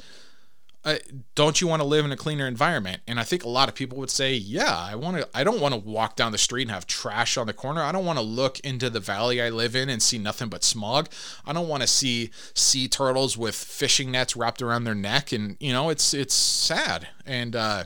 uh, 0.84 0.96
don't 1.36 1.60
you 1.60 1.68
want 1.68 1.80
to 1.80 1.86
live 1.86 2.04
in 2.04 2.10
a 2.10 2.16
cleaner 2.16 2.46
environment? 2.46 3.02
And 3.06 3.20
I 3.20 3.22
think 3.22 3.44
a 3.44 3.48
lot 3.48 3.68
of 3.68 3.74
people 3.74 3.98
would 3.98 4.10
say, 4.10 4.34
yeah, 4.34 4.76
I 4.76 4.96
want 4.96 5.16
to. 5.16 5.28
I 5.32 5.44
don't 5.44 5.60
want 5.60 5.74
to 5.74 5.80
walk 5.80 6.16
down 6.16 6.32
the 6.32 6.38
street 6.38 6.62
and 6.62 6.70
have 6.72 6.88
trash 6.88 7.36
on 7.36 7.46
the 7.46 7.52
corner. 7.52 7.82
I 7.82 7.92
don't 7.92 8.04
want 8.04 8.18
to 8.18 8.24
look 8.24 8.58
into 8.60 8.90
the 8.90 8.98
valley 8.98 9.40
I 9.40 9.48
live 9.50 9.76
in 9.76 9.88
and 9.88 10.02
see 10.02 10.18
nothing 10.18 10.48
but 10.48 10.64
smog. 10.64 11.08
I 11.46 11.52
don't 11.52 11.68
want 11.68 11.82
to 11.82 11.86
see 11.86 12.30
sea 12.54 12.88
turtles 12.88 13.38
with 13.38 13.54
fishing 13.54 14.10
nets 14.10 14.36
wrapped 14.36 14.60
around 14.60 14.84
their 14.84 14.94
neck, 14.94 15.30
and 15.30 15.56
you 15.60 15.72
know, 15.72 15.88
it's 15.88 16.12
it's 16.14 16.34
sad. 16.34 17.06
And 17.24 17.54
uh, 17.54 17.84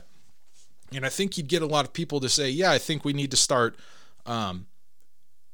and 0.91 1.05
I 1.05 1.09
think 1.09 1.37
you'd 1.37 1.49
get 1.49 1.61
a 1.61 1.67
lot 1.67 1.85
of 1.85 1.93
people 1.93 2.19
to 2.19 2.29
say, 2.29 2.49
yeah, 2.49 2.71
I 2.71 2.79
think 2.79 3.05
we 3.05 3.13
need 3.13 3.29
to 3.31 3.37
start 3.37 3.77
um, 4.25 4.65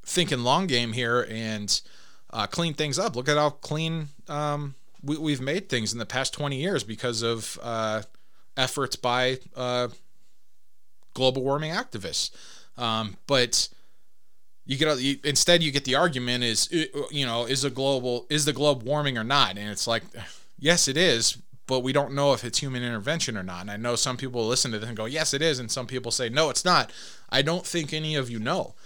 thinking 0.05 0.39
long 0.39 0.67
game 0.67 0.93
here 0.93 1.27
and 1.29 1.81
uh, 2.29 2.47
clean 2.47 2.73
things 2.73 2.97
up. 2.97 3.17
Look 3.17 3.27
at 3.27 3.35
how 3.37 3.49
clean 3.49 4.09
um, 4.29 4.75
we, 5.03 5.17
we've 5.17 5.41
made 5.41 5.69
things 5.69 5.93
in 5.93 5.99
the 5.99 6.05
past 6.05 6.33
20 6.33 6.55
years 6.55 6.83
because 6.83 7.21
of 7.21 7.59
uh, 7.61 8.01
efforts 8.57 8.95
by 8.95 9.39
uh, 9.55 9.89
global 11.13 11.43
warming 11.43 11.71
activists. 11.71 12.31
Um, 12.77 13.17
but 13.27 13.69
you 14.65 14.77
get 14.77 14.99
you, 14.99 15.17
instead 15.23 15.61
you 15.61 15.71
get 15.71 15.85
the 15.85 15.95
argument 15.95 16.43
is 16.43 16.71
you 17.11 17.25
know 17.25 17.45
is 17.45 17.63
a 17.63 17.69
global 17.69 18.25
is 18.29 18.45
the 18.45 18.53
globe 18.53 18.83
warming 18.83 19.17
or 19.17 19.23
not, 19.23 19.57
and 19.57 19.69
it's 19.69 19.87
like 19.87 20.03
yes 20.57 20.87
it 20.87 20.97
is, 20.97 21.37
but 21.67 21.81
we 21.81 21.93
don't 21.93 22.13
know 22.13 22.33
if 22.33 22.43
it's 22.43 22.59
human 22.59 22.81
intervention 22.81 23.37
or 23.37 23.43
not. 23.43 23.61
And 23.61 23.71
I 23.71 23.77
know 23.77 23.95
some 23.95 24.17
people 24.17 24.47
listen 24.47 24.71
to 24.71 24.79
this 24.79 24.87
and 24.87 24.97
go 24.97 25.05
yes 25.05 25.33
it 25.33 25.41
is, 25.41 25.59
and 25.59 25.69
some 25.69 25.85
people 25.85 26.11
say 26.11 26.29
no 26.29 26.49
it's 26.49 26.65
not. 26.65 26.91
I 27.29 27.41
don't 27.41 27.65
think 27.65 27.93
any 27.93 28.15
of 28.15 28.29
you 28.29 28.39
know 28.39 28.73
Uh, 28.73 28.82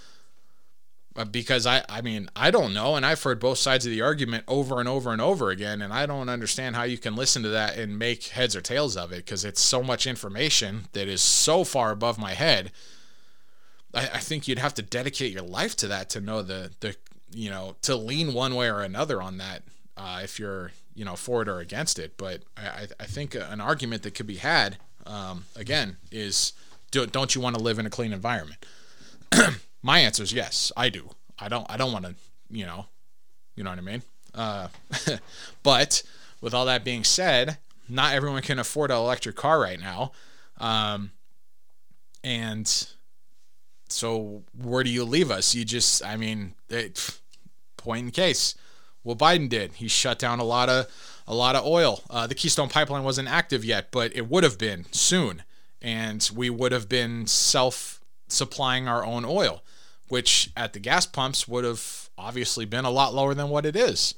because 1.26 1.66
I, 1.66 1.84
I 1.90 2.02
mean, 2.02 2.30
I 2.36 2.52
don't 2.52 2.74
know, 2.74 2.96
and 2.96 3.06
I've 3.06 3.22
heard 3.24 3.40
both 3.40 3.58
sides 3.58 3.86
of 3.86 3.92
the 3.92 4.02
argument 4.02 4.44
over 4.48 4.80
and 4.80 4.88
over 4.88 5.12
and 5.12 5.22
over 5.22 5.50
again, 5.50 5.82
and 5.82 5.92
I 5.92 6.06
don't 6.06 6.30
understand 6.30 6.76
how 6.76 6.84
you 6.84 6.98
can 6.98 7.16
listen 7.16 7.42
to 7.44 7.50
that 7.50 7.78
and 7.78 7.98
make 7.98 8.26
heads 8.28 8.56
or 8.56 8.62
tails 8.62 8.96
of 8.96 9.12
it 9.12 9.26
because 9.26 9.44
it's 9.44 9.62
so 9.62 9.82
much 9.82 10.06
information 10.06 10.86
that 10.94 11.08
is 11.08 11.22
so 11.22 11.64
far 11.64 11.92
above 11.92 12.18
my 12.20 12.34
head. 12.34 12.72
I, 13.94 14.02
I 14.14 14.20
think 14.20 14.48
you'd 14.48 14.60
have 14.60 14.74
to 14.76 14.82
dedicate 14.82 15.32
your 15.34 15.42
life 15.44 15.76
to 15.78 15.88
that 15.88 16.10
to 16.12 16.22
know 16.22 16.42
the 16.42 16.72
the 16.82 16.96
you 17.34 17.50
know 17.50 17.76
to 17.82 17.96
lean 17.96 18.34
one 18.34 18.54
way 18.56 18.70
or 18.70 18.82
another 18.82 19.22
on 19.22 19.38
that 19.38 19.64
uh, 19.98 20.22
if 20.24 20.40
you're 20.40 20.72
you 20.94 21.04
know 21.06 21.16
for 21.16 21.42
it 21.42 21.48
or 21.48 21.60
against 21.60 21.98
it. 22.00 22.18
But 22.18 22.44
I, 22.56 22.62
I- 22.68 22.88
I 23.00 23.06
think 23.06 23.34
an 23.36 23.60
argument 23.62 24.04
that 24.04 24.14
could 24.14 24.28
be 24.28 24.38
had 24.38 24.78
um, 25.06 25.46
again 25.56 25.98
is 26.12 26.54
do, 26.92 27.06
don't 27.06 27.34
you 27.34 27.42
want 27.42 27.56
to 27.58 27.62
live 27.62 27.80
in 27.80 27.86
a 27.86 27.90
clean 27.90 28.14
environment? 28.14 28.64
My 29.82 30.00
answer 30.00 30.24
is 30.24 30.34
yes, 30.34 30.72
I 30.76 30.90
do. 30.90 31.10
I 31.40 31.50
don't. 31.50 31.66
I 31.70 31.78
don't 31.78 31.92
want 31.92 32.06
to. 32.06 32.16
You 32.50 32.66
know. 32.66 32.86
You 33.56 33.64
know 33.64 33.72
what 33.72 33.80
I 33.80 33.82
mean. 33.82 34.04
Uh, 34.34 34.68
but 35.64 36.04
with 36.42 36.54
all 36.54 36.66
that 36.66 36.84
being 36.84 37.04
said, 37.04 37.58
not 37.90 38.14
everyone 38.14 38.42
can 38.42 38.60
afford 38.60 38.92
an 38.92 38.98
electric 38.98 39.36
car 39.36 39.60
right 39.60 39.80
now, 39.80 40.12
um, 40.60 41.12
and 42.24 42.88
so 43.90 44.44
where 44.56 44.84
do 44.84 44.90
you 44.90 45.04
leave 45.04 45.32
us? 45.32 45.56
You 45.56 45.66
just. 45.66 46.04
I 46.06 46.18
mean, 46.18 46.54
it, 46.70 47.20
point 47.78 48.06
in 48.06 48.12
case. 48.12 48.56
What 49.04 49.20
Biden 49.20 49.48
did, 49.48 49.74
he 49.74 49.88
shut 49.88 50.20
down 50.20 50.40
a 50.40 50.44
lot 50.44 50.68
of 50.68 50.88
a 51.28 51.34
lot 51.34 51.56
of 51.56 51.66
oil. 51.66 52.04
Uh, 52.10 52.28
the 52.28 52.36
Keystone 52.36 52.70
Pipeline 52.70 53.04
wasn't 53.04 53.30
active 53.30 53.64
yet, 53.64 53.92
but 53.92 54.16
it 54.16 54.30
would 54.30 54.44
have 54.44 54.58
been 54.58 54.86
soon, 54.92 55.44
and 55.82 56.30
we 56.36 56.50
would 56.50 56.74
have 56.74 56.90
been 56.90 57.26
self 57.26 57.97
supplying 58.28 58.88
our 58.88 59.06
own 59.06 59.26
oil, 59.26 59.64
which 60.08 60.52
at 60.56 60.74
the 60.74 60.80
gas 60.80 61.06
pumps 61.06 61.48
would 61.48 61.64
have 61.64 62.10
obviously 62.18 62.66
been 62.66 62.86
a 62.86 62.92
lot 62.92 63.14
lower 63.14 63.34
than 63.34 63.50
what 63.50 63.66
it 63.66 63.76
is. 63.76 64.16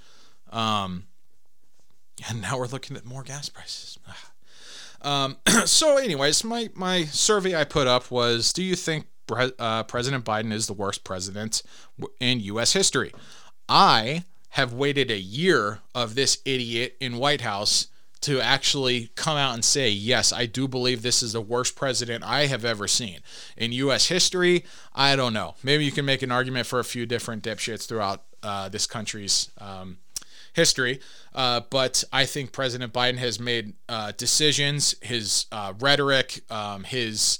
Um, 0.51 1.05
and 2.27 2.41
now 2.41 2.57
we're 2.57 2.67
looking 2.67 2.97
at 2.97 3.05
more 3.05 3.23
gas 3.23 3.49
prices. 3.49 3.97
Um, 5.01 5.37
so, 5.65 5.95
anyways, 5.95 6.43
my 6.43 6.69
my 6.75 7.05
survey 7.05 7.55
I 7.55 7.63
put 7.63 7.87
up 7.87 8.11
was: 8.11 8.51
Do 8.51 8.61
you 8.61 8.75
think 8.75 9.05
uh, 9.57 9.83
President 9.83 10.25
Biden 10.25 10.51
is 10.51 10.67
the 10.67 10.73
worst 10.73 11.05
president 11.05 11.63
in 12.19 12.41
U.S. 12.41 12.73
history? 12.73 13.13
I 13.69 14.25
have 14.49 14.73
waited 14.73 15.09
a 15.09 15.17
year 15.17 15.79
of 15.95 16.15
this 16.15 16.39
idiot 16.43 16.97
in 16.99 17.15
White 17.15 17.39
House 17.39 17.87
to 18.21 18.41
actually 18.41 19.11
come 19.15 19.37
out 19.37 19.53
and 19.53 19.63
say, 19.63 19.89
yes, 19.89 20.33
I 20.33 20.45
do 20.45 20.67
believe 20.67 21.01
this 21.01 21.23
is 21.23 21.33
the 21.33 21.41
worst 21.41 21.75
president 21.75 22.23
I 22.23 22.47
have 22.47 22.65
ever 22.65 22.87
seen. 22.87 23.19
In 23.55 23.71
U.S. 23.71 24.07
history, 24.07 24.65
I 24.93 25.15
don't 25.15 25.33
know. 25.33 25.55
Maybe 25.63 25.85
you 25.85 25.91
can 25.91 26.05
make 26.05 26.21
an 26.21 26.31
argument 26.31 26.67
for 26.67 26.79
a 26.79 26.83
few 26.83 27.05
different 27.05 27.43
dipshits 27.43 27.87
throughout 27.87 28.23
uh, 28.43 28.69
this 28.69 28.85
country's 28.85 29.49
um, 29.59 29.97
history. 30.53 30.99
Uh, 31.33 31.61
but 31.69 32.03
I 32.11 32.25
think 32.25 32.51
President 32.51 32.91
Biden 32.91 33.17
has 33.17 33.39
made 33.39 33.73
uh, 33.87 34.11
decisions, 34.17 34.95
his 35.01 35.45
uh, 35.51 35.73
rhetoric, 35.79 36.41
um, 36.49 36.83
his. 36.83 37.39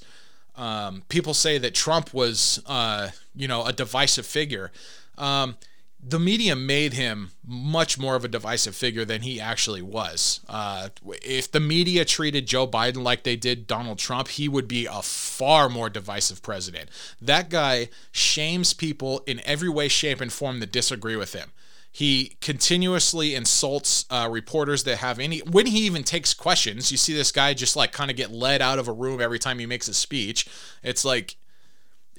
Um, 0.56 1.04
people 1.08 1.32
say 1.32 1.56
that 1.56 1.74
Trump 1.74 2.12
was, 2.12 2.62
uh, 2.66 3.10
you 3.34 3.48
know, 3.48 3.64
a 3.64 3.72
divisive 3.72 4.26
figure. 4.26 4.70
Um, 5.16 5.56
the 6.02 6.18
media 6.18 6.56
made 6.56 6.94
him 6.94 7.30
much 7.46 7.98
more 7.98 8.16
of 8.16 8.24
a 8.24 8.28
divisive 8.28 8.74
figure 8.74 9.04
than 9.04 9.22
he 9.22 9.40
actually 9.40 9.82
was. 9.82 10.40
Uh, 10.48 10.88
if 11.22 11.50
the 11.52 11.60
media 11.60 12.04
treated 12.04 12.46
Joe 12.46 12.66
Biden 12.66 13.02
like 13.02 13.22
they 13.22 13.36
did 13.36 13.66
Donald 13.66 13.98
Trump, 13.98 14.28
he 14.28 14.48
would 14.48 14.66
be 14.66 14.86
a 14.86 15.02
far 15.02 15.68
more 15.68 15.90
divisive 15.90 16.42
president. 16.42 16.88
That 17.20 17.50
guy 17.50 17.90
shames 18.12 18.72
people 18.72 19.22
in 19.26 19.42
every 19.44 19.68
way, 19.68 19.88
shape, 19.88 20.20
and 20.20 20.32
form 20.32 20.60
that 20.60 20.72
disagree 20.72 21.16
with 21.16 21.34
him. 21.34 21.50
He 21.92 22.36
continuously 22.40 23.34
insults 23.34 24.06
uh, 24.10 24.28
reporters 24.30 24.84
that 24.84 24.98
have 24.98 25.18
any. 25.18 25.40
When 25.40 25.66
he 25.66 25.80
even 25.80 26.04
takes 26.04 26.32
questions, 26.32 26.92
you 26.92 26.96
see 26.96 27.12
this 27.12 27.32
guy 27.32 27.52
just 27.52 27.74
like 27.74 27.90
kind 27.90 28.10
of 28.10 28.16
get 28.16 28.30
led 28.30 28.62
out 28.62 28.78
of 28.78 28.86
a 28.86 28.92
room 28.92 29.20
every 29.20 29.40
time 29.40 29.58
he 29.58 29.66
makes 29.66 29.88
a 29.88 29.94
speech. 29.94 30.46
It's 30.84 31.04
like 31.04 31.36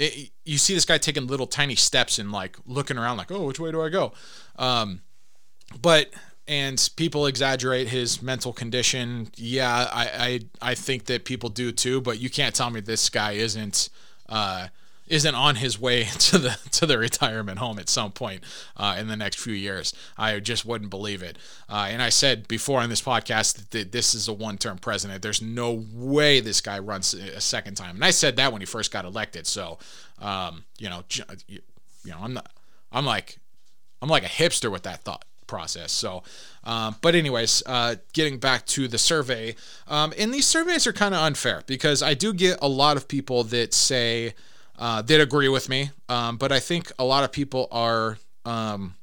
it, 0.01 0.31
you 0.45 0.57
see 0.57 0.73
this 0.73 0.85
guy 0.85 0.97
taking 0.97 1.27
little 1.27 1.47
tiny 1.47 1.75
steps 1.75 2.19
and 2.19 2.31
like 2.31 2.57
looking 2.65 2.97
around 2.97 3.17
like 3.17 3.31
oh 3.31 3.45
which 3.45 3.59
way 3.59 3.71
do 3.71 3.81
i 3.81 3.89
go? 3.89 4.13
Um, 4.57 5.01
but 5.81 6.09
and 6.47 6.89
people 6.95 7.27
exaggerate 7.27 7.87
his 7.87 8.21
mental 8.21 8.51
condition. 8.51 9.29
Yeah 9.35 9.87
I, 9.91 10.39
I 10.61 10.71
i 10.71 10.75
think 10.75 11.05
that 11.05 11.23
people 11.23 11.49
do 11.49 11.71
too 11.71 12.01
but 12.01 12.19
you 12.19 12.29
can't 12.29 12.55
tell 12.55 12.69
me 12.69 12.81
this 12.81 13.09
guy 13.09 13.33
isn't 13.33 13.89
uh 14.27 14.67
isn't 15.11 15.35
on 15.35 15.57
his 15.57 15.79
way 15.79 16.03
to 16.19 16.37
the 16.37 16.57
to 16.71 16.85
the 16.85 16.97
retirement 16.97 17.59
home 17.59 17.77
at 17.77 17.89
some 17.89 18.11
point 18.11 18.43
uh, 18.77 18.95
in 18.97 19.07
the 19.07 19.17
next 19.17 19.37
few 19.37 19.53
years. 19.53 19.93
I 20.17 20.39
just 20.39 20.65
wouldn't 20.65 20.89
believe 20.89 21.21
it. 21.21 21.37
Uh, 21.69 21.87
and 21.89 22.01
I 22.01 22.09
said 22.09 22.47
before 22.47 22.79
on 22.79 22.89
this 22.89 23.01
podcast 23.01 23.69
that 23.69 23.91
this 23.91 24.15
is 24.15 24.27
a 24.27 24.33
one-term 24.33 24.79
president. 24.79 25.21
There's 25.21 25.41
no 25.41 25.83
way 25.93 26.39
this 26.39 26.61
guy 26.61 26.79
runs 26.79 27.13
a 27.13 27.41
second 27.41 27.75
time. 27.75 27.95
And 27.95 28.05
I 28.05 28.11
said 28.11 28.37
that 28.37 28.51
when 28.51 28.61
he 28.61 28.65
first 28.65 28.91
got 28.91 29.05
elected. 29.05 29.45
So, 29.45 29.77
um, 30.19 30.63
you 30.79 30.89
know, 30.89 31.03
you 31.47 31.59
know, 32.05 32.17
I'm 32.21 32.33
not. 32.33 32.49
I'm 32.93 33.05
like, 33.05 33.37
I'm 34.01 34.09
like 34.09 34.23
a 34.23 34.27
hipster 34.27 34.71
with 34.71 34.83
that 34.83 35.03
thought 35.03 35.23
process. 35.47 35.91
So, 35.91 36.23
um, 36.63 36.95
but 37.01 37.15
anyways, 37.15 37.63
uh, 37.65 37.95
getting 38.13 38.37
back 38.37 38.65
to 38.67 38.87
the 38.87 38.97
survey, 38.97 39.55
um, 39.87 40.13
and 40.17 40.33
these 40.33 40.47
surveys 40.47 40.87
are 40.87 40.93
kind 40.93 41.13
of 41.13 41.21
unfair 41.21 41.63
because 41.67 42.01
I 42.01 42.13
do 42.13 42.33
get 42.33 42.57
a 42.61 42.67
lot 42.67 42.97
of 42.97 43.07
people 43.07 43.43
that 43.45 43.73
say 43.73 44.33
uh, 44.81 44.99
that 45.03 45.21
agree 45.21 45.47
with 45.47 45.69
me, 45.69 45.91
um, 46.09 46.37
but 46.37 46.51
I 46.51 46.59
think 46.59 46.91
a 46.97 47.05
lot 47.05 47.23
of 47.23 47.31
people 47.31 47.67
are 47.71 48.17
um, 48.45 48.95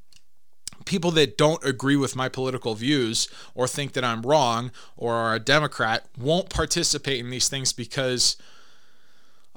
people 0.85 1.13
that 1.13 1.39
don't 1.39 1.65
agree 1.65 1.95
with 1.95 2.17
my 2.17 2.29
political 2.29 2.75
views 2.75 3.29
or 3.55 3.69
think 3.69 3.93
that 3.93 4.03
I'm 4.03 4.23
wrong 4.23 4.73
or 4.97 5.15
are 5.15 5.37
a 5.37 5.39
Democrat 5.39 6.05
won't 6.19 6.51
participate 6.51 7.21
in 7.21 7.31
these 7.31 7.49
things 7.49 7.73
because. 7.73 8.37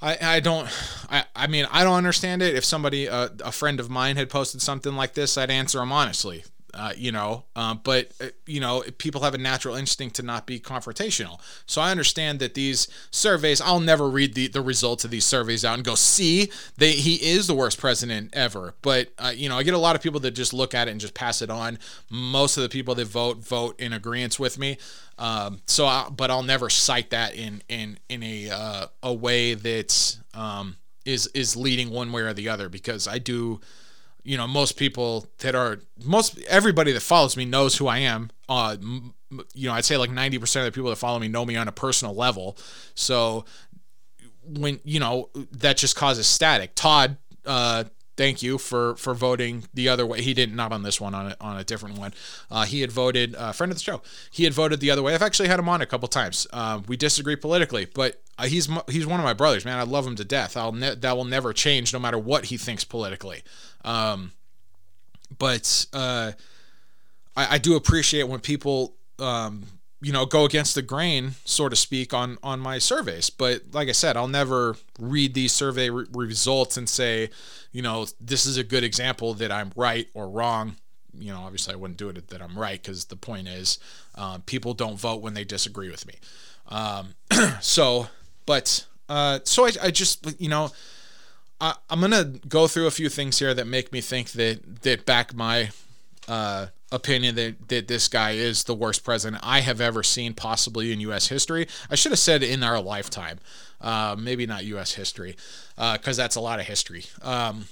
I, 0.03 0.17
I 0.19 0.39
don't 0.39 0.67
I, 1.12 1.25
I 1.36 1.45
mean 1.45 1.67
I 1.71 1.84
don't 1.84 1.93
understand 1.93 2.41
it. 2.41 2.55
If 2.55 2.65
somebody 2.65 3.07
uh, 3.07 3.29
a 3.45 3.51
friend 3.51 3.79
of 3.79 3.88
mine 3.88 4.15
had 4.15 4.31
posted 4.31 4.60
something 4.60 4.95
like 4.95 5.13
this, 5.13 5.38
I'd 5.38 5.51
answer 5.51 5.77
them 5.77 5.91
honestly. 5.91 6.43
Uh, 6.73 6.93
you 6.95 7.12
know, 7.12 7.43
um, 7.55 7.81
but 7.84 8.12
uh, 8.21 8.27
you 8.45 8.60
know, 8.60 8.81
people 8.97 9.21
have 9.21 9.34
a 9.34 9.38
natural 9.38 9.75
instinct 9.75 10.15
to 10.15 10.23
not 10.23 10.45
be 10.45 10.60
confrontational. 10.60 11.39
So 11.65 11.81
I 11.81 11.91
understand 11.91 12.39
that 12.39 12.53
these 12.53 12.88
surveys, 13.12 13.60
I'll 13.60 13.81
never 13.81 14.07
read 14.07 14.36
the, 14.36 14.47
the 14.47 14.62
results 14.62 15.03
of 15.03 15.12
these 15.12 15.25
surveys 15.25 15.65
out 15.65 15.75
and 15.75 15.84
go, 15.84 15.95
see, 15.95 16.49
they 16.77 16.93
he 16.93 17.15
is 17.15 17.47
the 17.47 17.53
worst 17.53 17.77
president 17.77 18.29
ever. 18.34 18.73
But 18.81 19.12
uh, 19.17 19.34
you 19.36 19.49
know, 19.49 19.57
I 19.57 19.63
get 19.63 19.73
a 19.73 19.77
lot 19.79 19.95
of 19.95 20.01
people 20.01 20.21
that 20.21 20.31
just 20.31 20.53
look 20.53 20.73
at 20.73 20.88
it 20.88 20.91
and 20.91 21.01
just 21.01 21.13
pass 21.13 21.41
it 21.41 21.49
on. 21.49 21.77
Most 22.10 22.55
of 22.55 22.63
the 22.63 22.69
people 22.69 22.95
that 22.95 23.07
vote 23.07 23.38
vote 23.39 23.79
in 23.79 23.91
agreement 23.91 24.39
with 24.39 24.57
me. 24.57 24.77
Um, 25.17 25.62
so, 25.65 25.86
I, 25.86 26.10
but 26.10 26.31
I'll 26.31 26.43
never 26.43 26.69
cite 26.69 27.10
that 27.12 27.36
in 27.36 27.62
in 27.69 27.99
in 28.10 28.23
a 28.23 28.49
uh, 28.49 28.86
a 29.03 29.13
way 29.13 29.53
that's 29.55 30.19
um, 30.34 30.77
is 31.05 31.27
is 31.27 31.55
leading 31.55 31.89
one 31.89 32.12
way 32.12 32.21
or 32.21 32.34
the 32.34 32.49
other 32.49 32.69
because 32.69 33.07
I 33.07 33.17
do 33.17 33.60
you 34.23 34.38
know 34.38 34.47
most 34.47 34.77
people 34.77 35.25
that 35.39 35.55
are 35.55 35.79
most 36.03 36.39
everybody 36.43 36.91
that 36.91 37.01
follows 37.01 37.36
me 37.36 37.45
knows 37.45 37.77
who 37.77 37.88
I 37.88 37.99
am. 37.99 38.31
Uh, 38.47 38.77
you 39.53 39.67
know, 39.67 39.73
I'd 39.73 39.86
say 39.86 39.97
like 39.97 40.12
ninety 40.12 40.38
percent 40.38 40.67
of 40.67 40.73
the 40.73 40.75
people 40.75 40.89
that 40.89 40.97
follow 40.97 41.19
me 41.19 41.27
know 41.27 41.45
me 41.45 41.55
on 41.55 41.67
a 41.67 41.71
personal 41.71 42.13
level. 42.13 42.57
So 42.95 43.45
when 44.45 44.79
you 44.84 44.99
know 44.99 45.29
that 45.51 45.77
just 45.77 45.95
causes 45.95 46.27
static. 46.27 46.71
Todd, 46.75 47.17
uh, 47.45 47.86
thank 48.17 48.41
you 48.41 48.58
for 48.58 48.95
for 48.95 49.13
voting 49.13 49.65
the 49.74 49.89
other 49.89 50.06
way. 50.06 50.21
He 50.21 50.34
didn't 50.34 50.56
not 50.56 50.71
on 50.71 50.84
this 50.84 51.00
one 51.00 51.15
on 51.15 51.28
a, 51.28 51.38
on 51.41 51.58
a 51.58 51.63
different 51.63 51.97
one. 51.97 52.13
Uh, 52.50 52.65
he 52.65 52.82
had 52.82 52.91
voted 52.91 53.36
uh, 53.36 53.52
friend 53.52 53.71
of 53.71 53.78
the 53.78 53.84
show. 53.84 54.02
He 54.32 54.43
had 54.43 54.54
voted 54.54 54.80
the 54.80 54.91
other 54.91 55.02
way. 55.02 55.13
I've 55.13 55.21
actually 55.21 55.47
had 55.47 55.60
him 55.60 55.69
on 55.69 55.82
a 55.82 55.86
couple 55.86 56.08
times. 56.08 56.47
Uh, 56.52 56.82
we 56.88 56.97
disagree 56.97 57.36
politically, 57.36 57.86
but 57.86 58.21
uh, 58.38 58.45
he's 58.45 58.69
he's 58.89 59.06
one 59.06 59.19
of 59.19 59.24
my 59.24 59.34
brothers, 59.34 59.65
man. 59.65 59.80
I 59.80 59.84
love 59.84 60.06
him 60.06 60.15
to 60.15 60.26
death. 60.26 60.58
I'll 60.58 60.71
ne- 60.71 60.95
that 60.95 61.17
will 61.17 61.26
never 61.26 61.54
change, 61.54 61.93
no 61.93 62.00
matter 62.00 62.17
what 62.17 62.45
he 62.45 62.58
thinks 62.58 62.84
politically. 62.84 63.43
Um, 63.84 64.32
but 65.38 65.86
uh, 65.93 66.34
I, 67.36 67.56
I 67.56 67.58
do 67.58 67.76
appreciate 67.76 68.24
when 68.24 68.39
people 68.39 68.95
um, 69.19 69.63
you 70.02 70.12
know 70.12 70.26
go 70.26 70.46
against 70.46 70.76
the 70.76 70.82
grain 70.82 71.34
so 71.46 71.70
to 71.70 71.76
speak 71.76 72.14
on 72.14 72.38
on 72.44 72.60
my 72.60 72.80
surveys. 72.80 73.30
But 73.30 73.62
like 73.72 73.88
i 73.88 73.92
said 73.94 74.18
i'll 74.18 74.28
never 74.28 74.76
read 75.00 75.34
these 75.34 75.54
survey 75.54 75.90
re- 75.90 76.06
results 76.12 76.76
and 76.78 76.90
say 76.90 77.30
you 77.72 77.82
know 77.82 78.08
this 78.20 78.46
is 78.46 78.58
a 78.58 78.64
good 78.64 78.84
example 78.84 79.34
that 79.36 79.52
i'm 79.52 79.72
right 79.76 80.08
or 80.14 80.30
wrong. 80.30 80.76
You 81.18 81.32
know 81.32 81.42
obviously 81.42 81.74
i 81.74 81.78
wouldn't 81.78 81.98
do 81.98 82.10
it 82.10 82.28
that 82.30 82.42
i'm 82.42 82.58
right 82.58 82.82
because 82.82 83.06
the 83.06 83.16
point 83.16 83.48
is 83.48 83.80
um, 84.16 84.42
people 84.42 84.74
don't 84.74 85.00
vote 85.00 85.22
when 85.22 85.34
they 85.34 85.44
disagree 85.44 85.90
with 85.90 86.06
me. 86.06 86.16
Um, 86.68 87.16
so 87.62 88.08
but 88.46 88.86
uh, 89.08 89.40
so 89.44 89.66
I, 89.66 89.72
I 89.84 89.92
just 89.92 90.40
you 90.42 90.50
know 90.50 90.72
I, 91.60 91.76
i'm 91.90 92.02
gonna 92.02 92.24
go 92.24 92.68
through 92.68 92.88
a 92.88 92.92
few 92.92 93.10
things 93.10 93.40
here 93.40 93.54
that 93.54 93.68
make 93.68 93.92
me 93.92 94.02
think 94.02 94.32
that 94.32 94.82
that 94.82 95.06
back 95.06 95.36
my 95.36 95.70
uh, 96.27 96.67
opinion 96.91 97.36
that, 97.36 97.67
that 97.69 97.88
this 97.88 98.07
guy 98.07 98.31
is 98.31 98.65
the 98.65 98.75
worst 98.75 99.03
president 99.03 99.41
I 99.45 99.62
have 99.62 99.81
ever 99.81 100.03
seen, 100.03 100.34
possibly 100.34 100.91
in 100.91 100.99
U.S. 101.01 101.27
history. 101.27 101.67
I 101.89 101.95
should 101.95 102.12
have 102.12 102.19
said 102.19 102.43
in 102.43 102.63
our 102.63 102.81
lifetime, 102.81 103.39
uh, 103.79 104.15
maybe 104.19 104.45
not 104.45 104.65
U.S. 104.65 104.93
history, 104.93 105.36
because 105.75 106.17
that's 106.17 106.36
a 106.36 106.41
lot 106.41 106.60
of 106.60 106.65
history. 106.65 107.05
Um, 107.21 107.65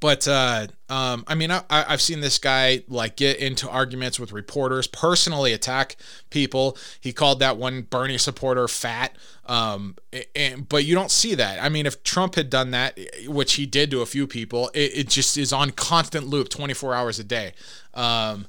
but 0.00 0.28
uh, 0.28 0.68
um, 0.88 1.24
I 1.26 1.34
mean, 1.34 1.50
I, 1.50 1.62
I've 1.68 2.00
seen 2.00 2.20
this 2.20 2.38
guy 2.38 2.82
like 2.88 3.16
get 3.16 3.38
into 3.38 3.68
arguments 3.68 4.20
with 4.20 4.32
reporters, 4.32 4.86
personally 4.86 5.52
attack 5.52 5.96
people. 6.30 6.76
He 7.00 7.12
called 7.12 7.40
that 7.40 7.56
one 7.56 7.82
Bernie 7.82 8.18
supporter 8.18 8.68
fat. 8.68 9.16
Um, 9.46 9.96
and, 10.36 10.68
but 10.68 10.84
you 10.84 10.94
don't 10.94 11.10
see 11.10 11.34
that. 11.34 11.62
I 11.62 11.68
mean, 11.68 11.86
if 11.86 12.02
Trump 12.04 12.36
had 12.36 12.48
done 12.48 12.70
that, 12.70 12.98
which 13.26 13.54
he 13.54 13.66
did 13.66 13.90
to 13.90 14.00
a 14.00 14.06
few 14.06 14.26
people, 14.26 14.70
it, 14.72 14.98
it 14.98 15.08
just 15.08 15.36
is 15.36 15.52
on 15.52 15.70
constant 15.72 16.28
loop, 16.28 16.48
24 16.48 16.94
hours 16.94 17.18
a 17.18 17.24
day. 17.24 17.54
Um, 17.94 18.46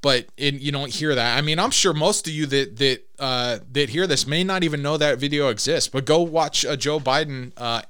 but 0.00 0.26
it, 0.36 0.54
you 0.54 0.72
don't 0.72 0.92
hear 0.92 1.14
that. 1.14 1.38
I 1.38 1.42
mean, 1.42 1.58
I'm 1.58 1.70
sure 1.70 1.92
most 1.92 2.26
of 2.26 2.32
you 2.32 2.46
that 2.46 2.76
that 2.76 3.02
uh, 3.18 3.58
that 3.72 3.88
hear 3.90 4.06
this 4.06 4.26
may 4.26 4.44
not 4.44 4.62
even 4.62 4.80
know 4.80 4.96
that 4.96 5.18
video 5.18 5.48
exists. 5.48 5.88
But 5.88 6.04
go 6.04 6.20
watch 6.20 6.64
Joe 6.78 7.00
Biden 7.00 7.52
uh, 7.56 7.82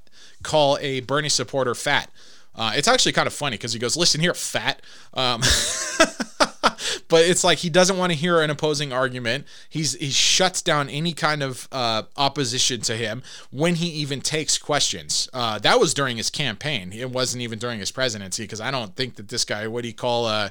call 0.42 0.78
a 0.80 1.00
Bernie 1.00 1.28
supporter 1.28 1.74
fat. 1.74 2.10
Uh, 2.58 2.72
it's 2.74 2.88
actually 2.88 3.12
kind 3.12 3.28
of 3.28 3.32
funny 3.32 3.56
because 3.56 3.72
he 3.72 3.78
goes, 3.78 3.96
"Listen 3.96 4.20
here, 4.20 4.34
fat." 4.34 4.82
Um, 5.14 5.40
but 7.08 7.24
it's 7.24 7.44
like 7.44 7.58
he 7.58 7.70
doesn't 7.70 7.96
want 7.96 8.12
to 8.12 8.18
hear 8.18 8.40
an 8.40 8.50
opposing 8.50 8.92
argument. 8.92 9.46
He's 9.68 9.94
he 9.94 10.10
shuts 10.10 10.60
down 10.60 10.88
any 10.88 11.12
kind 11.12 11.42
of 11.42 11.68
uh, 11.70 12.02
opposition 12.16 12.80
to 12.82 12.96
him 12.96 13.22
when 13.50 13.76
he 13.76 13.86
even 13.86 14.20
takes 14.20 14.58
questions. 14.58 15.28
Uh, 15.32 15.58
that 15.60 15.78
was 15.78 15.94
during 15.94 16.16
his 16.16 16.30
campaign. 16.30 16.92
It 16.92 17.10
wasn't 17.10 17.42
even 17.42 17.58
during 17.58 17.78
his 17.78 17.92
presidency 17.92 18.42
because 18.42 18.60
I 18.60 18.70
don't 18.70 18.96
think 18.96 19.16
that 19.16 19.28
this 19.28 19.44
guy, 19.44 19.66
what 19.68 19.82
do 19.82 19.88
you 19.88 19.94
call 19.94 20.26
uh, 20.26 20.50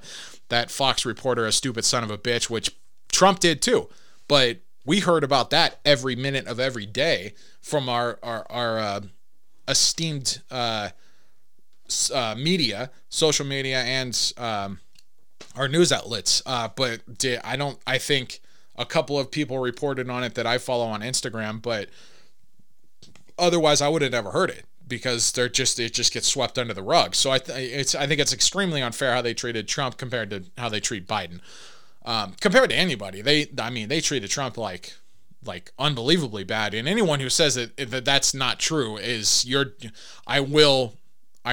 that 0.50 0.72
Fox 0.72 1.06
reporter, 1.06 1.46
a 1.46 1.52
stupid 1.52 1.86
son 1.86 2.04
of 2.04 2.12
a 2.12 2.18
bitch, 2.18 2.50
which 2.50 2.72
Trump 3.12 3.40
did 3.40 3.62
too. 3.62 3.90
But 4.28 4.60
we 4.86 5.02
heard 5.02 5.24
about 5.24 5.50
that 5.50 5.80
every 5.84 6.16
minute 6.16 6.48
of 6.48 6.60
every 6.60 6.86
day 6.86 7.34
from 7.62 7.90
our 7.90 8.18
our, 8.24 8.46
our 8.50 8.80
uh, 8.80 9.02
esteemed 9.68 10.42
uh, 12.14 12.36
media, 12.38 12.92
social 13.10 13.46
media, 13.46 13.82
and 13.82 14.34
um, 14.38 14.80
our 15.56 15.68
news 15.68 15.92
outlets. 15.92 16.42
Uh, 16.46 16.70
but 16.76 17.18
di- 17.18 17.38
I 17.38 17.56
don't. 17.56 17.80
I 17.86 17.98
think 17.98 18.42
a 18.76 18.86
couple 18.86 19.20
of 19.20 19.32
people 19.32 19.60
reported 19.60 20.10
on 20.10 20.24
it 20.24 20.36
that 20.36 20.46
I 20.46 20.58
follow 20.58 20.86
on 20.86 21.02
Instagram, 21.02 21.62
but 21.62 21.90
otherwise 23.38 23.82
I 23.82 23.90
would 23.90 24.02
have 24.02 24.12
never 24.12 24.32
heard 24.32 24.50
it 24.50 24.66
because 24.88 25.32
they're 25.32 25.50
just 25.50 25.80
it 25.80 25.94
just 25.94 26.14
gets 26.14 26.28
swept 26.28 26.58
under 26.58 26.74
the 26.74 26.84
rug. 26.84 27.16
So 27.16 27.32
I 27.32 27.40
th- 27.40 27.58
it's 27.58 27.96
I 27.96 28.08
think 28.08 28.20
it's 28.20 28.34
extremely 28.34 28.82
unfair 28.82 29.14
how 29.14 29.22
they 29.22 29.34
treated 29.34 29.68
Trump 29.68 29.98
compared 29.98 30.30
to 30.30 30.44
how 30.58 30.70
they 30.70 30.80
treat 30.80 31.08
Biden. 31.08 31.40
Um, 32.06 32.36
compared 32.40 32.70
to 32.70 32.76
anybody, 32.76 33.22
they 33.22 33.48
I 33.60 33.70
mean 33.70 33.90
they 33.90 34.02
treated 34.02 34.30
Trump 34.30 34.58
like 34.58 34.94
like 35.46 35.72
unbelievably 35.78 36.44
bad. 36.46 36.74
And 36.74 36.88
anyone 36.88 37.20
who 37.20 37.30
says 37.30 37.56
that, 37.56 37.76
that 37.78 38.06
that's 38.06 38.34
not 38.34 38.60
true 38.60 38.98
is 38.98 39.46
you're 39.46 39.74
I 40.26 40.40
will 40.40 40.94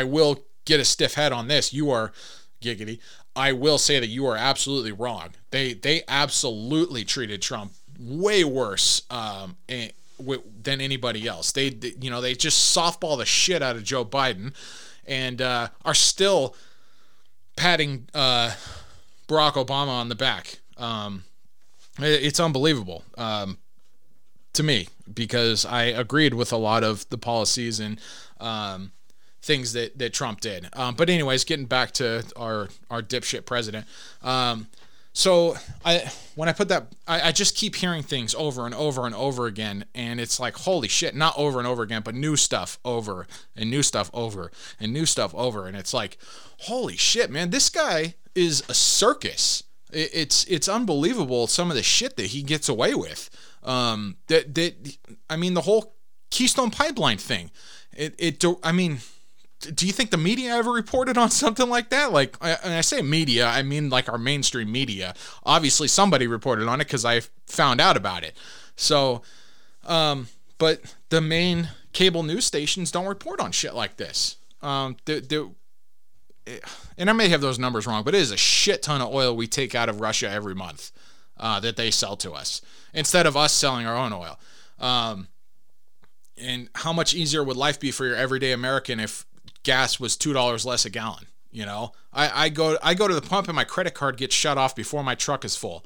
I 0.01 0.05
will 0.05 0.43
get 0.65 0.81
a 0.81 0.85
stiff 0.85 1.15
head 1.15 1.33
on 1.33 1.49
this. 1.49 1.73
You 1.73 1.91
are 1.91 2.13
giggity. 2.61 2.99
I 3.37 3.53
will 3.53 3.79
say 3.79 3.99
that 4.01 4.09
you 4.09 4.27
are 4.27 4.37
absolutely 4.37 4.93
wrong. 4.93 5.31
They 5.51 5.75
they 5.75 6.03
absolutely 6.09 7.05
treated 7.05 7.43
Trump 7.43 7.73
way 7.99 8.43
worse 8.45 9.03
um, 9.11 9.57
eh, 9.69 9.89
wi- 10.19 10.43
than 10.63 10.81
anybody 10.81 11.27
else. 11.27 11.53
They 11.53 11.71
they- 11.71 11.95
you 12.01 12.11
know 12.11 12.21
they 12.21 12.35
just 12.35 12.77
softball 12.77 13.17
the 13.19 13.27
shit 13.27 13.63
out 13.63 13.77
of 13.77 13.85
Joe 13.85 14.05
Biden, 14.05 14.53
and 15.07 15.41
uh, 15.43 15.69
are 15.85 15.95
still 15.95 16.55
patting 17.57 18.09
uh, 18.15 18.53
Barack 19.29 19.53
Obama 19.55 19.89
on 19.89 20.09
the 20.09 20.15
back. 20.15 20.59
Um, 20.77 21.25
it- 22.01 22.23
it's 22.25 22.41
unbelievable 22.41 23.05
um, 23.17 23.59
to 24.55 24.63
me 24.63 24.89
because 25.13 25.65
I 25.65 25.85
agreed 25.85 26.35
with 26.35 26.53
a 26.53 26.57
lot 26.57 26.83
of 26.85 27.09
the 27.11 27.19
policies 27.19 27.79
and 27.81 28.01
um, 28.41 28.93
things 29.45 29.75
that, 29.75 29.99
that 29.99 30.13
Trump 30.13 30.41
did. 30.41 30.69
Um, 30.73 30.95
but 30.95 31.11
anyways, 31.11 31.45
getting 31.45 31.67
back 31.67 31.93
to 31.93 32.25
our 32.37 32.69
our 32.91 33.03
dipshit 33.03 33.45
president. 33.45 33.87
Um, 34.23 34.69
so 35.13 35.57
I 35.85 36.11
when 36.35 36.49
I 36.49 36.53
put 36.53 36.69
that 36.69 36.89
I, 37.07 37.29
I 37.29 37.33
just 37.33 37.55
keep 37.55 37.77
hearing 37.77 38.03
things 38.03 38.35
over 38.35 38.67
and 38.67 38.75
over 38.75 39.07
and 39.07 39.15
over 39.15 39.47
again, 39.47 39.85
and 39.95 40.19
it's 40.19 40.41
like 40.41 40.57
holy 40.57 40.89
shit, 40.89 41.15
not 41.15 41.35
over 41.37 41.59
and 41.59 41.69
over 41.69 41.83
again, 41.83 42.03
but 42.03 42.15
new 42.15 42.37
stuff 42.37 42.79
over 42.85 43.27
and 43.55 43.71
new 43.71 43.83
stuff 43.83 44.11
over 44.13 44.51
and 44.81 44.93
new 44.93 45.07
stuff 45.07 45.35
over, 45.35 45.69
and 45.69 45.77
it's 45.77 45.95
like 45.95 46.19
holy 46.61 46.97
shit, 46.97 47.31
man, 47.31 47.51
this 47.51 47.69
guy 47.69 48.15
is 48.35 48.65
a 48.69 48.75
circus. 48.75 49.63
It, 49.93 50.11
it's 50.13 50.45
it's 50.47 50.69
unbelievable 50.69 51.47
some 51.47 51.71
of 51.71 51.77
the 51.77 51.83
shit 51.83 52.17
that 52.17 52.27
he 52.27 52.43
gets 52.43 52.69
away 52.69 52.95
with. 52.95 53.31
Um, 53.63 54.17
that 54.27 54.55
that 54.55 54.97
I 55.29 55.37
mean 55.37 55.55
the 55.55 55.61
whole 55.61 55.95
Keystone 56.31 56.71
Pipeline 56.71 57.19
thing. 57.19 57.53
It 57.97 58.17
it 58.19 58.45
I 58.65 58.73
mean 58.73 58.99
do 59.65 59.87
you 59.87 59.93
think 59.93 60.11
the 60.11 60.17
media 60.17 60.55
ever 60.55 60.71
reported 60.71 61.19
on 61.19 61.31
something 61.43 61.69
like 61.69 61.91
that? 61.91 62.13
Like, 62.13 62.37
and 62.41 62.75
I 62.75 62.81
say 62.81 63.03
media, 63.03 63.47
I 63.47 63.63
mean 63.63 63.91
like 63.91 64.09
our 64.09 64.19
mainstream 64.19 64.71
media. 64.71 65.15
Obviously, 65.45 65.89
somebody 65.89 66.27
reported 66.27 66.69
on 66.69 66.81
it 66.81 66.85
because 66.85 67.05
I 67.05 67.21
found 67.47 67.81
out 67.81 67.97
about 67.97 68.25
it. 68.25 68.37
So, 68.77 69.23
um, 69.87 70.29
but 70.59 70.95
the 71.11 71.21
main 71.21 71.69
cable 71.93 72.23
news 72.23 72.45
stations 72.45 72.91
don't 72.91 73.07
report 73.07 73.41
on 73.41 73.53
shit 73.53 73.75
like 73.75 73.97
this. 73.97 74.37
Um, 74.63 74.97
the, 75.05 75.51
and 76.99 77.11
I 77.11 77.13
may 77.13 77.29
have 77.29 77.41
those 77.41 77.59
numbers 77.59 77.87
wrong, 77.87 78.05
but 78.05 78.15
it 78.15 78.21
is 78.21 78.31
a 78.31 78.37
shit 78.37 78.83
ton 78.83 79.01
of 79.01 79.13
oil 79.13 79.35
we 79.35 79.47
take 79.47 79.75
out 79.75 79.89
of 79.89 80.01
Russia 80.01 80.31
every 80.31 80.55
month 80.55 80.93
uh, 81.39 81.61
that 81.61 81.77
they 81.77 81.91
sell 81.91 82.17
to 82.17 82.33
us 82.33 82.61
instead 82.93 83.27
of 83.27 83.37
us 83.37 83.53
selling 83.53 83.87
our 83.87 83.97
own 83.97 84.13
oil. 84.13 84.39
Um, 84.79 85.29
and 86.37 86.69
how 86.75 86.93
much 86.93 87.15
easier 87.15 87.43
would 87.43 87.57
life 87.57 87.79
be 87.79 87.91
for 87.91 88.07
your 88.07 88.17
everyday 88.17 88.53
American 88.53 89.01
if 89.01 89.25
gas 89.65 89.99
was 89.99 90.17
two 90.17 90.33
dollars 90.33 90.65
less 90.65 90.85
a 90.85 90.91
gallon? 90.91 91.27
You 91.51 91.67
know, 91.67 91.93
I, 92.13 92.47
I 92.47 92.49
go 92.49 92.79
I 92.83 92.95
go 92.95 93.09
to 93.09 93.15
the 93.15 93.23
pump 93.23 93.49
and 93.49 93.57
my 93.57 93.65
credit 93.65 93.95
card 93.95 94.17
gets 94.17 94.35
shut 94.35 94.59
off 94.59 94.75
before 94.75 95.03
my 95.03 95.15
truck 95.15 95.45
is 95.45 95.57
full. 95.57 95.85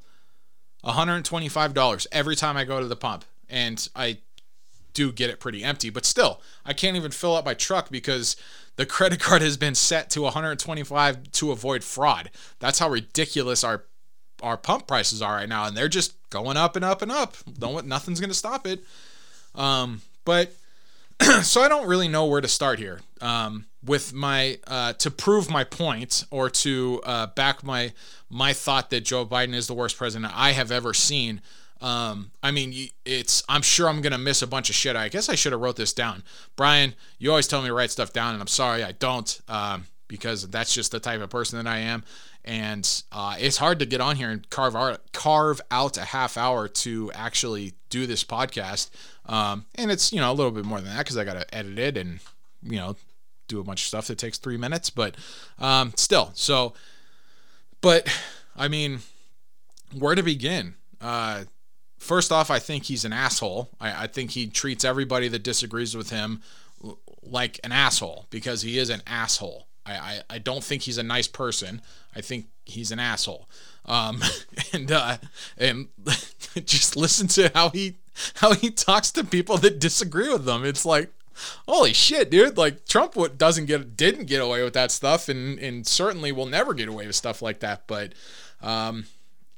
$125 0.84 2.06
every 2.12 2.36
time 2.36 2.56
I 2.56 2.64
go 2.64 2.80
to 2.80 2.86
the 2.86 2.96
pump. 2.96 3.24
And 3.48 3.88
I 3.96 4.18
do 4.94 5.12
get 5.12 5.30
it 5.30 5.40
pretty 5.40 5.62
empty, 5.62 5.90
but 5.90 6.04
still, 6.04 6.40
I 6.64 6.72
can't 6.72 6.96
even 6.96 7.10
fill 7.10 7.36
up 7.36 7.44
my 7.44 7.54
truck 7.54 7.90
because 7.90 8.36
the 8.76 8.86
credit 8.86 9.20
card 9.20 9.42
has 9.42 9.56
been 9.56 9.74
set 9.74 10.10
to 10.10 10.22
125 10.22 11.32
to 11.32 11.52
avoid 11.52 11.84
fraud. 11.84 12.30
That's 12.58 12.78
how 12.78 12.88
ridiculous 12.88 13.64
our 13.64 13.84
our 14.40 14.56
pump 14.56 14.86
prices 14.86 15.20
are 15.20 15.34
right 15.34 15.48
now, 15.48 15.64
and 15.64 15.76
they're 15.76 15.88
just 15.88 16.14
going 16.30 16.56
up 16.56 16.76
and 16.76 16.84
up 16.84 17.02
and 17.02 17.10
up. 17.10 17.36
No, 17.60 17.80
nothing's 17.80 18.20
gonna 18.20 18.34
stop 18.34 18.66
it. 18.66 18.84
Um, 19.54 20.02
but 20.24 20.52
so 21.42 21.62
I 21.62 21.68
don't 21.68 21.87
really 21.87 22.09
know 22.09 22.26
where 22.26 22.40
to 22.40 22.48
start 22.48 22.78
here 22.78 23.00
um, 23.20 23.66
with 23.85 24.12
my 24.12 24.59
uh, 24.66 24.92
to 24.94 25.11
prove 25.11 25.50
my 25.50 25.64
point 25.64 26.24
or 26.31 26.48
to 26.50 27.00
uh, 27.04 27.26
back 27.28 27.64
my 27.64 27.92
my 28.31 28.52
thought 28.52 28.90
that 28.90 29.04
Joe 29.04 29.26
Biden 29.26 29.54
is 29.54 29.66
the 29.66 29.74
worst 29.74 29.96
president 29.96 30.33
I 30.35 30.52
have 30.52 30.70
ever 30.70 30.94
seen. 30.94 31.40
Um, 31.81 32.33
I 32.42 32.50
mean, 32.50 32.88
it's 33.04 33.42
I'm 33.48 33.62
sure 33.62 33.88
I'm 33.88 34.00
gonna 34.00 34.18
miss 34.18 34.42
a 34.42 34.46
bunch 34.46 34.68
of 34.68 34.76
shit. 34.76 34.96
I 34.96 35.09
guess 35.09 35.28
I 35.28 35.35
should 35.35 35.52
have 35.52 35.61
wrote 35.61 35.76
this 35.76 35.92
down. 35.92 36.22
Brian, 36.57 36.94
you 37.18 37.31
always 37.31 37.48
tell 37.48 37.62
me 37.62 37.68
to 37.68 37.74
write 37.74 37.90
stuff 37.90 38.12
down, 38.12 38.35
and 38.35 38.40
I'm 38.40 38.48
sorry 38.48 38.85
I 38.85 38.92
don't 38.92 39.40
um, 39.48 39.87
because 40.09 40.48
that's 40.48 40.74
just 40.74 40.92
the 40.92 41.00
type 41.00 41.20
of 41.20 41.31
person 41.31 41.62
that 41.62 41.70
I 41.70 41.78
am. 41.78 42.04
And 42.44 43.03
uh, 43.12 43.37
it's 43.38 43.59
hard 43.59 43.79
to 43.81 43.87
get 43.87 44.01
on 44.01 44.16
here 44.16 44.31
and 44.31 44.48
carve 44.48 44.74
out 44.74 45.12
carve 45.12 45.61
out 45.70 45.98
a 45.98 46.05
half 46.05 46.37
hour 46.38 46.66
to 46.68 47.12
actually 47.12 47.74
do 47.90 48.07
this 48.07 48.24
podcast. 48.24 48.90
Um, 49.27 49.66
and 49.74 49.90
it's 49.90 50.12
you 50.12 50.20
know 50.20 50.33
a 50.33 50.35
little 50.35 50.53
bit 50.53 50.64
more 50.64 50.81
than 50.81 50.94
that 50.94 51.05
because 51.05 51.18
I 51.18 51.24
got 51.24 51.35
to 51.35 51.55
edit 51.55 51.79
it 51.79 51.96
and 51.96 52.20
you 52.62 52.77
know 52.77 52.96
do 53.48 53.61
a 53.61 53.64
bunch 53.64 53.83
of 53.83 53.87
stuff 53.88 54.07
that 54.07 54.18
takes 54.18 54.38
three 54.38 54.57
minutes. 54.57 54.88
But 54.88 55.16
um, 55.59 55.92
still, 55.96 56.31
so 56.35 56.72
but 57.81 58.09
I 58.57 58.68
mean, 58.68 59.01
where 59.96 60.14
to 60.14 60.22
begin? 60.22 60.74
Uh, 61.01 61.44
first 61.98 62.33
off, 62.33 62.51
I 62.51 62.59
think 62.59 62.85
he's 62.85 63.05
an 63.05 63.12
asshole. 63.12 63.70
I, 63.81 64.05
I 64.05 64.07
think 64.07 64.33
he 64.33 64.46
treats 64.46 64.85
everybody 64.85 65.29
that 65.29 65.42
disagrees 65.42 65.96
with 65.96 66.11
him 66.11 66.42
like 67.22 67.61
an 67.64 67.72
asshole 67.72 68.27
because 68.31 68.62
he 68.62 68.79
is 68.79 68.90
an 68.90 69.03
asshole. 69.07 69.66
I, 69.85 69.92
I, 69.92 70.20
I 70.31 70.38
don't 70.38 70.64
think 70.64 70.83
he's 70.83 70.98
a 70.98 71.03
nice 71.03 71.29
person. 71.29 71.83
I 72.14 72.21
think 72.21 72.47
he's 72.64 72.90
an 72.90 72.99
asshole. 72.99 73.49
Um, 73.87 74.23
and 74.73 74.90
uh, 74.92 75.18
and 75.57 75.88
just 76.64 76.97
listen 76.97 77.27
to 77.29 77.51
how 77.55 77.71
he 77.71 77.97
how 78.37 78.53
he 78.53 78.71
talks 78.71 79.11
to 79.12 79.25
people 79.25 79.57
that 79.59 79.79
disagree 79.79 80.31
with 80.31 80.44
them. 80.44 80.64
It's 80.64 80.85
like, 80.85 81.11
holy 81.66 81.92
shit, 81.92 82.31
dude! 82.31 82.57
Like 82.57 82.87
Trump 82.87 83.16
doesn't 83.37 83.66
get 83.66 83.97
didn't 83.97 84.27
get 84.27 84.42
away 84.42 84.62
with 84.62 84.75
that 84.75 84.90
stuff, 84.90 85.29
and 85.29 85.59
and 85.59 85.87
certainly 85.87 86.33
will 86.33 86.47
never 86.47 86.75
get 86.75 86.88
away 86.88 87.07
with 87.07 87.16
stuff 87.16 87.42
like 87.42 87.61
that. 87.61 87.87
But 87.87 88.12
um, 88.62 89.07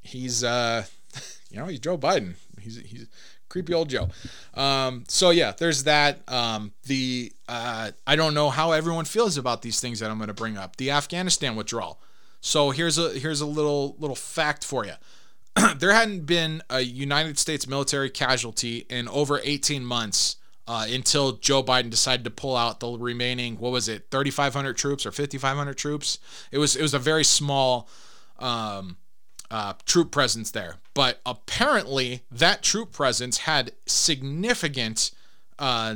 he's 0.01 0.43
uh, 0.43 0.85
you 1.51 1.57
know, 1.57 1.65
he's 1.65 1.79
Joe 1.79 1.97
Biden. 1.97 2.35
He's 2.59 2.77
he's 2.77 3.07
creepy 3.49 3.73
old 3.73 3.89
Joe. 3.89 4.09
Um, 4.53 5.03
so 5.07 5.29
yeah, 5.29 5.51
there's 5.57 5.83
that. 5.83 6.19
Um, 6.27 6.71
the 6.85 7.33
uh, 7.49 7.91
I 8.07 8.15
don't 8.15 8.33
know 8.33 8.49
how 8.49 8.71
everyone 8.71 9.05
feels 9.05 9.37
about 9.37 9.61
these 9.61 9.79
things 9.79 9.99
that 9.99 10.09
I'm 10.09 10.17
going 10.17 10.29
to 10.29 10.33
bring 10.33 10.57
up. 10.57 10.77
The 10.77 10.91
Afghanistan 10.91 11.55
withdrawal. 11.55 11.99
So 12.41 12.71
here's 12.71 12.97
a 12.97 13.11
here's 13.11 13.41
a 13.41 13.45
little 13.45 13.95
little 13.99 14.15
fact 14.15 14.65
for 14.65 14.85
you. 14.85 14.93
there 15.77 15.93
hadn't 15.93 16.25
been 16.25 16.61
a 16.69 16.81
United 16.81 17.37
States 17.37 17.67
military 17.67 18.09
casualty 18.09 18.85
in 18.89 19.07
over 19.07 19.39
18 19.43 19.85
months 19.85 20.37
uh, 20.67 20.87
until 20.89 21.33
Joe 21.33 21.61
Biden 21.61 21.89
decided 21.89 22.23
to 22.23 22.29
pull 22.29 22.55
out 22.55 22.79
the 22.79 22.89
remaining 22.89 23.57
what 23.57 23.71
was 23.71 23.87
it 23.87 24.07
3,500 24.11 24.75
troops 24.75 25.05
or 25.05 25.11
5,500 25.11 25.77
troops. 25.77 26.19
It 26.51 26.57
was 26.57 26.75
it 26.75 26.81
was 26.81 26.93
a 26.93 26.99
very 26.99 27.23
small 27.23 27.87
um, 28.39 28.97
uh, 29.51 29.73
troop 29.85 30.11
presence 30.11 30.51
there, 30.51 30.77
but 30.93 31.19
apparently 31.25 32.23
that 32.31 32.63
troop 32.63 32.91
presence 32.91 33.39
had 33.39 33.73
significant 33.85 35.11
uh, 35.59 35.95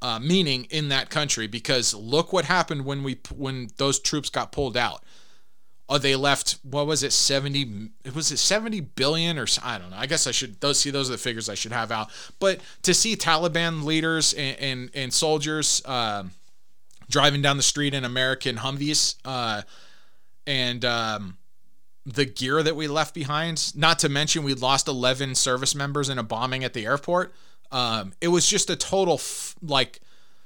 uh, 0.00 0.18
meaning 0.20 0.66
in 0.70 0.88
that 0.88 1.10
country 1.10 1.46
because 1.46 1.92
look 1.92 2.32
what 2.32 2.44
happened 2.44 2.84
when 2.84 3.02
we 3.02 3.18
when 3.34 3.68
those 3.76 3.98
troops 3.98 4.30
got 4.30 4.52
pulled 4.52 4.76
out 4.76 5.02
oh, 5.88 5.98
they 5.98 6.16
left. 6.16 6.58
What 6.62 6.86
was 6.86 7.02
it? 7.02 7.12
Seventy? 7.12 7.90
Was 8.14 8.30
it 8.30 8.38
seventy 8.38 8.80
billion 8.80 9.38
or 9.38 9.46
I 9.62 9.78
don't 9.78 9.90
know. 9.90 9.96
I 9.96 10.06
guess 10.06 10.26
I 10.26 10.30
should. 10.30 10.60
Those 10.60 10.78
see 10.80 10.90
those 10.90 11.08
are 11.08 11.12
the 11.12 11.18
figures 11.18 11.48
I 11.48 11.54
should 11.54 11.72
have 11.72 11.90
out. 11.90 12.10
But 12.38 12.60
to 12.82 12.94
see 12.94 13.16
Taliban 13.16 13.84
leaders 13.84 14.34
and 14.34 14.58
and, 14.58 14.90
and 14.94 15.12
soldiers 15.12 15.82
um, 15.86 16.32
driving 17.08 17.42
down 17.42 17.56
the 17.56 17.62
street 17.62 17.94
in 17.94 18.04
American 18.04 18.56
Humvees, 18.56 19.16
uh, 19.24 19.62
and 20.46 20.84
um, 20.84 21.38
the 22.04 22.24
gear 22.24 22.62
that 22.62 22.76
we 22.76 22.88
left 22.88 23.14
behind. 23.14 23.76
Not 23.76 23.98
to 24.00 24.08
mention 24.08 24.42
we 24.42 24.54
lost 24.54 24.88
eleven 24.88 25.34
service 25.34 25.74
members 25.74 26.08
in 26.08 26.18
a 26.18 26.22
bombing 26.22 26.64
at 26.64 26.72
the 26.74 26.86
airport. 26.86 27.34
Um, 27.70 28.12
it 28.20 28.28
was 28.28 28.46
just 28.46 28.70
a 28.70 28.76
total 28.76 29.14
f- 29.14 29.54
like 29.62 30.00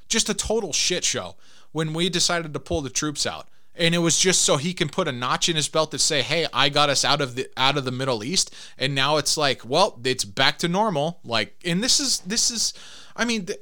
just 0.09 0.28
a 0.28 0.35
total 0.35 0.72
shit 0.72 1.05
show 1.05 1.37
when 1.70 1.94
we 1.94 2.09
decided 2.09 2.52
to 2.52 2.61
pull 2.61 2.83
the 2.83 2.90
troops 2.90 3.26
out 3.26 3.48
and 3.74 3.94
it 3.94 3.98
was 3.98 4.18
just 4.18 4.42
so 4.42 4.56
he 4.56 4.74
can 4.74 4.88
put 4.88 5.08
a 5.08 5.12
notch 5.12 5.48
in 5.48 5.56
his 5.56 5.68
belt 5.68 5.90
to 5.90 5.98
say 5.98 6.22
hey 6.22 6.46
i 6.52 6.68
got 6.68 6.90
us 6.90 7.04
out 7.04 7.20
of 7.20 7.35
the 7.35 7.48
out 7.56 7.76
of 7.76 7.85
the 7.85 7.90
middle 7.90 8.22
east. 8.22 8.54
And 8.78 8.94
now 8.94 9.16
it's 9.16 9.37
like 9.37 9.62
well 9.64 9.98
it's 10.04 10.24
back 10.24 10.58
to 10.58 10.68
normal. 10.68 11.20
Like 11.24 11.54
and 11.64 11.82
this 11.82 12.00
is 12.00 12.20
this 12.20 12.50
is 12.50 12.74
i 13.16 13.24
mean 13.24 13.46
th- 13.46 13.61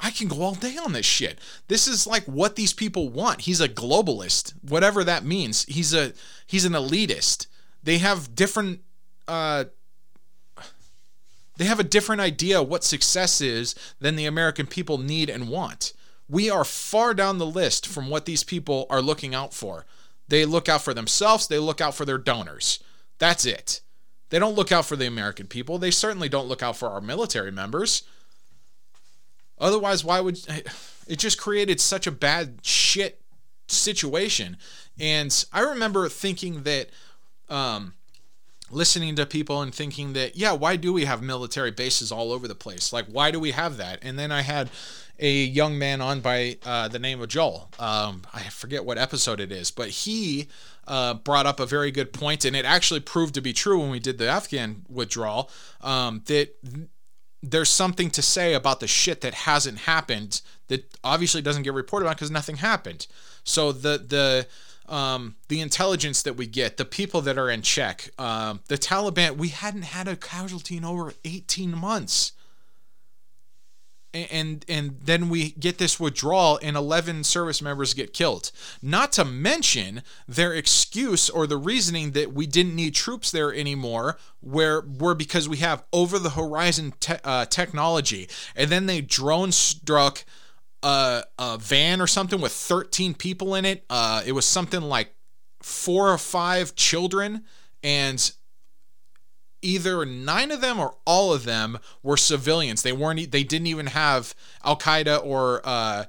i 0.00 0.10
can 0.10 0.28
go 0.28 0.42
all 0.42 0.54
day 0.54 0.76
on 0.76 0.92
this 0.92 1.06
shit. 1.06 1.38
This 1.68 1.86
is 1.86 2.06
like 2.06 2.24
what 2.24 2.56
these 2.56 2.72
people 2.72 3.08
want. 3.08 3.42
He's 3.42 3.60
a 3.60 3.68
globalist 3.68 4.54
whatever 4.62 5.04
that 5.04 5.24
means. 5.24 5.64
He's 5.64 5.94
a 5.94 6.12
he's 6.46 6.64
an 6.64 6.72
elitist. 6.72 7.46
They 7.82 7.98
have 7.98 8.34
different 8.34 8.80
uh 9.28 9.64
they 11.56 11.66
have 11.66 11.78
a 11.78 11.84
different 11.84 12.20
idea 12.20 12.62
what 12.62 12.82
success 12.82 13.40
is 13.40 13.76
than 14.00 14.16
the 14.16 14.26
American 14.26 14.66
people 14.66 14.98
need 14.98 15.30
and 15.30 15.48
want. 15.48 15.92
We 16.28 16.50
are 16.50 16.64
far 16.64 17.14
down 17.14 17.38
the 17.38 17.46
list 17.46 17.86
from 17.86 18.08
what 18.08 18.24
these 18.24 18.44
people 18.44 18.86
are 18.88 19.02
looking 19.02 19.34
out 19.34 19.52
for. 19.52 19.84
They 20.28 20.44
look 20.44 20.68
out 20.68 20.82
for 20.82 20.94
themselves, 20.94 21.46
they 21.46 21.58
look 21.58 21.80
out 21.80 21.94
for 21.94 22.04
their 22.04 22.18
donors. 22.18 22.82
That's 23.18 23.44
it. 23.44 23.80
They 24.30 24.38
don't 24.38 24.54
look 24.54 24.72
out 24.72 24.86
for 24.86 24.96
the 24.96 25.06
American 25.06 25.46
people. 25.46 25.78
They 25.78 25.90
certainly 25.90 26.28
don't 26.28 26.48
look 26.48 26.62
out 26.62 26.76
for 26.76 26.88
our 26.88 27.00
military 27.00 27.52
members. 27.52 28.02
Otherwise, 29.58 30.04
why 30.04 30.20
would 30.20 30.40
it 31.06 31.18
just 31.18 31.38
created 31.38 31.80
such 31.80 32.06
a 32.06 32.12
bad 32.12 32.58
shit 32.62 33.20
situation? 33.68 34.56
And 34.98 35.44
I 35.52 35.60
remember 35.60 36.08
thinking 36.08 36.64
that 36.64 36.88
um, 37.48 37.94
listening 38.70 39.14
to 39.16 39.26
people 39.26 39.62
and 39.62 39.74
thinking 39.74 40.14
that 40.14 40.36
yeah 40.36 40.52
why 40.52 40.76
do 40.76 40.92
we 40.92 41.04
have 41.04 41.22
military 41.22 41.70
bases 41.70 42.10
all 42.10 42.32
over 42.32 42.48
the 42.48 42.54
place 42.54 42.92
like 42.92 43.06
why 43.06 43.30
do 43.30 43.38
we 43.38 43.50
have 43.50 43.76
that 43.76 43.98
and 44.02 44.18
then 44.18 44.32
i 44.32 44.40
had 44.40 44.70
a 45.18 45.30
young 45.30 45.78
man 45.78 46.00
on 46.00 46.20
by 46.20 46.56
uh, 46.64 46.88
the 46.88 46.98
name 46.98 47.20
of 47.20 47.28
joel 47.28 47.70
um, 47.78 48.22
i 48.32 48.42
forget 48.42 48.84
what 48.84 48.98
episode 48.98 49.40
it 49.40 49.52
is 49.52 49.70
but 49.70 49.88
he 49.88 50.48
uh, 50.86 51.14
brought 51.14 51.46
up 51.46 51.60
a 51.60 51.66
very 51.66 51.90
good 51.90 52.12
point 52.12 52.44
and 52.44 52.54
it 52.54 52.64
actually 52.64 53.00
proved 53.00 53.34
to 53.34 53.40
be 53.40 53.52
true 53.52 53.78
when 53.78 53.90
we 53.90 54.00
did 54.00 54.18
the 54.18 54.28
afghan 54.28 54.84
withdrawal 54.88 55.50
um, 55.80 56.22
that 56.26 56.54
there's 57.50 57.68
something 57.68 58.10
to 58.10 58.22
say 58.22 58.54
about 58.54 58.80
the 58.80 58.86
shit 58.86 59.20
that 59.20 59.34
hasn't 59.34 59.80
happened 59.80 60.40
that 60.68 60.96
obviously 61.04 61.42
doesn't 61.42 61.62
get 61.62 61.74
reported 61.74 62.06
on 62.06 62.14
because 62.14 62.30
nothing 62.30 62.56
happened. 62.56 63.06
So 63.44 63.72
the 63.72 63.98
the 63.98 64.46
um, 64.92 65.36
the 65.48 65.60
intelligence 65.60 66.22
that 66.22 66.34
we 66.34 66.46
get, 66.46 66.76
the 66.76 66.84
people 66.84 67.22
that 67.22 67.38
are 67.38 67.48
in 67.48 67.62
check, 67.62 68.10
um, 68.18 68.60
the 68.68 68.76
Taliban, 68.76 69.36
we 69.36 69.48
hadn't 69.48 69.82
had 69.82 70.08
a 70.08 70.16
casualty 70.16 70.76
in 70.76 70.84
over 70.84 71.14
18 71.24 71.76
months. 71.76 72.32
And 74.14 74.64
and 74.68 75.00
then 75.02 75.28
we 75.28 75.50
get 75.52 75.78
this 75.78 75.98
withdrawal 75.98 76.58
and 76.62 76.76
11 76.76 77.24
service 77.24 77.60
members 77.60 77.94
get 77.94 78.12
killed. 78.12 78.52
Not 78.80 79.12
to 79.12 79.24
mention 79.24 80.02
their 80.28 80.54
excuse 80.54 81.28
or 81.28 81.46
the 81.46 81.56
reasoning 81.56 82.12
that 82.12 82.32
we 82.32 82.46
didn't 82.46 82.76
need 82.76 82.94
troops 82.94 83.30
there 83.30 83.52
anymore 83.52 84.16
where 84.40 84.82
were 84.82 85.14
because 85.14 85.48
we 85.48 85.56
have 85.58 85.84
over 85.92 86.18
the 86.18 86.30
horizon 86.30 86.94
te- 87.00 87.14
uh, 87.24 87.46
technology 87.46 88.28
and 88.54 88.70
then 88.70 88.86
they 88.86 89.00
drone 89.00 89.50
struck 89.50 90.24
a, 90.84 91.24
a 91.38 91.58
van 91.58 92.00
or 92.00 92.06
something 92.06 92.40
with 92.40 92.52
13 92.52 93.14
people 93.14 93.54
in 93.54 93.64
it. 93.64 93.84
Uh, 93.90 94.22
it 94.24 94.32
was 94.32 94.44
something 94.44 94.82
like 94.82 95.14
four 95.62 96.12
or 96.12 96.18
five 96.18 96.76
children, 96.76 97.42
and 97.82 98.32
either 99.64 100.04
nine 100.04 100.50
of 100.50 100.60
them 100.60 100.78
or 100.78 100.94
all 101.04 101.32
of 101.32 101.44
them 101.44 101.78
were 102.02 102.16
civilians. 102.16 102.82
They 102.82 102.92
weren't. 102.92 103.30
They 103.32 103.42
didn't 103.42 103.66
even 103.66 103.86
have 103.86 104.34
Al 104.64 104.76
Qaeda 104.76 105.24
or 105.24 105.62
uh, 105.64 106.04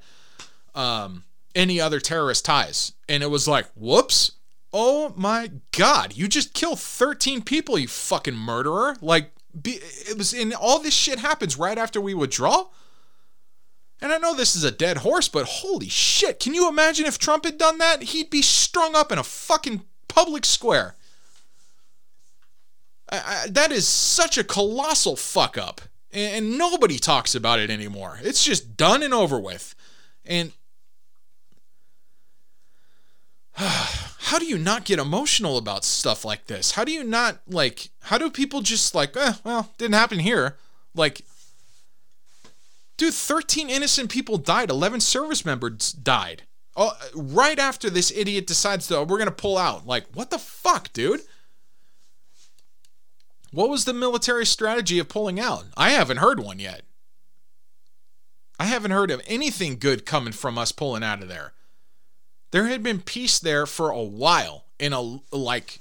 um, 0.75 1.23
any 1.55 1.79
other 1.79 1.99
terrorist 1.99 2.45
ties. 2.45 2.91
And 3.07 3.23
it 3.23 3.27
was 3.27 3.47
like, 3.47 3.67
whoops. 3.75 4.33
Oh 4.73 5.13
my 5.15 5.51
God! 5.71 6.17
You 6.17 6.27
just 6.27 6.53
killed 6.53 6.81
13 6.81 7.43
people, 7.43 7.79
you 7.79 7.87
fucking 7.87 8.35
murderer! 8.35 8.97
Like, 8.99 9.31
be, 9.59 9.79
it 9.81 10.17
was. 10.17 10.33
And 10.33 10.53
all 10.53 10.79
this 10.79 10.93
shit 10.93 11.19
happens 11.19 11.57
right 11.57 11.77
after 11.77 12.01
we 12.01 12.13
withdraw. 12.13 12.65
And 14.01 14.11
I 14.11 14.17
know 14.17 14.35
this 14.35 14.53
is 14.55 14.65
a 14.65 14.71
dead 14.71 14.97
horse, 14.97 15.29
but 15.29 15.45
holy 15.45 15.87
shit, 15.87 16.41
can 16.41 16.53
you 16.53 16.67
imagine 16.67 17.05
if 17.05 17.17
Trump 17.17 17.45
had 17.45 17.57
done 17.57 17.77
that? 17.77 18.03
He'd 18.03 18.29
be 18.29 18.41
strung 18.41 18.95
up 18.95 19.13
in 19.13 19.17
a 19.17 19.23
fucking 19.23 19.83
public 20.09 20.43
square. 20.43 20.97
I, 23.09 23.17
I, 23.17 23.47
that 23.49 23.71
is 23.71 23.87
such 23.87 24.37
a 24.37 24.43
colossal 24.43 25.15
fuck 25.15 25.57
up. 25.57 25.81
And, 26.11 26.45
and 26.45 26.57
nobody 26.57 26.97
talks 26.97 27.35
about 27.35 27.59
it 27.59 27.69
anymore. 27.69 28.19
It's 28.21 28.43
just 28.43 28.77
done 28.77 29.03
and 29.03 29.13
over 29.13 29.39
with. 29.39 29.75
And 30.25 30.51
how 33.53 34.39
do 34.39 34.45
you 34.45 34.57
not 34.57 34.85
get 34.85 34.99
emotional 34.99 35.57
about 35.57 35.85
stuff 35.85 36.25
like 36.25 36.47
this? 36.47 36.71
How 36.71 36.83
do 36.83 36.91
you 36.91 37.03
not, 37.03 37.39
like, 37.47 37.89
how 38.01 38.17
do 38.17 38.29
people 38.29 38.61
just, 38.61 38.95
like, 38.95 39.15
eh, 39.15 39.33
well, 39.43 39.71
didn't 39.77 39.95
happen 39.95 40.19
here? 40.19 40.57
Like, 40.93 41.21
Dude, 42.97 43.13
13 43.13 43.69
innocent 43.69 44.09
people 44.09 44.37
died. 44.37 44.69
11 44.69 45.01
service 45.01 45.45
members 45.45 45.91
died. 45.91 46.43
Oh, 46.77 46.97
right 47.13 47.59
after 47.59 47.89
this 47.89 48.11
idiot 48.11 48.47
decides 48.47 48.87
to, 48.87 49.03
we're 49.03 49.17
to 49.25 49.31
pull 49.31 49.57
out. 49.57 49.85
Like, 49.85 50.05
what 50.13 50.29
the 50.29 50.39
fuck, 50.39 50.91
dude? 50.93 51.21
What 53.55 53.69
was 53.69 53.85
the 53.85 53.93
military 53.93 54.45
strategy 54.45 54.99
of 54.99 55.07
pulling 55.07 55.39
out? 55.39 55.67
I 55.77 55.91
haven't 55.91 56.17
heard 56.17 56.41
one 56.41 56.59
yet. 56.59 56.81
I 58.59 58.65
haven't 58.65 58.91
heard 58.91 59.09
of 59.09 59.21
anything 59.27 59.79
good 59.79 60.05
coming 60.05 60.33
from 60.33 60.57
us 60.57 60.73
pulling 60.73 61.03
out 61.03 61.21
of 61.21 61.29
there. 61.29 61.53
There 62.51 62.65
had 62.65 62.83
been 62.83 62.99
peace 62.99 63.39
there 63.39 63.65
for 63.65 63.91
a 63.91 64.03
while 64.03 64.65
in 64.77 64.91
a 64.91 64.99
like 65.31 65.79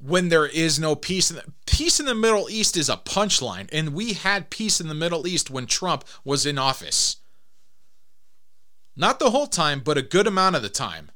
when 0.00 0.30
there 0.30 0.46
is 0.46 0.80
no 0.80 0.96
peace 0.96 1.30
in 1.30 1.36
the, 1.36 1.44
peace 1.64 2.00
in 2.00 2.06
the 2.06 2.14
Middle 2.14 2.50
East 2.50 2.76
is 2.76 2.88
a 2.88 2.96
punchline 2.96 3.68
and 3.70 3.94
we 3.94 4.14
had 4.14 4.50
peace 4.50 4.80
in 4.80 4.88
the 4.88 4.94
Middle 4.94 5.28
East 5.28 5.48
when 5.48 5.66
Trump 5.66 6.02
was 6.24 6.44
in 6.44 6.58
office. 6.58 7.18
Not 8.96 9.20
the 9.20 9.30
whole 9.30 9.46
time, 9.46 9.78
but 9.78 9.96
a 9.96 10.02
good 10.02 10.26
amount 10.26 10.56
of 10.56 10.62
the 10.62 10.68
time. 10.68 11.12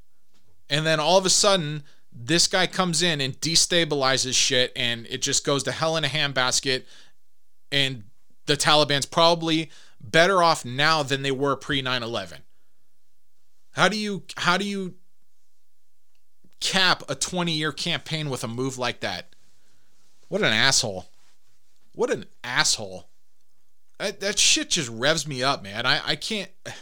And 0.71 0.87
then 0.87 1.01
all 1.01 1.19
of 1.19 1.27
a 1.27 1.31
sudden 1.31 1.83
this 2.14 2.46
guy 2.46 2.66
comes 2.66 3.03
in 3.03 3.20
and 3.20 3.40
destabilizes 3.40 4.35
shit 4.35 4.72
and 4.77 5.07
it 5.09 5.20
just 5.20 5.44
goes 5.44 5.62
to 5.64 5.72
hell 5.72 5.96
in 5.96 6.05
a 6.05 6.09
handbasket 6.09 6.85
and 7.72 8.05
the 8.46 8.57
Taliban's 8.57 9.07
probably 9.07 9.70
better 10.00 10.42
off 10.42 10.64
now 10.64 11.03
than 11.03 11.22
they 11.22 11.33
were 11.33 11.57
pre 11.57 11.83
9/11. 11.83 12.38
How 13.72 13.88
do 13.88 13.96
you 13.96 14.22
how 14.36 14.57
do 14.57 14.64
you 14.64 14.95
cap 16.64 17.03
a 17.11 17.14
20 17.14 17.53
year 17.53 17.72
campaign 17.72 18.30
with 18.30 18.43
a 18.43 18.49
move 18.49 18.78
like 18.78 19.01
that. 19.01 19.34
What 20.28 20.41
an 20.41 20.53
asshole. 20.53 21.07
What 21.95 22.11
an 22.11 22.24
asshole. 22.43 23.07
That, 23.99 24.20
that 24.20 24.39
shit 24.39 24.70
just 24.70 24.89
revs 24.89 25.28
me 25.28 25.43
up, 25.43 25.62
man. 25.62 25.86
I, 25.86 26.01
I 26.05 26.16
can't. 26.16 26.51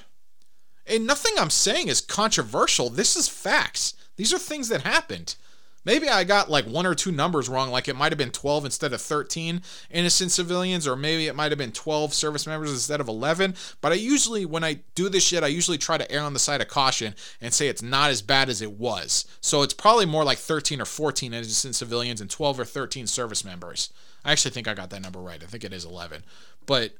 And 0.85 1.07
nothing 1.07 1.35
I'm 1.39 1.49
saying 1.49 1.87
is 1.87 2.01
controversial. 2.01 2.91
This 2.91 3.15
is 3.15 3.29
facts. 3.29 3.95
These 4.17 4.33
are 4.33 4.39
things 4.39 4.69
that 4.69 4.83
happened. 4.83 5.37
Maybe 5.85 6.09
I 6.09 6.23
got 6.23 6.49
like 6.49 6.65
one 6.67 6.87
or 6.87 6.95
two 6.95 7.11
numbers 7.11 7.49
wrong, 7.49 7.71
like 7.71 7.89
it 7.89 7.97
might 7.97 8.13
have 8.13 8.19
been 8.19 8.31
12 8.31 8.67
instead 8.67 8.93
of 8.93 9.01
13 9.01 9.63
innocent 9.91 10.31
civilians, 10.31 10.87
or 10.87 10.95
maybe 10.95 11.27
it 11.27 11.35
might 11.35 11.51
have 11.51 11.59
been 11.59 11.73
12 11.73 12.15
service 12.15 12.47
members 12.47 12.71
instead 12.71 13.01
of 13.01 13.09
11. 13.09 13.55
But 13.81 13.91
I 13.91 13.97
usually, 13.97 14.47
when 14.47 14.63
I 14.63 14.81
do 14.95 15.09
this 15.09 15.25
shit, 15.25 15.43
I 15.43 15.49
usually 15.49 15.79
try 15.79 15.99
to 15.99 16.11
err 16.11 16.23
on 16.23 16.35
the 16.35 16.39
side 16.39 16.61
of 16.61 16.69
caution 16.69 17.15
and 17.41 17.53
say 17.53 17.67
it's 17.67 17.83
not 17.83 18.11
as 18.11 18.23
bad 18.23 18.49
as 18.49 18.63
it 18.63 18.73
was. 18.73 19.27
So 19.41 19.63
it's 19.63 19.75
probably 19.75 20.07
more 20.07 20.25
like 20.25 20.39
13 20.39 20.81
or 20.81 20.85
14 20.85 21.35
innocent 21.35 21.75
civilians 21.75 22.21
and 22.21 22.31
12 22.31 22.61
or 22.61 22.65
13 22.65 23.09
service 23.09 23.45
members. 23.45 23.93
I 24.25 24.31
actually 24.31 24.53
think 24.53 24.69
I 24.69 24.75
got 24.75 24.91
that 24.91 25.03
number 25.03 25.21
right. 25.21 25.43
I 25.43 25.47
think 25.47 25.65
it 25.65 25.73
is 25.73 25.85
11. 25.85 26.23
But, 26.65 26.93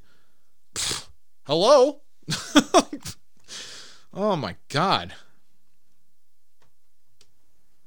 pff, 0.75 1.07
hello? 1.45 2.01
oh 4.13 4.35
my 4.35 4.57
God. 4.69 5.15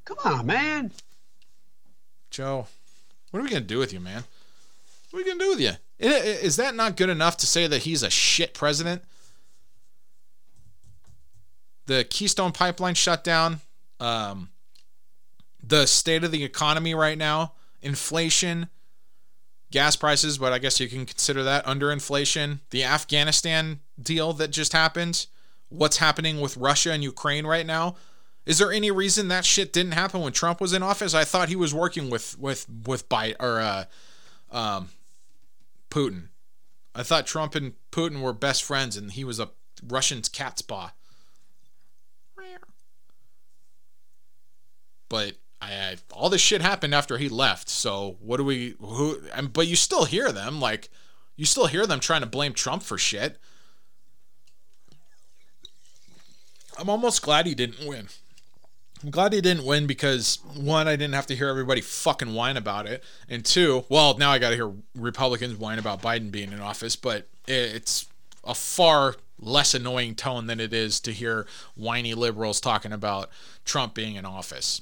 Come 0.06 0.18
on, 0.24 0.46
man. 0.46 0.92
Joe, 2.30 2.68
what 3.32 3.40
are 3.40 3.44
we 3.44 3.50
gonna 3.50 3.62
do 3.62 3.80
with 3.80 3.92
you, 3.92 4.00
man? 4.00 4.24
What 5.10 5.20
are 5.20 5.24
we 5.24 5.30
gonna 5.30 5.44
do 5.44 5.50
with 5.50 5.62
you? 5.62 5.72
Is 6.00 6.58
that 6.58 6.76
not 6.76 6.98
good 6.98 7.10
enough 7.10 7.38
to 7.38 7.48
say 7.48 7.68
that 7.68 7.84
he's 7.84 8.04
a 8.04 8.10
shit 8.10 8.54
president? 8.54 9.04
The 11.86 12.04
Keystone 12.04 12.52
Pipeline 12.52 12.96
shutdown. 12.96 13.62
Um, 14.00 14.50
the 15.68 15.86
state 15.86 16.24
of 16.24 16.32
the 16.32 16.44
economy 16.44 16.94
right 16.94 17.18
now, 17.18 17.54
inflation, 17.82 18.70
gas 19.72 19.96
prices, 19.96 20.38
but 20.38 20.54
I 20.54 20.60
guess 20.60 20.80
you 20.80 20.88
can 20.88 21.06
consider 21.06 21.44
that 21.44 21.68
under 21.68 21.92
inflation, 21.92 22.62
the 22.70 22.84
Afghanistan 22.84 23.80
deal 24.02 24.34
that 24.34 24.50
just 24.50 24.74
happened, 24.74 25.26
what's 25.70 25.98
happening 25.98 26.40
with 26.40 26.58
Russia 26.58 26.92
and 26.92 27.04
Ukraine 27.04 27.48
right 27.48 27.66
now. 27.66 27.96
Is 28.46 28.60
there 28.60 28.72
any 28.72 28.92
reason 28.92 29.28
that 29.30 29.44
shit 29.44 29.74
didn't 29.74 29.94
happen 29.94 30.22
when 30.22 30.32
Trump 30.32 30.62
was 30.62 30.72
in 30.72 30.84
office? 30.84 31.14
I 31.14 31.24
thought 31.24 31.50
he 31.50 31.56
was 31.56 31.74
working 31.74 32.10
with 32.10 32.38
with 32.38 32.68
with 32.86 33.10
Biden 33.10 33.36
or 33.40 33.60
uh, 33.60 33.86
um, 34.52 34.90
Putin. 35.90 36.28
I 36.94 37.04
thought 37.04 37.26
Trump 37.26 37.56
and 37.56 37.74
Putin 37.92 38.22
were 38.22 38.34
best 38.34 38.64
friends, 38.64 38.96
and 38.96 39.12
he 39.12 39.24
was 39.24 39.40
a 39.40 39.50
Russian's 39.86 40.30
cat's 40.30 40.62
paw. 40.62 40.94
But 45.10 45.34
I, 45.62 45.72
I 45.72 45.96
all 46.12 46.30
this 46.30 46.42
shit 46.42 46.62
happened 46.62 46.94
after 46.94 47.18
he 47.18 47.30
left. 47.30 47.68
So 47.68 48.18
what 48.20 48.38
do 48.38 48.44
we? 48.44 48.76
Who? 48.80 49.22
And, 49.34 49.52
but 49.52 49.68
you 49.68 49.76
still 49.76 50.06
hear 50.06 50.32
them 50.32 50.60
like, 50.60 50.90
you 51.36 51.46
still 51.46 51.68
hear 51.68 51.88
them 51.88 52.00
trying 52.00 52.22
to 52.22 52.28
blame 52.28 52.54
Trump 52.54 52.84
for 52.84 52.98
shit. 52.98 53.40
I'm 56.78 56.90
almost 56.90 57.22
glad 57.22 57.46
he 57.46 57.56
didn't 57.56 57.88
win. 57.88 58.10
I'm 59.04 59.12
glad 59.12 59.34
he 59.34 59.42
didn't 59.42 59.66
win 59.66 59.88
because 59.88 60.40
one, 60.56 60.88
I 60.88 60.96
didn't 60.96 61.16
have 61.16 61.28
to 61.28 61.36
hear 61.36 61.50
everybody 61.50 61.82
fucking 61.82 62.34
whine 62.34 62.58
about 62.58 62.88
it, 62.88 63.04
and 63.30 63.46
two, 63.46 63.86
well, 63.90 64.18
now 64.18 64.32
I 64.32 64.40
got 64.40 64.50
to 64.50 64.56
hear 64.56 64.72
Republicans 64.96 65.58
whine 65.58 65.80
about 65.80 66.02
Biden 66.02 66.32
being 66.32 66.52
in 66.52 66.60
office, 66.60 66.96
but 66.96 67.28
it's 67.48 68.08
a 68.44 68.56
far 68.56 69.16
less 69.40 69.74
annoying 69.74 70.16
tone 70.16 70.48
than 70.48 70.60
it 70.60 70.74
is 70.74 71.00
to 71.02 71.12
hear 71.12 71.46
whiny 71.76 72.14
liberals 72.14 72.62
talking 72.62 72.94
about 72.94 73.30
Trump 73.66 73.94
being 73.94 74.16
in 74.16 74.26
office. 74.26 74.82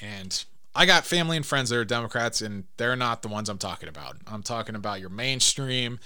And 0.00 0.44
I 0.74 0.86
got 0.86 1.04
family 1.04 1.36
and 1.36 1.44
friends 1.44 1.70
that 1.70 1.76
are 1.76 1.84
Democrats, 1.84 2.40
and 2.40 2.64
they're 2.78 2.96
not 2.96 3.22
the 3.22 3.28
ones 3.28 3.48
I'm 3.48 3.58
talking 3.58 3.88
about. 3.88 4.16
I'm 4.26 4.42
talking 4.42 4.74
about 4.74 5.00
your 5.00 5.10
mainstream 5.10 6.00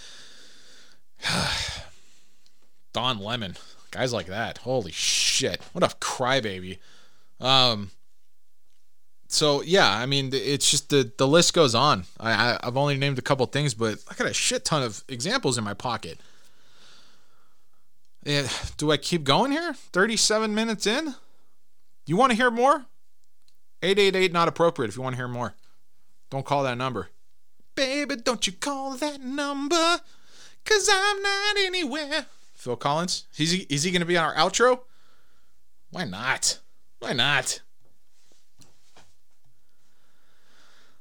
Don 2.92 3.18
Lemon, 3.18 3.56
guys 3.90 4.12
like 4.12 4.26
that. 4.26 4.58
Holy 4.58 4.92
shit, 4.92 5.60
what 5.72 5.84
a 5.84 5.88
crybaby. 5.96 6.78
Um. 7.40 7.90
So 9.28 9.62
yeah, 9.62 9.90
I 9.90 10.06
mean, 10.06 10.30
it's 10.32 10.70
just 10.70 10.90
the 10.90 11.10
the 11.16 11.26
list 11.26 11.54
goes 11.54 11.74
on. 11.74 12.04
I, 12.20 12.32
I 12.32 12.58
I've 12.62 12.76
only 12.76 12.96
named 12.96 13.18
a 13.18 13.22
couple 13.22 13.44
things, 13.46 13.74
but 13.74 13.98
I 14.10 14.14
got 14.14 14.28
a 14.28 14.34
shit 14.34 14.64
ton 14.64 14.82
of 14.82 15.02
examples 15.08 15.58
in 15.58 15.64
my 15.64 15.74
pocket. 15.74 16.18
Do 18.76 18.90
I 18.90 18.96
keep 18.96 19.24
going 19.24 19.52
here? 19.52 19.74
37 19.74 20.54
minutes 20.54 20.86
in? 20.86 21.14
You 22.06 22.16
want 22.16 22.30
to 22.30 22.36
hear 22.36 22.50
more? 22.50 22.86
888 23.82 24.32
not 24.32 24.48
appropriate 24.48 24.88
if 24.88 24.96
you 24.96 25.02
want 25.02 25.14
to 25.14 25.18
hear 25.18 25.28
more. 25.28 25.54
Don't 26.30 26.46
call 26.46 26.62
that 26.62 26.78
number. 26.78 27.10
Baby, 27.74 28.16
don't 28.16 28.46
you 28.46 28.54
call 28.54 28.96
that 28.96 29.20
number. 29.20 30.00
Cause 30.64 30.88
I'm 30.90 31.22
not 31.22 31.56
anywhere. 31.58 32.26
Phil 32.54 32.76
Collins? 32.76 33.26
Is 33.36 33.50
he, 33.50 33.66
is 33.68 33.82
he 33.82 33.90
going 33.90 34.00
to 34.00 34.06
be 34.06 34.16
on 34.16 34.24
our 34.24 34.34
outro? 34.34 34.80
Why 35.90 36.04
not? 36.04 36.60
Why 37.00 37.12
not? 37.12 37.60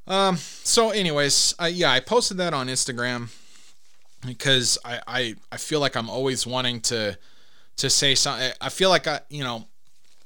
Um. 0.06 0.38
So, 0.38 0.90
anyways, 0.90 1.56
uh, 1.60 1.70
yeah, 1.72 1.92
I 1.92 2.00
posted 2.02 2.38
that 2.38 2.54
on 2.54 2.68
Instagram 2.68 3.30
because 4.26 4.78
I, 4.84 5.02
I 5.08 5.36
I 5.52 5.58
feel 5.58 5.80
like 5.80 5.96
I'm 5.96 6.10
always 6.10 6.46
wanting 6.46 6.82
to 6.82 7.18
to 7.78 7.90
say 7.90 8.16
something. 8.16 8.52
I 8.60 8.70
feel 8.70 8.90
like 8.90 9.08
I 9.08 9.22
you 9.30 9.44
know 9.44 9.68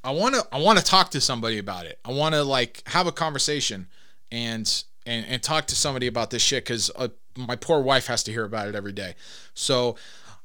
I 0.04 0.12
want 0.12 0.36
to 0.36 0.48
I 0.52 0.60
want 0.60 0.80
to 0.80 0.86
talk 0.86 1.12
to 1.12 1.22
somebody 1.22 1.58
about 1.58 1.86
it. 1.86 2.00
I 2.06 2.12
want 2.12 2.34
to 2.34 2.44
like 2.44 2.82
have 2.88 3.08
a 3.08 3.12
conversation 3.12 3.88
and 4.32 4.84
and 5.06 5.26
and 5.28 5.44
talk 5.44 5.68
to 5.68 5.76
somebody 5.76 6.08
about 6.08 6.30
this 6.30 6.42
shit 6.42 6.64
because 6.64 6.90
uh, 6.96 7.10
my 7.36 7.56
poor 7.56 7.82
wife 7.82 8.08
has 8.08 8.24
to 8.24 8.32
hear 8.32 8.46
about 8.46 8.68
it 8.68 8.76
every 8.76 8.94
day. 8.94 9.16
So 9.54 9.96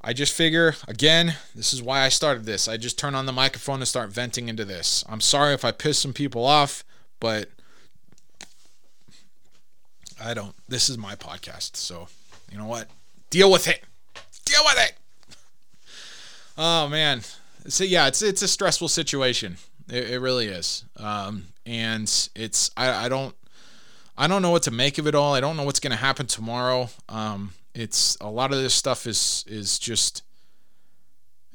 I 0.05 0.13
just 0.13 0.33
figure 0.33 0.75
again, 0.89 1.37
this 1.55 1.73
is 1.73 1.83
why 1.83 2.01
I 2.03 2.09
started 2.09 2.45
this. 2.45 2.67
I 2.67 2.77
just 2.77 2.99
turn 2.99 3.15
on 3.15 3.27
the 3.27 3.33
microphone 3.33 3.81
and 3.81 3.89
start 3.89 4.11
venting 4.11 4.49
into 4.49 4.65
this. 4.65 5.05
I'm 5.09 5.21
sorry 5.21 5.55
if 5.55 5.65
I 5.65 5.71
piss 5.71 5.99
some 5.99 6.13
people 6.13 6.45
off, 6.45 6.85
but 7.21 7.51
I 10.23 10.35
don't. 10.35 10.55
This 10.69 10.89
is 10.89 10.99
my 10.99 11.15
podcast, 11.15 11.77
so 11.77 12.09
you 12.51 12.59
know 12.59 12.67
what? 12.67 12.89
Deal 13.31 13.51
with 13.51 13.69
it. 13.69 13.83
Deal 14.45 14.61
with 14.65 14.79
it. 14.79 14.95
Oh 16.59 16.89
man. 16.89 17.23
So 17.69 17.85
yeah, 17.85 18.09
it's 18.09 18.23
it's 18.23 18.43
a 18.43 18.49
stressful 18.49 18.89
situation. 18.89 19.57
It, 19.89 20.11
it 20.11 20.19
really 20.21 20.49
is. 20.49 20.85
Um, 20.97 21.47
and 21.65 22.03
it's 22.35 22.71
I, 22.77 23.07
I 23.07 23.09
don't 23.09 23.35
I 24.17 24.27
don't 24.27 24.43
know 24.43 24.51
what 24.51 24.63
to 24.65 24.71
make 24.71 24.99
of 24.99 25.07
it 25.07 25.15
all. 25.15 25.35
I 25.35 25.41
don't 25.41 25.57
know 25.57 25.65
what's 25.65 25.81
gonna 25.81 25.97
happen 25.97 26.27
tomorrow. 26.27 26.91
Um, 27.09 27.53
it's 27.75 28.17
a 28.21 28.31
lot 28.31 28.53
of 28.53 28.59
this 28.59 28.75
stuff 28.75 29.07
is 29.07 29.45
is 29.47 29.79
just 29.79 30.23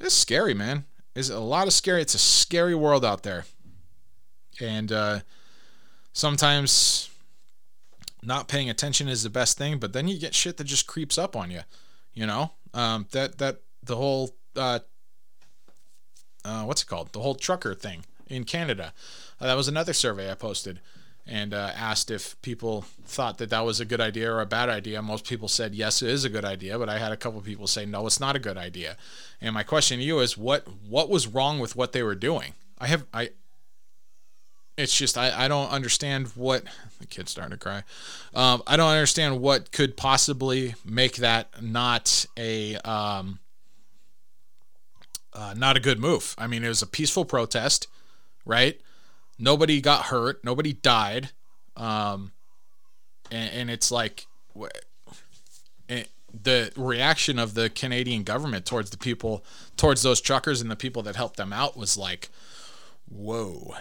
it's 0.00 0.14
scary, 0.14 0.54
man. 0.54 0.84
It's 1.14 1.30
a 1.30 1.40
lot 1.40 1.66
of 1.66 1.72
scary. 1.72 2.02
It's 2.02 2.14
a 2.14 2.18
scary 2.18 2.74
world 2.74 3.04
out 3.04 3.22
there, 3.22 3.44
and 4.60 4.92
uh, 4.92 5.20
sometimes 6.12 7.10
not 8.22 8.48
paying 8.48 8.68
attention 8.68 9.08
is 9.08 9.22
the 9.22 9.30
best 9.30 9.58
thing. 9.58 9.78
But 9.78 9.92
then 9.92 10.08
you 10.08 10.18
get 10.18 10.34
shit 10.34 10.56
that 10.56 10.64
just 10.64 10.86
creeps 10.86 11.18
up 11.18 11.36
on 11.36 11.50
you. 11.50 11.60
You 12.14 12.26
know 12.26 12.52
um, 12.74 13.06
that 13.12 13.38
that 13.38 13.60
the 13.82 13.96
whole 13.96 14.36
uh, 14.56 14.80
uh, 16.44 16.64
what's 16.64 16.82
it 16.82 16.86
called? 16.86 17.12
The 17.12 17.20
whole 17.20 17.34
trucker 17.34 17.74
thing 17.74 18.04
in 18.26 18.44
Canada. 18.44 18.92
Uh, 19.40 19.46
that 19.46 19.56
was 19.56 19.68
another 19.68 19.92
survey 19.92 20.30
I 20.30 20.34
posted 20.34 20.80
and 21.28 21.52
uh, 21.52 21.70
asked 21.76 22.10
if 22.10 22.40
people 22.40 22.86
thought 23.04 23.36
that 23.38 23.50
that 23.50 23.64
was 23.64 23.80
a 23.80 23.84
good 23.84 24.00
idea 24.00 24.32
or 24.32 24.40
a 24.40 24.46
bad 24.46 24.70
idea. 24.70 25.02
Most 25.02 25.26
people 25.26 25.46
said 25.46 25.74
yes, 25.74 26.00
it 26.00 26.08
is 26.08 26.24
a 26.24 26.30
good 26.30 26.44
idea, 26.44 26.78
but 26.78 26.88
I 26.88 26.98
had 26.98 27.12
a 27.12 27.16
couple 27.16 27.38
of 27.38 27.44
people 27.44 27.66
say 27.66 27.84
no, 27.84 28.06
it's 28.06 28.18
not 28.18 28.34
a 28.34 28.38
good 28.38 28.56
idea. 28.56 28.96
And 29.40 29.54
my 29.54 29.62
question 29.62 29.98
to 29.98 30.04
you 30.04 30.20
is, 30.20 30.38
what 30.38 30.66
what 30.88 31.10
was 31.10 31.26
wrong 31.26 31.58
with 31.58 31.76
what 31.76 31.92
they 31.92 32.02
were 32.02 32.14
doing? 32.14 32.54
I 32.78 32.86
have 32.86 33.04
I. 33.12 33.30
It's 34.78 34.96
just 34.96 35.18
I, 35.18 35.44
I 35.44 35.48
don't 35.48 35.70
understand 35.70 36.28
what 36.28 36.62
the 37.00 37.06
kid's 37.06 37.32
starting 37.32 37.50
to 37.50 37.58
cry. 37.58 37.82
Um, 38.32 38.62
I 38.66 38.76
don't 38.76 38.90
understand 38.90 39.40
what 39.40 39.72
could 39.72 39.96
possibly 39.96 40.76
make 40.84 41.16
that 41.16 41.62
not 41.62 42.26
a 42.36 42.76
um, 42.76 43.40
uh, 45.32 45.54
not 45.56 45.76
a 45.76 45.80
good 45.80 45.98
move. 45.98 46.34
I 46.38 46.46
mean, 46.46 46.64
it 46.64 46.68
was 46.68 46.80
a 46.80 46.86
peaceful 46.86 47.24
protest, 47.24 47.88
right? 48.46 48.80
Nobody 49.38 49.80
got 49.80 50.06
hurt, 50.06 50.44
nobody 50.44 50.72
died, 50.72 51.30
um, 51.76 52.32
and, 53.30 53.52
and 53.52 53.70
it's 53.70 53.90
like 53.90 54.26
the 56.42 56.72
reaction 56.76 57.38
of 57.38 57.54
the 57.54 57.70
Canadian 57.70 58.22
government 58.22 58.66
towards 58.66 58.90
the 58.90 58.98
people, 58.98 59.44
towards 59.76 60.02
those 60.02 60.20
truckers 60.20 60.60
and 60.60 60.70
the 60.70 60.76
people 60.76 61.02
that 61.02 61.16
helped 61.16 61.36
them 61.36 61.52
out 61.52 61.76
was 61.76 61.96
like, 61.96 62.28
whoa. 63.08 63.74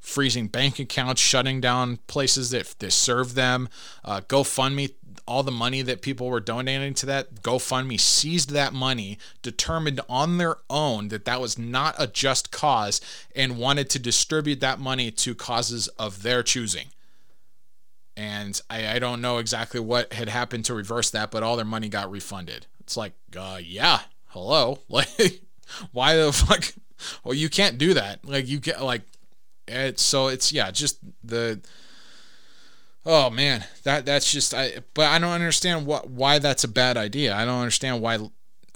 Freezing 0.00 0.46
bank 0.46 0.78
accounts, 0.78 1.20
shutting 1.20 1.60
down 1.60 1.98
places 2.06 2.50
that, 2.50 2.74
that 2.78 2.92
serve 2.92 3.34
them, 3.34 3.68
uh, 4.04 4.20
GoFundMe 4.20 4.92
all 5.26 5.42
the 5.42 5.50
money 5.50 5.82
that 5.82 6.02
people 6.02 6.28
were 6.28 6.40
donating 6.40 6.94
to 6.94 7.06
that 7.06 7.42
GoFundMe 7.42 7.98
seized 7.98 8.50
that 8.50 8.72
money, 8.72 9.18
determined 9.42 10.00
on 10.08 10.38
their 10.38 10.58
own 10.70 11.08
that 11.08 11.24
that 11.24 11.40
was 11.40 11.58
not 11.58 11.94
a 11.98 12.06
just 12.06 12.50
cause, 12.50 13.00
and 13.34 13.58
wanted 13.58 13.90
to 13.90 13.98
distribute 13.98 14.60
that 14.60 14.78
money 14.78 15.10
to 15.10 15.34
causes 15.34 15.88
of 15.98 16.22
their 16.22 16.42
choosing. 16.42 16.86
And 18.16 18.60
I, 18.70 18.94
I 18.94 18.98
don't 18.98 19.20
know 19.20 19.38
exactly 19.38 19.80
what 19.80 20.12
had 20.12 20.28
happened 20.28 20.64
to 20.66 20.74
reverse 20.74 21.10
that, 21.10 21.30
but 21.30 21.42
all 21.42 21.56
their 21.56 21.64
money 21.64 21.88
got 21.88 22.10
refunded. 22.10 22.66
It's 22.80 22.96
like, 22.96 23.12
uh, 23.36 23.60
yeah, 23.62 24.00
hello, 24.28 24.78
like, 24.88 25.42
why 25.92 26.16
the 26.16 26.32
fuck? 26.32 26.72
Well, 27.24 27.34
you 27.34 27.50
can't 27.50 27.78
do 27.78 27.94
that. 27.94 28.24
Like, 28.24 28.48
you 28.48 28.58
get 28.58 28.82
like, 28.82 29.02
it's 29.68 30.02
so 30.02 30.28
it's 30.28 30.52
yeah, 30.52 30.70
just 30.70 30.98
the 31.24 31.60
Oh 33.08 33.30
man, 33.30 33.64
that 33.84 34.04
that's 34.04 34.30
just 34.30 34.52
I. 34.52 34.80
But 34.92 35.06
I 35.06 35.20
don't 35.20 35.30
understand 35.30 35.86
what 35.86 36.10
why 36.10 36.40
that's 36.40 36.64
a 36.64 36.68
bad 36.68 36.96
idea. 36.96 37.34
I 37.34 37.44
don't 37.44 37.60
understand 37.60 38.02
why. 38.02 38.18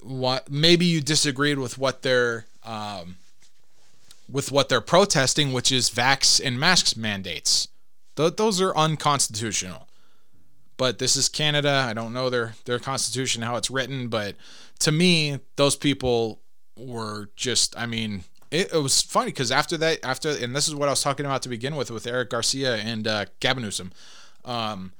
What 0.01 0.49
maybe 0.49 0.85
you 0.85 1.01
disagreed 1.01 1.59
with 1.59 1.77
what 1.77 2.01
they're 2.01 2.45
um, 2.63 3.17
with 4.31 4.49
what 4.51 4.69
they're 4.69 4.79
protesting, 4.79 5.51
which 5.51 5.71
is 5.71 5.91
vax 5.91 6.41
and 6.43 6.57
masks 6.57 6.95
mandates. 6.95 7.67
Th- 8.15 8.35
those 8.35 8.61
are 8.61 8.75
unconstitutional. 8.75 9.87
But 10.77 10.97
this 10.97 11.15
is 11.15 11.29
Canada. 11.29 11.85
I 11.87 11.93
don't 11.93 12.13
know 12.13 12.29
their 12.29 12.53
their 12.65 12.79
constitution 12.79 13.43
how 13.43 13.57
it's 13.57 13.69
written, 13.69 14.07
but 14.07 14.35
to 14.79 14.93
me, 14.93 15.39
those 15.57 15.75
people 15.75 16.39
were 16.77 17.29
just. 17.35 17.77
I 17.77 17.85
mean, 17.85 18.23
it, 18.51 18.73
it 18.73 18.77
was 18.77 19.01
funny 19.01 19.27
because 19.27 19.51
after 19.51 19.77
that, 19.77 19.99
after 20.03 20.29
and 20.29 20.55
this 20.55 20.67
is 20.67 20.75
what 20.75 20.89
I 20.89 20.91
was 20.91 21.01
talking 21.01 21.25
about 21.25 21.41
to 21.43 21.49
begin 21.49 21.75
with 21.75 21.89
with 21.89 22.05
Eric 22.05 22.29
Garcetti 22.29 22.83
and 22.83 23.07
uh, 23.07 23.25
Gavin 23.39 23.63
Newsom. 23.63 23.91
Um, 24.43 24.91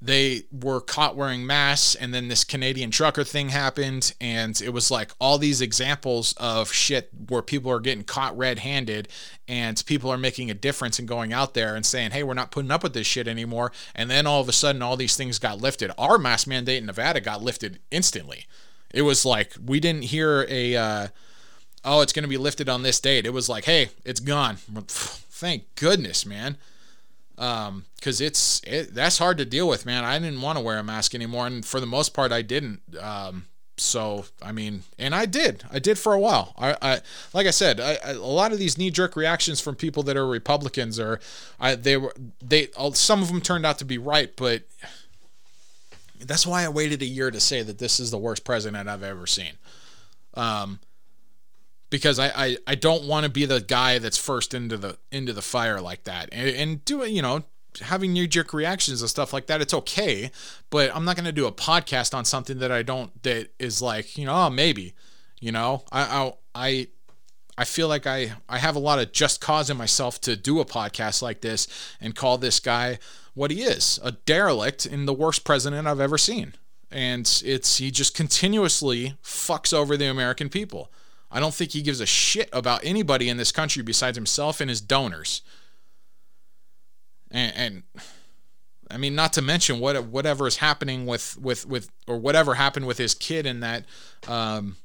they 0.00 0.42
were 0.52 0.80
caught 0.80 1.16
wearing 1.16 1.46
masks 1.46 1.94
and 1.94 2.12
then 2.12 2.28
this 2.28 2.44
Canadian 2.44 2.90
trucker 2.90 3.24
thing 3.24 3.48
happened 3.48 4.14
and 4.20 4.60
it 4.60 4.68
was 4.68 4.90
like 4.90 5.10
all 5.18 5.38
these 5.38 5.62
examples 5.62 6.34
of 6.36 6.70
shit 6.70 7.08
where 7.28 7.40
people 7.40 7.72
are 7.72 7.80
getting 7.80 8.04
caught 8.04 8.36
red-handed 8.36 9.08
and 9.48 9.82
people 9.86 10.10
are 10.10 10.18
making 10.18 10.50
a 10.50 10.54
difference 10.54 10.98
and 10.98 11.08
going 11.08 11.32
out 11.32 11.54
there 11.54 11.74
and 11.74 11.86
saying 11.86 12.10
hey 12.10 12.22
we're 12.22 12.34
not 12.34 12.50
putting 12.50 12.70
up 12.70 12.82
with 12.82 12.92
this 12.92 13.06
shit 13.06 13.26
anymore. 13.26 13.72
And 13.94 14.10
then 14.10 14.26
all 14.26 14.42
of 14.42 14.48
a 14.50 14.52
sudden 14.52 14.82
all 14.82 14.98
these 14.98 15.16
things 15.16 15.38
got 15.38 15.62
lifted. 15.62 15.90
Our 15.96 16.18
mask 16.18 16.46
mandate 16.46 16.78
in 16.78 16.86
Nevada 16.86 17.20
got 17.20 17.42
lifted 17.42 17.78
instantly. 17.90 18.44
It 18.92 19.02
was 19.02 19.24
like 19.24 19.54
we 19.64 19.80
didn't 19.80 20.04
hear 20.04 20.46
a 20.50 20.76
uh, 20.76 21.06
oh 21.86 22.00
it's 22.00 22.12
going 22.12 22.24
to 22.24 22.28
be 22.28 22.36
lifted 22.36 22.68
on 22.68 22.82
this 22.82 23.00
date. 23.00 23.24
It 23.24 23.32
was 23.32 23.48
like 23.48 23.64
hey 23.64 23.90
it's 24.04 24.20
gone. 24.20 24.56
Thank 24.56 25.74
goodness 25.76 26.26
man. 26.26 26.58
Um 27.38 27.84
because 27.96 28.20
it's 28.20 28.60
it, 28.66 28.94
that's 28.94 29.18
hard 29.18 29.38
to 29.38 29.44
deal 29.44 29.68
with 29.68 29.86
man. 29.86 30.04
I 30.04 30.18
didn't 30.18 30.42
want 30.42 30.58
to 30.58 30.64
wear 30.64 30.78
a 30.78 30.84
mask 30.84 31.14
anymore 31.14 31.46
and 31.46 31.64
for 31.64 31.80
the 31.80 31.86
most 31.86 32.12
part 32.12 32.32
i 32.32 32.42
didn't. 32.42 32.80
Um 33.00 33.46
so 33.78 34.24
i 34.42 34.52
mean 34.52 34.82
and 34.98 35.14
i 35.14 35.26
did. 35.26 35.64
I 35.70 35.78
did 35.78 35.98
for 35.98 36.14
a 36.14 36.18
while. 36.18 36.54
I, 36.58 36.76
I 36.82 37.00
like 37.32 37.46
i 37.46 37.50
said 37.50 37.78
I, 37.78 37.98
I, 38.04 38.10
a 38.12 38.18
lot 38.18 38.52
of 38.52 38.58
these 38.58 38.78
knee-jerk 38.78 39.16
reactions 39.16 39.60
from 39.60 39.76
people 39.76 40.02
that 40.04 40.16
are 40.16 40.26
republicans 40.26 40.98
are 40.98 41.20
I, 41.60 41.74
they 41.74 41.96
were 41.96 42.14
they 42.42 42.68
some 42.94 43.22
of 43.22 43.28
them 43.28 43.40
turned 43.40 43.66
out 43.66 43.78
to 43.78 43.84
be 43.84 43.98
right 43.98 44.34
but 44.34 44.62
that's 46.24 46.46
why 46.46 46.64
i 46.64 46.68
waited 46.68 47.02
a 47.02 47.06
year 47.06 47.30
to 47.30 47.38
say 47.38 47.62
that 47.62 47.78
this 47.78 48.00
is 48.00 48.10
the 48.10 48.18
worst 48.18 48.44
president 48.44 48.88
i've 48.88 49.02
ever 49.02 49.26
seen. 49.26 49.52
Um 50.32 50.80
because 51.96 52.18
I, 52.18 52.28
I, 52.28 52.56
I 52.66 52.74
don't 52.74 53.04
want 53.04 53.24
to 53.24 53.30
be 53.30 53.46
the 53.46 53.60
guy 53.60 53.98
that's 53.98 54.18
first 54.18 54.52
into 54.52 54.76
the 54.76 54.98
into 55.10 55.32
the 55.32 55.40
fire 55.40 55.80
like 55.80 56.04
that. 56.04 56.28
And, 56.30 56.50
and 56.50 56.84
doing 56.84 57.16
you 57.16 57.22
know 57.22 57.44
having 57.80 58.12
knee 58.12 58.26
jerk 58.26 58.52
reactions 58.52 59.00
and 59.00 59.08
stuff 59.08 59.32
like 59.32 59.46
that 59.46 59.62
it's 59.62 59.72
okay. 59.72 60.30
But 60.68 60.94
I'm 60.94 61.06
not 61.06 61.16
going 61.16 61.24
to 61.24 61.32
do 61.32 61.46
a 61.46 61.52
podcast 61.52 62.14
on 62.14 62.26
something 62.26 62.58
that 62.58 62.70
I 62.70 62.82
don't 62.82 63.22
that 63.22 63.48
is 63.58 63.80
like 63.80 64.18
you 64.18 64.26
know 64.26 64.34
oh, 64.34 64.50
maybe 64.50 64.94
you 65.40 65.52
know? 65.52 65.84
I 65.90 66.32
I 66.54 66.88
I 67.56 67.64
feel 67.64 67.88
like 67.88 68.06
I 68.06 68.32
I 68.48 68.58
have 68.58 68.76
a 68.76 68.80
lot 68.80 68.98
of 68.98 69.12
just 69.12 69.40
cause 69.40 69.70
in 69.70 69.78
myself 69.78 70.20
to 70.22 70.36
do 70.36 70.60
a 70.60 70.66
podcast 70.66 71.22
like 71.22 71.40
this 71.40 71.66
and 71.98 72.14
call 72.14 72.36
this 72.36 72.60
guy 72.60 72.98
what 73.34 73.50
he 73.50 73.62
is 73.62 73.98
a 74.02 74.12
derelict 74.12 74.84
and 74.84 75.08
the 75.08 75.14
worst 75.14 75.44
president 75.44 75.88
I've 75.88 76.00
ever 76.00 76.18
seen. 76.18 76.54
And 76.90 77.42
it's 77.44 77.78
he 77.78 77.90
just 77.90 78.14
continuously 78.14 79.14
fucks 79.22 79.72
over 79.72 79.96
the 79.96 80.06
American 80.06 80.48
people. 80.48 80.92
I 81.36 81.38
don't 81.38 81.52
think 81.52 81.72
he 81.72 81.82
gives 81.82 82.00
a 82.00 82.06
shit 82.06 82.48
about 82.50 82.80
anybody 82.82 83.28
in 83.28 83.36
this 83.36 83.52
country 83.52 83.82
besides 83.82 84.16
himself 84.16 84.58
and 84.58 84.70
his 84.70 84.80
donors. 84.80 85.42
And, 87.30 87.52
and 87.54 87.82
I 88.90 88.96
mean, 88.96 89.14
not 89.14 89.34
to 89.34 89.42
mention 89.42 89.78
what 89.78 90.02
whatever 90.06 90.46
is 90.46 90.56
happening 90.56 91.04
with 91.04 91.36
with 91.38 91.66
with 91.66 91.90
or 92.06 92.16
whatever 92.16 92.54
happened 92.54 92.86
with 92.86 92.96
his 92.96 93.12
kid 93.12 93.44
in 93.44 93.60
that 93.60 93.84
um, 94.26 94.76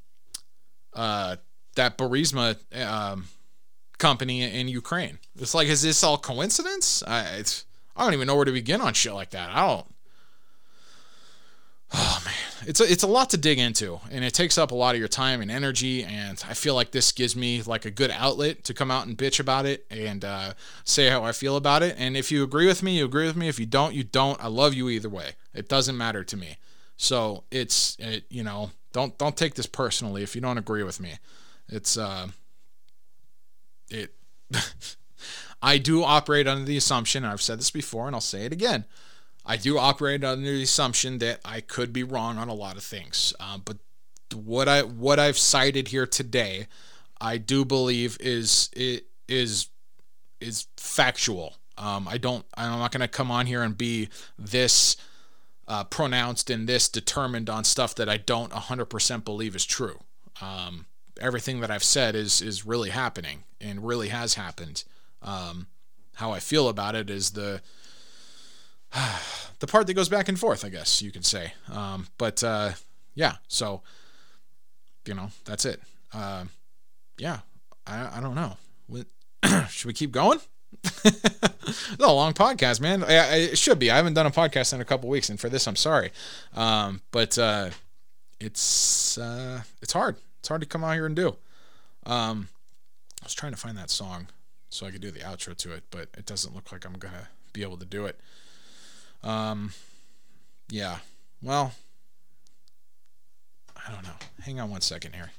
uh, 0.94 1.38
that 1.76 1.98
Burisma 1.98 2.58
um, 2.86 3.30
company 3.98 4.42
in 4.42 4.68
Ukraine. 4.68 5.20
It's 5.40 5.54
like, 5.54 5.70
is 5.70 5.84
this 5.84 6.04
all 6.04 6.18
coincidence? 6.18 7.02
I 7.08 7.22
it's, 7.38 7.64
I 7.96 8.04
don't 8.04 8.14
even 8.14 8.28
know 8.28 8.36
where 8.36 8.44
to 8.44 8.52
begin 8.52 8.82
on 8.82 8.94
shit 8.94 9.14
like 9.14 9.30
that. 9.30 9.52
I 9.52 9.66
don't. 9.66 9.88
Oh 11.94 12.22
man, 12.26 12.51
it's 12.68 12.80
a, 12.80 12.92
it's 12.92 13.04
a 13.04 13.08
lot 13.08 13.30
to 13.32 13.38
dig 13.38 13.60
into, 13.60 14.00
and 14.12 14.24
it 14.24 14.34
takes 14.34 14.58
up 14.58 14.72
a 14.72 14.76
lot 14.76 14.96
of 14.96 15.00
your 15.00 15.08
time 15.08 15.42
and 15.42 15.50
energy. 15.52 16.04
And 16.04 16.44
I 16.48 16.54
feel 16.54 16.76
like 16.76 16.92
this 16.92 17.12
gives 17.12 17.36
me 17.36 17.62
like 17.62 17.86
a 17.86 17.92
good 17.92 18.12
outlet 18.12 18.64
to 18.66 18.74
come 18.74 18.92
out 18.92 19.08
and 19.08 19.18
bitch 19.18 19.40
about 19.40 19.66
it 19.66 19.86
and 19.90 20.24
uh, 20.24 20.54
say 20.84 21.10
how 21.10 21.24
I 21.24 21.32
feel 21.32 21.56
about 21.56 21.84
it. 21.84 21.96
And 21.98 22.16
if 22.16 22.32
you 22.32 22.44
agree 22.44 22.68
with 22.68 22.84
me, 22.84 22.98
you 22.98 23.06
agree 23.06 23.26
with 23.26 23.36
me. 23.36 23.48
If 23.48 23.60
you 23.60 23.66
don't, 23.66 23.94
you 23.94 24.04
don't. 24.04 24.42
I 24.44 24.48
love 24.48 24.74
you 24.74 24.90
either 24.90 25.10
way. 25.10 25.32
It 25.54 25.68
doesn't 25.68 25.98
matter 25.98 26.24
to 26.24 26.38
me. 26.38 26.58
So 26.98 27.46
it's 27.50 27.98
it, 28.00 28.26
you 28.30 28.44
know 28.44 28.72
don't 28.94 29.18
don't 29.18 29.38
take 29.38 29.56
this 29.56 29.66
personally 29.66 30.24
if 30.24 30.36
you 30.36 30.42
don't 30.42 30.58
agree 30.58 30.84
with 30.84 31.00
me. 31.00 31.14
It's 31.70 31.98
uh, 31.98 32.28
it. 33.90 34.14
I 35.64 35.78
do 35.78 36.04
operate 36.04 36.48
under 36.48 36.66
the 36.66 36.78
assumption, 36.78 37.24
and 37.24 37.32
I've 37.32 37.42
said 37.42 37.60
this 37.60 37.70
before, 37.70 38.08
and 38.08 38.16
I'll 38.16 38.22
say 38.22 38.46
it 38.46 38.52
again. 38.52 38.86
I 39.52 39.58
do 39.58 39.78
operate 39.78 40.24
under 40.24 40.50
the 40.50 40.64
assumption 40.64 41.18
that 41.18 41.42
I 41.44 41.60
could 41.60 41.92
be 41.92 42.04
wrong 42.04 42.38
on 42.38 42.48
a 42.48 42.54
lot 42.54 42.78
of 42.78 42.84
things, 42.84 43.34
uh, 43.38 43.58
but 43.58 43.80
what 44.34 44.70
I 44.70 44.84
what 44.84 45.20
I've 45.20 45.38
cited 45.38 45.90
here 45.90 46.08
today, 46.08 46.68
I 47.20 47.38
do 47.38 47.66
believe 47.66 48.16
is 48.22 48.70
is 49.28 49.68
is 50.40 50.68
factual. 50.78 51.58
Um, 51.78 52.08
I 52.08 52.18
don't. 52.18 52.46
I'm 52.56 52.80
not 52.80 52.94
going 52.94 53.02
to 53.02 53.10
come 53.10 53.30
on 53.30 53.46
here 53.46 53.62
and 53.62 53.78
be 53.78 54.08
this 54.40 54.96
uh, 55.68 55.84
pronounced 55.84 56.50
and 56.50 56.66
this 56.66 56.88
determined 56.88 57.50
on 57.50 57.66
stuff 57.66 57.94
that 57.96 58.08
I 58.08 58.16
don't 58.16 58.54
100% 58.54 59.26
believe 59.26 59.54
is 59.54 59.66
true. 59.66 60.00
Um, 60.42 60.86
everything 61.20 61.60
that 61.60 61.70
I've 61.70 61.84
said 61.84 62.16
is 62.16 62.42
is 62.42 62.66
really 62.66 62.92
happening 62.92 63.44
and 63.60 63.86
really 63.86 64.08
has 64.08 64.36
happened. 64.36 64.86
Um, 65.22 65.68
how 66.16 66.32
I 66.32 66.40
feel 66.40 66.70
about 66.70 66.96
it 66.96 67.10
is 67.10 67.32
the 67.32 67.62
the 69.60 69.68
part 69.68 69.88
that 69.88 69.94
goes 69.94 70.10
back 70.10 70.30
and 70.30 70.40
forth, 70.40 70.66
I 70.66 70.70
guess 70.70 71.02
you 71.02 71.12
could 71.12 71.26
say. 71.26 71.54
Um, 71.72 72.08
but 72.18 72.44
uh, 72.44 72.72
yeah, 73.16 73.36
so 73.48 73.82
you 75.06 75.14
know 75.14 75.32
that's 75.46 75.66
it. 75.66 75.82
Uh, 76.14 76.46
yeah, 77.18 77.40
I, 77.88 78.18
I 78.18 78.22
don't 78.22 78.36
know. 78.36 78.58
Should 79.70 79.88
we 79.88 79.94
keep 79.94 80.12
going? 80.12 80.40
it's 80.84 81.98
a 82.00 82.12
long 82.12 82.34
podcast, 82.34 82.80
man. 82.80 83.04
I, 83.04 83.16
I, 83.16 83.36
it 83.36 83.58
should 83.58 83.80
be. 83.80 83.92
I 83.92 83.98
haven't 83.98 84.14
done 84.14 84.26
a 84.26 84.32
podcast 84.32 84.74
in 84.74 84.82
a 84.82 84.86
couple 84.86 85.10
weeks, 85.10 85.30
and 85.30 85.40
for 85.40 85.50
this, 85.50 85.68
I'm 85.68 85.76
sorry. 85.76 86.12
Um, 86.56 87.02
but 87.12 87.38
uh, 87.38 87.72
it's 88.40 89.18
uh, 89.18 89.62
it's 89.82 89.94
hard. 89.94 90.18
It's 90.40 90.48
hard 90.48 90.62
to 90.62 90.68
come 90.68 90.84
out 90.84 90.94
here 90.94 91.06
and 91.06 91.16
do. 91.16 91.36
Um, 92.06 92.50
I 93.22 93.26
was 93.26 93.34
trying 93.34 93.52
to 93.52 93.58
find 93.58 93.78
that 93.78 93.90
song 93.90 94.28
so 94.70 94.86
I 94.86 94.92
could 94.92 95.02
do 95.02 95.12
the 95.12 95.20
outro 95.20 95.56
to 95.58 95.74
it, 95.74 95.84
but 95.92 96.08
it 96.18 96.26
doesn't 96.26 96.56
look 96.56 96.72
like 96.72 96.86
I'm 96.86 96.94
gonna 96.94 97.28
be 97.54 97.62
able 97.64 97.78
to 97.78 97.86
do 97.86 98.06
it. 98.06 98.20
Um, 99.24 99.72
yeah. 100.70 100.98
Well, 101.42 101.74
I 103.76 103.92
don't 103.92 104.04
know. 104.04 104.10
Hang 104.44 104.60
on 104.60 104.70
one 104.70 104.82
second 104.82 105.14
here. 105.14 105.32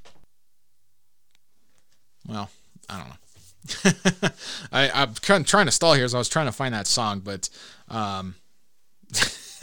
Well, 2.26 2.50
I 2.88 2.98
don't 2.98 3.08
know. 3.08 4.30
I, 4.72 4.90
I'm 4.90 5.14
kind 5.14 5.42
of 5.42 5.46
trying 5.46 5.66
to 5.66 5.72
stall 5.72 5.94
here 5.94 6.04
as 6.04 6.14
I 6.14 6.18
was 6.18 6.28
trying 6.28 6.46
to 6.46 6.52
find 6.52 6.74
that 6.74 6.86
song, 6.86 7.20
but 7.20 7.48
um, 7.88 8.34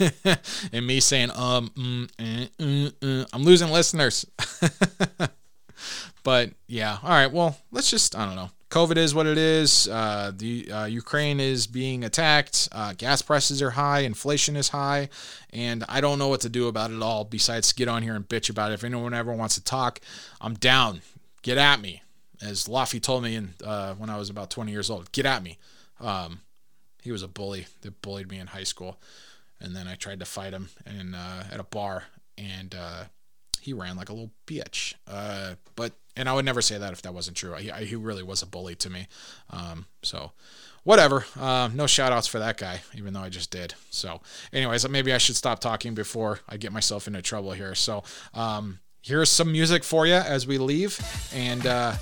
and 0.72 0.86
me 0.86 1.00
saying 1.00 1.30
um, 1.34 1.70
mm, 1.70 2.10
eh, 2.18 2.46
mm, 2.58 2.90
mm, 2.92 3.26
I'm 3.32 3.42
losing 3.42 3.70
listeners. 3.70 4.24
but 6.22 6.50
yeah, 6.66 6.98
all 7.02 7.10
right. 7.10 7.30
Well, 7.30 7.58
let's 7.70 7.90
just 7.90 8.16
I 8.16 8.24
don't 8.26 8.36
know. 8.36 8.50
COVID 8.70 8.96
is 8.96 9.12
what 9.12 9.26
it 9.26 9.36
is. 9.36 9.88
Uh, 9.88 10.30
the 10.34 10.70
uh, 10.70 10.84
Ukraine 10.84 11.40
is 11.40 11.66
being 11.66 12.04
attacked. 12.04 12.68
Uh, 12.70 12.94
gas 12.96 13.20
prices 13.20 13.60
are 13.60 13.70
high. 13.70 14.00
Inflation 14.00 14.56
is 14.56 14.68
high, 14.68 15.08
and 15.52 15.84
I 15.88 16.00
don't 16.00 16.20
know 16.20 16.28
what 16.28 16.40
to 16.42 16.48
do 16.48 16.68
about 16.68 16.92
it 16.92 17.02
all. 17.02 17.24
Besides, 17.24 17.72
get 17.72 17.88
on 17.88 18.04
here 18.04 18.14
and 18.14 18.28
bitch 18.28 18.48
about 18.48 18.70
it. 18.70 18.74
If 18.74 18.84
anyone 18.84 19.12
ever 19.12 19.32
wants 19.32 19.56
to 19.56 19.64
talk, 19.64 20.00
I'm 20.40 20.54
down. 20.54 21.02
Get 21.42 21.58
at 21.58 21.80
me, 21.80 22.02
as 22.40 22.68
Laffy 22.68 23.02
told 23.02 23.24
me 23.24 23.34
in, 23.34 23.54
uh, 23.64 23.94
when 23.94 24.08
I 24.08 24.18
was 24.18 24.30
about 24.30 24.50
20 24.50 24.70
years 24.70 24.88
old. 24.88 25.10
Get 25.10 25.26
at 25.26 25.42
me. 25.42 25.58
Um, 26.00 26.42
he 27.02 27.10
was 27.10 27.24
a 27.24 27.28
bully 27.28 27.66
that 27.80 28.00
bullied 28.02 28.30
me 28.30 28.38
in 28.38 28.46
high 28.46 28.62
school, 28.62 29.00
and 29.60 29.74
then 29.74 29.88
I 29.88 29.96
tried 29.96 30.20
to 30.20 30.26
fight 30.26 30.52
him 30.52 30.68
in 30.86 31.16
uh, 31.16 31.44
at 31.50 31.58
a 31.58 31.64
bar, 31.64 32.04
and 32.38 32.72
uh, 32.78 33.04
he 33.60 33.72
ran 33.72 33.96
like 33.96 34.08
a 34.08 34.12
little 34.12 34.32
bitch. 34.46 34.94
but 35.76 35.92
and 36.16 36.28
I 36.28 36.34
would 36.34 36.44
never 36.44 36.60
say 36.60 36.76
that 36.76 36.92
if 36.92 37.02
that 37.02 37.14
wasn't 37.14 37.36
true. 37.36 37.54
He, 37.54 37.70
he 37.86 37.96
really 37.96 38.22
was 38.22 38.42
a 38.42 38.46
bully 38.46 38.74
to 38.76 38.90
me. 38.90 39.06
Um, 39.50 39.86
so 40.02 40.32
whatever. 40.84 41.24
Uh, 41.38 41.70
no 41.72 41.86
shout 41.86 42.12
outs 42.12 42.26
for 42.26 42.38
that 42.38 42.56
guy, 42.56 42.80
even 42.96 43.12
though 43.14 43.20
I 43.20 43.28
just 43.28 43.50
did. 43.50 43.74
So, 43.90 44.20
anyways, 44.52 44.88
maybe 44.88 45.12
I 45.12 45.18
should 45.18 45.36
stop 45.36 45.60
talking 45.60 45.94
before 45.94 46.40
I 46.48 46.56
get 46.56 46.72
myself 46.72 47.06
into 47.06 47.22
trouble 47.22 47.52
here. 47.52 47.74
So, 47.74 48.02
um, 48.34 48.80
here's 49.02 49.30
some 49.30 49.52
music 49.52 49.84
for 49.84 50.06
you 50.06 50.14
as 50.14 50.46
we 50.46 50.58
leave. 50.58 50.98
And 51.34 51.66
uh, 51.66 51.94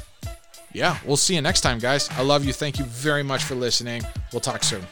yeah, 0.73 0.99
we'll 1.05 1.17
see 1.17 1.35
you 1.35 1.41
next 1.43 1.61
time, 1.61 1.79
guys. 1.79 2.09
I 2.11 2.23
love 2.23 2.45
you. 2.45 2.53
Thank 2.53 2.79
you 2.79 2.85
very 2.85 3.23
much 3.23 3.45
for 3.45 3.55
listening. 3.55 4.03
We'll 4.33 4.41
talk 4.41 4.65
soon. 4.65 4.87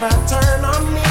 never 0.00 0.26
turn 0.28 0.64
on 0.64 0.94
me. 0.94 1.05